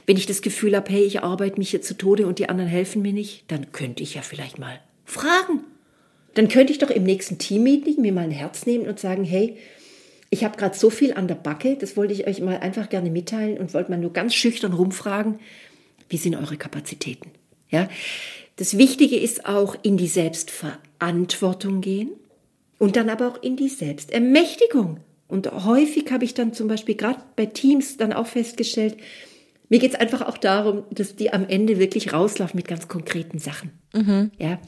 Wenn 0.06 0.18
ich 0.18 0.28
das 0.28 0.42
Gefühl 0.42 0.76
habe, 0.76 0.92
hey, 0.92 1.04
ich 1.04 1.24
arbeite 1.24 1.58
mich 1.58 1.72
jetzt 1.72 1.88
zu 1.88 1.98
Tode 1.98 2.28
und 2.28 2.38
die 2.38 2.48
anderen 2.48 2.70
helfen 2.70 3.02
mir 3.02 3.14
nicht, 3.14 3.46
dann 3.48 3.72
könnte 3.72 4.04
ich 4.04 4.14
ja 4.14 4.22
vielleicht 4.22 4.60
mal 4.60 4.80
fragen 5.06 5.62
dann 6.36 6.50
könnte 6.50 6.72
ich 6.72 6.80
doch 6.80 6.90
im 6.90 7.04
nächsten 7.04 7.40
Teammeeting 7.40 8.02
mir 8.02 8.12
mal 8.12 8.26
ein 8.26 8.32
Herz 8.32 8.66
nehmen 8.66 8.88
und 8.88 9.00
sagen, 9.00 9.24
hey, 9.24 9.58
ich 10.30 10.44
habe 10.44 10.58
gerade 10.58 10.78
so 10.78 10.90
viel 10.90 11.14
an 11.14 11.28
der 11.28 11.36
Backe, 11.36 11.78
das 11.78 11.96
wollte 11.98 12.14
ich 12.14 12.28
euch 12.28 12.42
mal 12.42 12.58
einfach 12.58 12.90
gerne 12.90 13.10
mitteilen 13.10 13.58
und 13.58 13.74
wollte 13.74 13.90
mal 13.90 13.98
nur 13.98 14.12
ganz 14.12 14.36
schüchtern 14.36 14.74
rumfragen, 14.74 15.40
wie 16.10 16.18
sind 16.18 16.36
eure 16.36 16.58
Kapazitäten? 16.58 17.32
Ja? 17.70 17.88
Das 18.58 18.78
Wichtige 18.78 19.18
ist 19.18 19.46
auch 19.46 19.78
in 19.82 19.98
die 19.98 20.08
Selbstverantwortung 20.08 21.80
gehen 21.80 22.10
und 22.78 22.96
dann 22.96 23.10
aber 23.10 23.28
auch 23.28 23.42
in 23.42 23.56
die 23.56 23.70
Selbstermächtigung. 23.70 25.00
Und 25.28 25.52
häufig 25.66 26.12
habe 26.12 26.24
ich 26.24 26.34
dann 26.34 26.54
zum 26.54 26.68
Beispiel 26.68 26.96
gerade 26.96 27.20
bei 27.36 27.46
Teams 27.46 27.98
dann 27.98 28.14
auch 28.14 28.28
festgestellt, 28.28 28.98
mir 29.70 29.80
geht 29.80 29.94
es 29.94 30.00
einfach 30.00 30.22
auch 30.22 30.38
darum, 30.38 30.84
dass 30.92 31.16
die 31.16 31.34
am 31.34 31.48
Ende 31.48 31.80
wirklich 31.80 32.14
rauslaufen 32.14 32.58
mit 32.58 32.68
ganz 32.68 32.88
konkreten 32.88 33.40
Sachen. 33.40 33.72
Mhm. 33.94 34.32
Ja, 34.38 34.60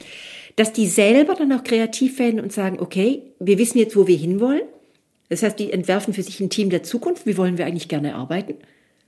dass 0.56 0.72
die 0.72 0.88
selber 0.88 1.34
dann 1.34 1.52
auch 1.52 1.62
kreativ 1.62 2.18
werden 2.18 2.40
und 2.40 2.52
sagen, 2.52 2.80
okay, 2.80 3.22
wir 3.38 3.58
wissen 3.58 3.78
jetzt, 3.78 3.96
wo 3.96 4.08
wir 4.08 4.16
hinwollen. 4.16 4.62
Das 5.28 5.42
heißt, 5.42 5.58
die 5.58 5.72
entwerfen 5.72 6.14
für 6.14 6.22
sich 6.22 6.40
ein 6.40 6.50
Team 6.50 6.70
der 6.70 6.82
Zukunft. 6.82 7.26
Wie 7.26 7.36
wollen 7.36 7.58
wir 7.58 7.66
eigentlich 7.66 7.88
gerne 7.88 8.16
arbeiten? 8.16 8.54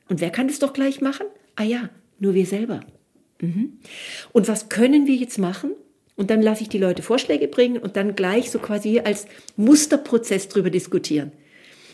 Und 0.09 0.21
wer 0.21 0.31
kann 0.31 0.49
das 0.49 0.59
doch 0.59 0.73
gleich 0.73 1.01
machen? 1.01 1.27
Ah 1.57 1.65
ja, 1.65 1.89
nur 2.21 2.35
wir 2.35 2.47
selber. 2.47 2.81
Mhm. 3.41 3.79
Und 4.33 4.47
was 4.47 4.69
können 4.69 5.07
wir 5.07 5.17
jetzt 5.17 5.39
machen? 5.39 5.73
Und 6.21 6.29
dann 6.29 6.43
lasse 6.43 6.61
ich 6.61 6.69
die 6.69 6.77
Leute 6.77 7.03
Vorschläge 7.03 7.49
bringen 7.49 7.79
und 7.79 7.97
dann 7.97 8.15
gleich 8.15 8.51
so 8.51 8.59
quasi 8.59 9.01
als 9.01 9.25
Musterprozess 9.57 10.49
drüber 10.49 10.69
diskutieren. 10.69 11.33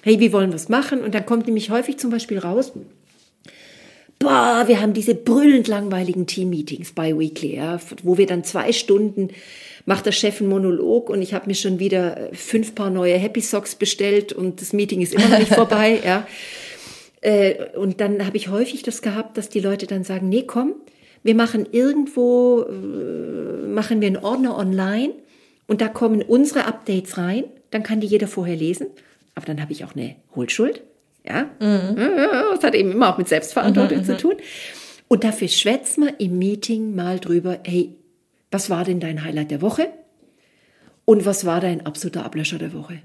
Hey, 0.02 0.18
wie 0.18 0.32
wollen 0.32 0.50
wir 0.50 0.56
es 0.56 0.68
machen? 0.68 1.02
Und 1.02 1.14
dann 1.14 1.24
kommt 1.24 1.46
nämlich 1.46 1.70
häufig 1.70 1.96
zum 1.98 2.10
Beispiel 2.10 2.38
raus, 2.40 2.72
boah, 4.18 4.64
wir 4.66 4.80
haben 4.80 4.94
diese 4.94 5.14
brüllend 5.14 5.68
langweiligen 5.68 6.26
Team-Meetings 6.26 6.90
bei 6.90 7.16
Weekly, 7.16 7.54
ja, 7.54 7.78
wo 8.02 8.18
wir 8.18 8.26
dann 8.26 8.42
zwei 8.42 8.72
Stunden 8.72 9.28
macht 9.84 10.06
der 10.06 10.10
Chef 10.10 10.40
einen 10.40 10.50
Monolog 10.50 11.08
und 11.08 11.22
ich 11.22 11.32
habe 11.32 11.46
mir 11.46 11.54
schon 11.54 11.78
wieder 11.78 12.28
fünf 12.32 12.74
Paar 12.74 12.90
neue 12.90 13.14
Happy 13.18 13.40
Socks 13.40 13.76
bestellt 13.76 14.32
und 14.32 14.60
das 14.60 14.72
Meeting 14.72 15.02
ist 15.02 15.14
immer 15.14 15.28
noch 15.28 15.38
nicht 15.38 15.54
vorbei, 15.54 16.00
ja. 16.04 16.26
Äh, 17.20 17.76
und 17.76 18.00
dann 18.00 18.26
habe 18.26 18.38
ich 18.38 18.48
häufig 18.48 18.82
das 18.82 19.02
gehabt, 19.02 19.38
dass 19.38 19.50
die 19.50 19.60
Leute 19.60 19.86
dann 19.86 20.02
sagen, 20.02 20.28
nee, 20.28 20.42
komm, 20.42 20.74
wir 21.26 21.34
machen 21.34 21.66
irgendwo, 21.70 22.62
äh, 22.62 23.66
machen 23.66 24.00
wir 24.00 24.06
einen 24.06 24.16
Ordner 24.16 24.56
online 24.56 25.12
und 25.66 25.80
da 25.80 25.88
kommen 25.88 26.22
unsere 26.22 26.64
Updates 26.66 27.18
rein, 27.18 27.44
dann 27.70 27.82
kann 27.82 28.00
die 28.00 28.06
jeder 28.06 28.28
vorher 28.28 28.56
lesen, 28.56 28.86
aber 29.34 29.46
dann 29.46 29.60
habe 29.60 29.72
ich 29.72 29.84
auch 29.84 29.94
eine 29.94 30.16
Hohlschuld, 30.34 30.82
ja, 31.24 31.50
mhm. 31.60 31.96
das 32.54 32.62
hat 32.62 32.74
eben 32.74 32.92
immer 32.92 33.12
auch 33.12 33.18
mit 33.18 33.28
Selbstverantwortung 33.28 33.98
mhm, 33.98 34.04
zu 34.04 34.12
mhm. 34.12 34.18
tun. 34.18 34.34
Und 35.08 35.24
dafür 35.24 35.48
schwätzt 35.48 35.98
man 35.98 36.10
im 36.18 36.38
Meeting 36.38 36.94
mal 36.94 37.20
drüber, 37.20 37.58
hey, 37.64 37.94
was 38.50 38.70
war 38.70 38.84
denn 38.84 39.00
dein 39.00 39.24
Highlight 39.24 39.50
der 39.50 39.62
Woche? 39.62 39.88
Und 41.04 41.24
was 41.26 41.44
war 41.44 41.60
dein 41.60 41.86
absoluter 41.86 42.24
Ablöscher 42.24 42.58
der 42.58 42.72
Woche? 42.72 43.00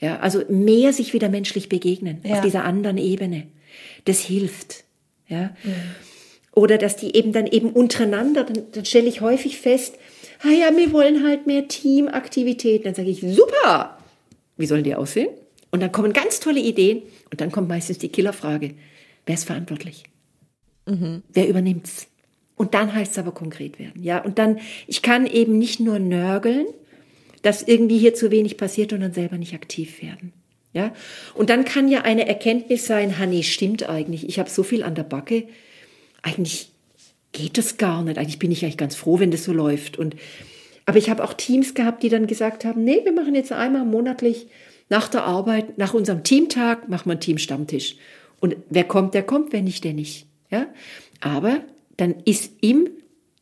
Ja, 0.00 0.18
also 0.20 0.42
mehr 0.48 0.92
sich 0.92 1.12
wieder 1.12 1.28
menschlich 1.28 1.68
begegnen 1.68 2.20
ja. 2.24 2.34
auf 2.34 2.40
dieser 2.40 2.64
anderen 2.64 2.98
Ebene. 2.98 3.46
Das 4.04 4.20
hilft. 4.20 4.84
Ja. 5.28 5.54
Mhm. 5.62 5.72
Oder 6.54 6.78
dass 6.78 6.96
die 6.96 7.16
eben 7.16 7.32
dann 7.32 7.46
eben 7.46 7.70
untereinander, 7.70 8.44
dann, 8.44 8.64
dann 8.72 8.84
stelle 8.84 9.08
ich 9.08 9.20
häufig 9.20 9.58
fest, 9.58 9.96
ah 10.42 10.50
ja, 10.50 10.76
wir 10.76 10.92
wollen 10.92 11.26
halt 11.26 11.46
mehr 11.46 11.68
Teamaktivitäten. 11.68 12.84
Dann 12.84 12.94
sage 12.94 13.10
ich, 13.10 13.20
super! 13.20 13.98
Wie 14.56 14.66
sollen 14.66 14.84
die 14.84 14.94
aussehen? 14.94 15.30
Und 15.70 15.80
dann 15.80 15.92
kommen 15.92 16.12
ganz 16.12 16.40
tolle 16.40 16.60
Ideen 16.60 17.02
und 17.30 17.40
dann 17.40 17.50
kommt 17.50 17.68
meistens 17.68 17.98
die 17.98 18.10
Killerfrage, 18.10 18.74
wer 19.24 19.34
ist 19.34 19.44
verantwortlich? 19.44 20.04
Mhm. 20.86 21.22
Wer 21.32 21.48
übernimmt's? 21.48 22.08
Und 22.56 22.74
dann 22.74 22.94
heißt 22.94 23.12
es 23.12 23.18
aber 23.18 23.32
konkret 23.32 23.78
werden. 23.78 24.02
Ja, 24.02 24.22
und 24.22 24.38
dann, 24.38 24.60
ich 24.86 25.00
kann 25.00 25.26
eben 25.26 25.58
nicht 25.58 25.80
nur 25.80 25.98
nörgeln, 25.98 26.66
dass 27.40 27.62
irgendwie 27.62 27.98
hier 27.98 28.14
zu 28.14 28.30
wenig 28.30 28.58
passiert 28.58 28.92
und 28.92 29.00
dann 29.00 29.14
selber 29.14 29.38
nicht 29.38 29.54
aktiv 29.54 30.02
werden. 30.02 30.32
Ja, 30.74 30.94
und 31.34 31.50
dann 31.50 31.64
kann 31.64 31.88
ja 31.88 32.02
eine 32.02 32.26
Erkenntnis 32.26 32.86
sein, 32.86 33.18
Hanni, 33.18 33.42
stimmt 33.42 33.88
eigentlich, 33.88 34.28
ich 34.28 34.38
habe 34.38 34.48
so 34.48 34.62
viel 34.62 34.82
an 34.82 34.94
der 34.94 35.02
Backe, 35.02 35.44
eigentlich 36.22 36.70
geht 37.32 37.58
das 37.58 37.78
gar 37.78 38.02
nicht. 38.02 38.18
Eigentlich 38.18 38.38
bin 38.38 38.52
ich 38.52 38.64
eigentlich 38.64 38.76
ganz 38.76 38.94
froh, 38.94 39.18
wenn 39.18 39.30
das 39.30 39.44
so 39.44 39.52
läuft. 39.52 39.98
Und, 39.98 40.16
aber 40.86 40.98
ich 40.98 41.10
habe 41.10 41.24
auch 41.24 41.34
Teams 41.34 41.74
gehabt, 41.74 42.02
die 42.02 42.08
dann 42.08 42.26
gesagt 42.26 42.64
haben, 42.64 42.84
nee, 42.84 43.00
wir 43.04 43.12
machen 43.12 43.34
jetzt 43.34 43.52
einmal 43.52 43.84
monatlich 43.84 44.46
nach 44.88 45.08
der 45.08 45.24
Arbeit, 45.24 45.78
nach 45.78 45.94
unserem 45.94 46.22
Teamtag, 46.22 46.88
machen 46.88 47.06
wir 47.06 47.12
einen 47.12 47.20
Teamstammtisch. 47.20 47.96
Und 48.40 48.56
wer 48.68 48.84
kommt, 48.84 49.14
der 49.14 49.22
kommt, 49.22 49.52
wer 49.52 49.62
nicht, 49.62 49.84
der 49.84 49.94
nicht. 49.94 50.26
Ja? 50.50 50.66
Aber 51.20 51.60
dann 51.96 52.16
ist 52.24 52.52
im 52.60 52.88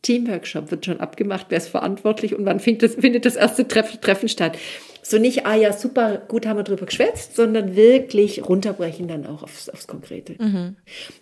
Teamworkshop 0.03 0.71
wird 0.71 0.87
schon 0.87 1.01
abgemacht, 1.01 1.47
wer 1.51 1.59
ist 1.59 1.69
verantwortlich 1.69 2.35
und 2.35 2.47
wann 2.47 2.61
findet 2.61 2.83
das, 2.83 2.95
findet 2.95 3.27
das 3.27 3.37
erste 3.37 3.69
Treffen, 3.69 4.01
Treffen 4.01 4.29
statt. 4.29 4.57
So 5.03 5.19
nicht, 5.19 5.47
ah 5.47 5.57
ja, 5.57 5.73
super, 5.73 6.23
gut 6.29 6.47
haben 6.47 6.57
wir 6.57 6.63
drüber 6.63 6.87
geschwätzt, 6.87 7.37
sondern 7.37 7.75
wirklich 7.75 8.49
runterbrechen 8.49 9.09
dann 9.09 9.27
auch 9.27 9.43
aufs, 9.43 9.69
aufs 9.69 9.87
Konkrete. 9.87 10.37
Mhm. 10.39 10.77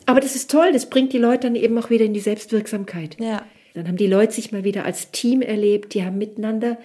Aber 0.06 0.20
das 0.20 0.36
ist 0.36 0.50
toll, 0.50 0.72
das 0.72 0.90
bringt 0.90 1.12
die 1.12 1.18
Leute 1.18 1.46
dann 1.46 1.56
eben 1.56 1.78
auch 1.78 1.90
wieder 1.90 2.04
in 2.04 2.14
die 2.14 2.20
Selbstwirksamkeit. 2.20 3.16
Ja. 3.18 3.42
Dann 3.74 3.88
haben 3.88 3.96
die 3.96 4.06
Leute 4.06 4.32
sich 4.32 4.52
mal 4.52 4.64
wieder 4.64 4.84
als 4.84 5.10
Team 5.10 5.42
erlebt, 5.42 5.94
die 5.94 6.04
haben 6.04 6.18
miteinander, 6.18 6.78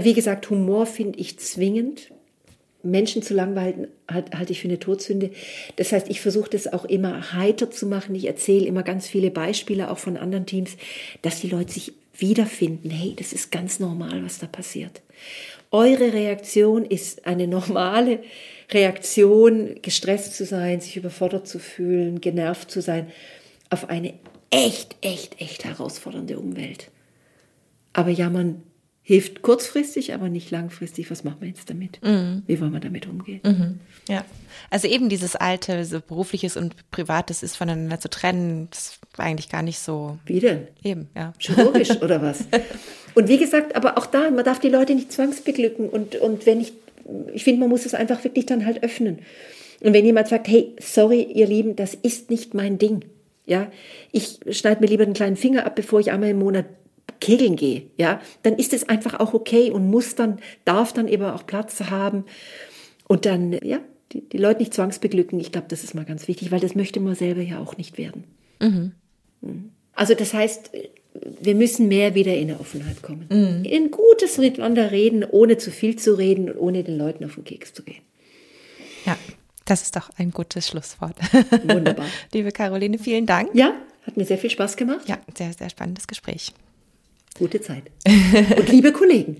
wie 0.00 0.14
gesagt, 0.14 0.48
Humor 0.50 0.86
finde 0.86 1.18
ich 1.18 1.38
zwingend. 1.38 2.10
Menschen 2.84 3.22
zu 3.22 3.34
langweilen, 3.34 3.88
halt, 4.10 4.34
halte 4.36 4.52
ich 4.52 4.60
für 4.60 4.68
eine 4.68 4.78
Todsünde. 4.78 5.30
Das 5.76 5.92
heißt, 5.92 6.08
ich 6.08 6.20
versuche 6.20 6.50
das 6.50 6.72
auch 6.72 6.84
immer 6.84 7.32
heiter 7.32 7.70
zu 7.70 7.86
machen. 7.86 8.14
Ich 8.14 8.26
erzähle 8.26 8.66
immer 8.66 8.82
ganz 8.82 9.06
viele 9.06 9.30
Beispiele 9.30 9.90
auch 9.90 9.98
von 9.98 10.16
anderen 10.16 10.46
Teams, 10.46 10.76
dass 11.22 11.40
die 11.40 11.48
Leute 11.48 11.72
sich 11.72 11.92
wiederfinden. 12.16 12.90
Hey, 12.90 13.14
das 13.16 13.32
ist 13.32 13.50
ganz 13.50 13.80
normal, 13.80 14.24
was 14.24 14.38
da 14.38 14.46
passiert. 14.46 15.02
Eure 15.70 16.12
Reaktion 16.12 16.84
ist 16.84 17.26
eine 17.26 17.48
normale 17.48 18.20
Reaktion, 18.70 19.76
gestresst 19.82 20.36
zu 20.36 20.44
sein, 20.44 20.80
sich 20.80 20.96
überfordert 20.96 21.48
zu 21.48 21.58
fühlen, 21.58 22.20
genervt 22.20 22.70
zu 22.70 22.80
sein, 22.80 23.08
auf 23.70 23.88
eine 23.88 24.14
echt, 24.50 24.96
echt, 25.00 25.40
echt 25.40 25.64
herausfordernde 25.64 26.38
Umwelt. 26.38 26.90
Aber 27.92 28.10
jammern 28.10 28.62
hilft 29.06 29.42
kurzfristig, 29.42 30.14
aber 30.14 30.30
nicht 30.30 30.50
langfristig. 30.50 31.10
Was 31.10 31.24
machen 31.24 31.36
wir 31.40 31.48
jetzt 31.48 31.68
damit? 31.68 32.02
Mhm. 32.02 32.42
Wie 32.46 32.58
wollen 32.58 32.72
wir 32.72 32.80
damit 32.80 33.06
umgehen? 33.06 33.40
Mhm. 33.44 33.80
Ja, 34.08 34.24
also 34.70 34.88
eben 34.88 35.10
dieses 35.10 35.36
alte, 35.36 35.84
so 35.84 36.00
berufliches 36.00 36.56
und 36.56 36.90
privates 36.90 37.42
ist 37.42 37.56
voneinander 37.56 38.00
zu 38.00 38.08
trennen, 38.08 38.68
das 38.70 38.98
war 39.14 39.26
eigentlich 39.26 39.50
gar 39.50 39.62
nicht 39.62 39.78
so. 39.78 40.18
Wie 40.24 40.40
denn? 40.40 40.68
Eben, 40.82 41.08
ja. 41.14 41.34
Chirurgisch 41.38 41.90
oder 42.02 42.22
was? 42.22 42.44
Und 43.14 43.28
wie 43.28 43.36
gesagt, 43.36 43.76
aber 43.76 43.98
auch 43.98 44.06
da, 44.06 44.30
man 44.30 44.44
darf 44.44 44.58
die 44.58 44.70
Leute 44.70 44.94
nicht 44.94 45.12
zwangsbeglücken 45.12 45.90
und, 45.90 46.16
und 46.16 46.46
wenn 46.46 46.62
ich, 46.62 46.72
ich 47.34 47.44
finde, 47.44 47.60
man 47.60 47.68
muss 47.68 47.84
es 47.84 47.92
einfach 47.92 48.24
wirklich 48.24 48.46
dann 48.46 48.64
halt 48.64 48.82
öffnen. 48.82 49.18
Und 49.80 49.92
wenn 49.92 50.06
jemand 50.06 50.28
sagt, 50.28 50.48
hey, 50.48 50.74
sorry, 50.80 51.22
ihr 51.22 51.46
Lieben, 51.46 51.76
das 51.76 51.92
ist 51.92 52.30
nicht 52.30 52.54
mein 52.54 52.78
Ding. 52.78 53.04
Ja, 53.44 53.70
ich 54.12 54.40
schneide 54.50 54.80
mir 54.80 54.86
lieber 54.86 55.02
einen 55.02 55.12
kleinen 55.12 55.36
Finger 55.36 55.66
ab, 55.66 55.74
bevor 55.74 56.00
ich 56.00 56.10
einmal 56.10 56.30
im 56.30 56.38
Monat 56.38 56.64
kegeln 57.20 57.56
gehe, 57.56 57.90
ja, 57.96 58.20
dann 58.42 58.56
ist 58.56 58.72
es 58.72 58.88
einfach 58.88 59.20
auch 59.20 59.34
okay 59.34 59.70
und 59.70 59.90
muss 59.90 60.14
dann, 60.14 60.38
darf 60.64 60.92
dann 60.92 61.08
eben 61.08 61.24
auch 61.24 61.46
Platz 61.46 61.80
haben. 61.90 62.24
Und 63.06 63.26
dann, 63.26 63.52
ja, 63.62 63.80
die, 64.12 64.28
die 64.28 64.38
Leute 64.38 64.60
nicht 64.60 64.74
zwangsbeglücken. 64.74 65.38
Ich 65.40 65.52
glaube, 65.52 65.66
das 65.68 65.84
ist 65.84 65.94
mal 65.94 66.04
ganz 66.04 66.28
wichtig, 66.28 66.50
weil 66.50 66.60
das 66.60 66.74
möchte 66.74 67.00
man 67.00 67.14
selber 67.14 67.42
ja 67.42 67.58
auch 67.58 67.76
nicht 67.76 67.98
werden. 67.98 68.24
Mhm. 68.60 68.92
mhm. 69.40 69.70
Also 69.96 70.14
das 70.14 70.34
heißt, 70.34 70.72
wir 71.40 71.54
müssen 71.54 71.86
mehr 71.86 72.16
wieder 72.16 72.34
in 72.34 72.50
eine 72.50 72.58
Offenheit 72.58 73.00
kommen. 73.02 73.26
Mhm. 73.30 73.64
In 73.64 73.90
gutes 73.92 74.38
Miteinander 74.38 74.90
reden, 74.90 75.24
ohne 75.24 75.56
zu 75.56 75.70
viel 75.70 75.96
zu 75.96 76.18
reden 76.18 76.50
und 76.50 76.58
ohne 76.58 76.82
den 76.82 76.98
Leuten 76.98 77.24
auf 77.24 77.36
den 77.36 77.44
Keks 77.44 77.72
zu 77.72 77.84
gehen. 77.84 78.02
Ja, 79.06 79.16
das 79.64 79.82
ist 79.82 79.94
doch 79.94 80.10
ein 80.16 80.30
gutes 80.30 80.68
Schlusswort. 80.68 81.14
Wunderbar. 81.62 82.06
Liebe 82.32 82.50
Caroline, 82.50 82.98
vielen 82.98 83.26
Dank. 83.26 83.50
Ja, 83.54 83.74
hat 84.04 84.16
mir 84.16 84.24
sehr 84.24 84.38
viel 84.38 84.50
Spaß 84.50 84.76
gemacht. 84.76 85.08
Ja, 85.08 85.18
sehr, 85.36 85.52
sehr 85.52 85.70
spannendes 85.70 86.06
Gespräch. 86.06 86.52
Gute 87.36 87.60
Zeit. 87.60 87.90
Und 88.56 88.68
liebe 88.68 88.92
Kollegen. 88.92 89.38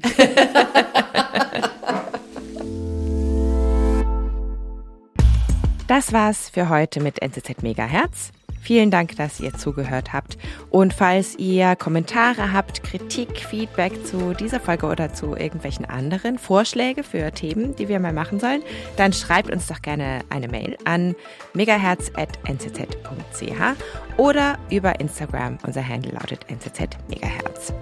Das 5.87 6.13
war's 6.13 6.49
für 6.49 6.69
heute 6.71 7.01
mit 7.01 7.23
NZZ 7.23 7.63
Megahertz. 7.63 8.33
Vielen 8.65 8.91
Dank, 8.91 9.15
dass 9.17 9.41
ihr 9.41 9.53
zugehört 9.53 10.15
habt. 10.15 10.39
Und 10.71 10.95
falls 10.95 11.39
ihr 11.39 11.77
Kommentare 11.77 12.55
habt, 12.55 12.83
Kritik, 12.83 13.41
Feedback 13.41 14.07
zu 14.07 14.33
dieser 14.33 14.59
Folge 14.59 14.87
oder 14.87 15.13
zu 15.13 15.37
irgendwelchen 15.37 15.85
anderen 15.85 16.39
Vorschläge 16.39 17.05
für 17.05 17.31
Themen, 17.31 17.77
die 17.77 17.89
wir 17.89 18.01
mal 18.01 18.15
machen 18.15 18.41
sollen, 18.41 18.63
dann 18.97 19.13
schreibt 19.13 19.51
uns 19.51 19.67
doch 19.67 19.83
gerne 19.83 20.21
eine 20.31 20.49
Mail 20.49 20.79
an 20.87 21.15
megahertz.nzz.ch 21.53 24.17
oder 24.17 24.59
über 24.71 24.99
Instagram. 24.99 25.59
Unser 25.67 25.87
Handle 25.87 26.13
lautet 26.13 26.47
nzzmegahertz. 26.51 27.75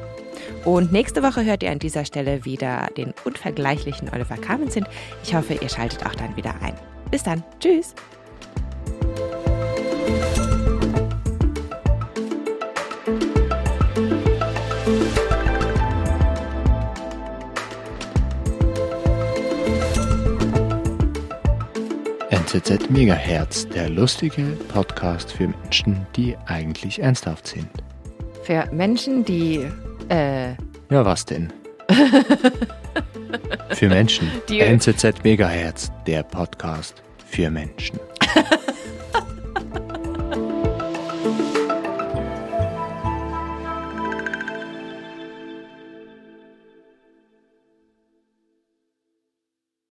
Und 0.64 0.90
nächste 0.90 1.22
Woche 1.22 1.44
hört 1.44 1.62
ihr 1.62 1.70
an 1.70 1.78
dieser 1.78 2.04
Stelle 2.04 2.44
wieder 2.44 2.88
den 2.96 3.14
unvergleichlichen 3.24 4.10
Oliver 4.12 4.36
Kamenzind. 4.36 4.88
Ich 5.22 5.32
hoffe, 5.32 5.54
ihr 5.54 5.68
schaltet 5.68 6.04
auch 6.04 6.16
dann 6.16 6.36
wieder 6.36 6.60
ein. 6.60 6.74
Bis 7.12 7.22
dann. 7.22 7.44
Tschüss. 7.60 7.94
NZZ 22.52 22.90
Megahertz, 22.90 23.66
der 23.66 23.88
lustige 23.88 24.42
Podcast 24.68 25.32
für 25.32 25.48
Menschen, 25.48 26.06
die 26.14 26.36
eigentlich 26.44 27.00
ernsthaft 27.00 27.46
sind. 27.46 27.70
Für 28.42 28.68
Menschen, 28.70 29.24
die. 29.24 29.66
Äh 30.10 30.50
ja, 30.90 31.02
was 31.02 31.24
denn? 31.24 31.50
für 33.70 33.88
Menschen. 33.88 34.30
Die 34.50 34.60
NZZ 34.60 35.24
Megahertz, 35.24 35.90
der 36.06 36.24
Podcast 36.24 37.02
für 37.24 37.50
Menschen. 37.50 37.98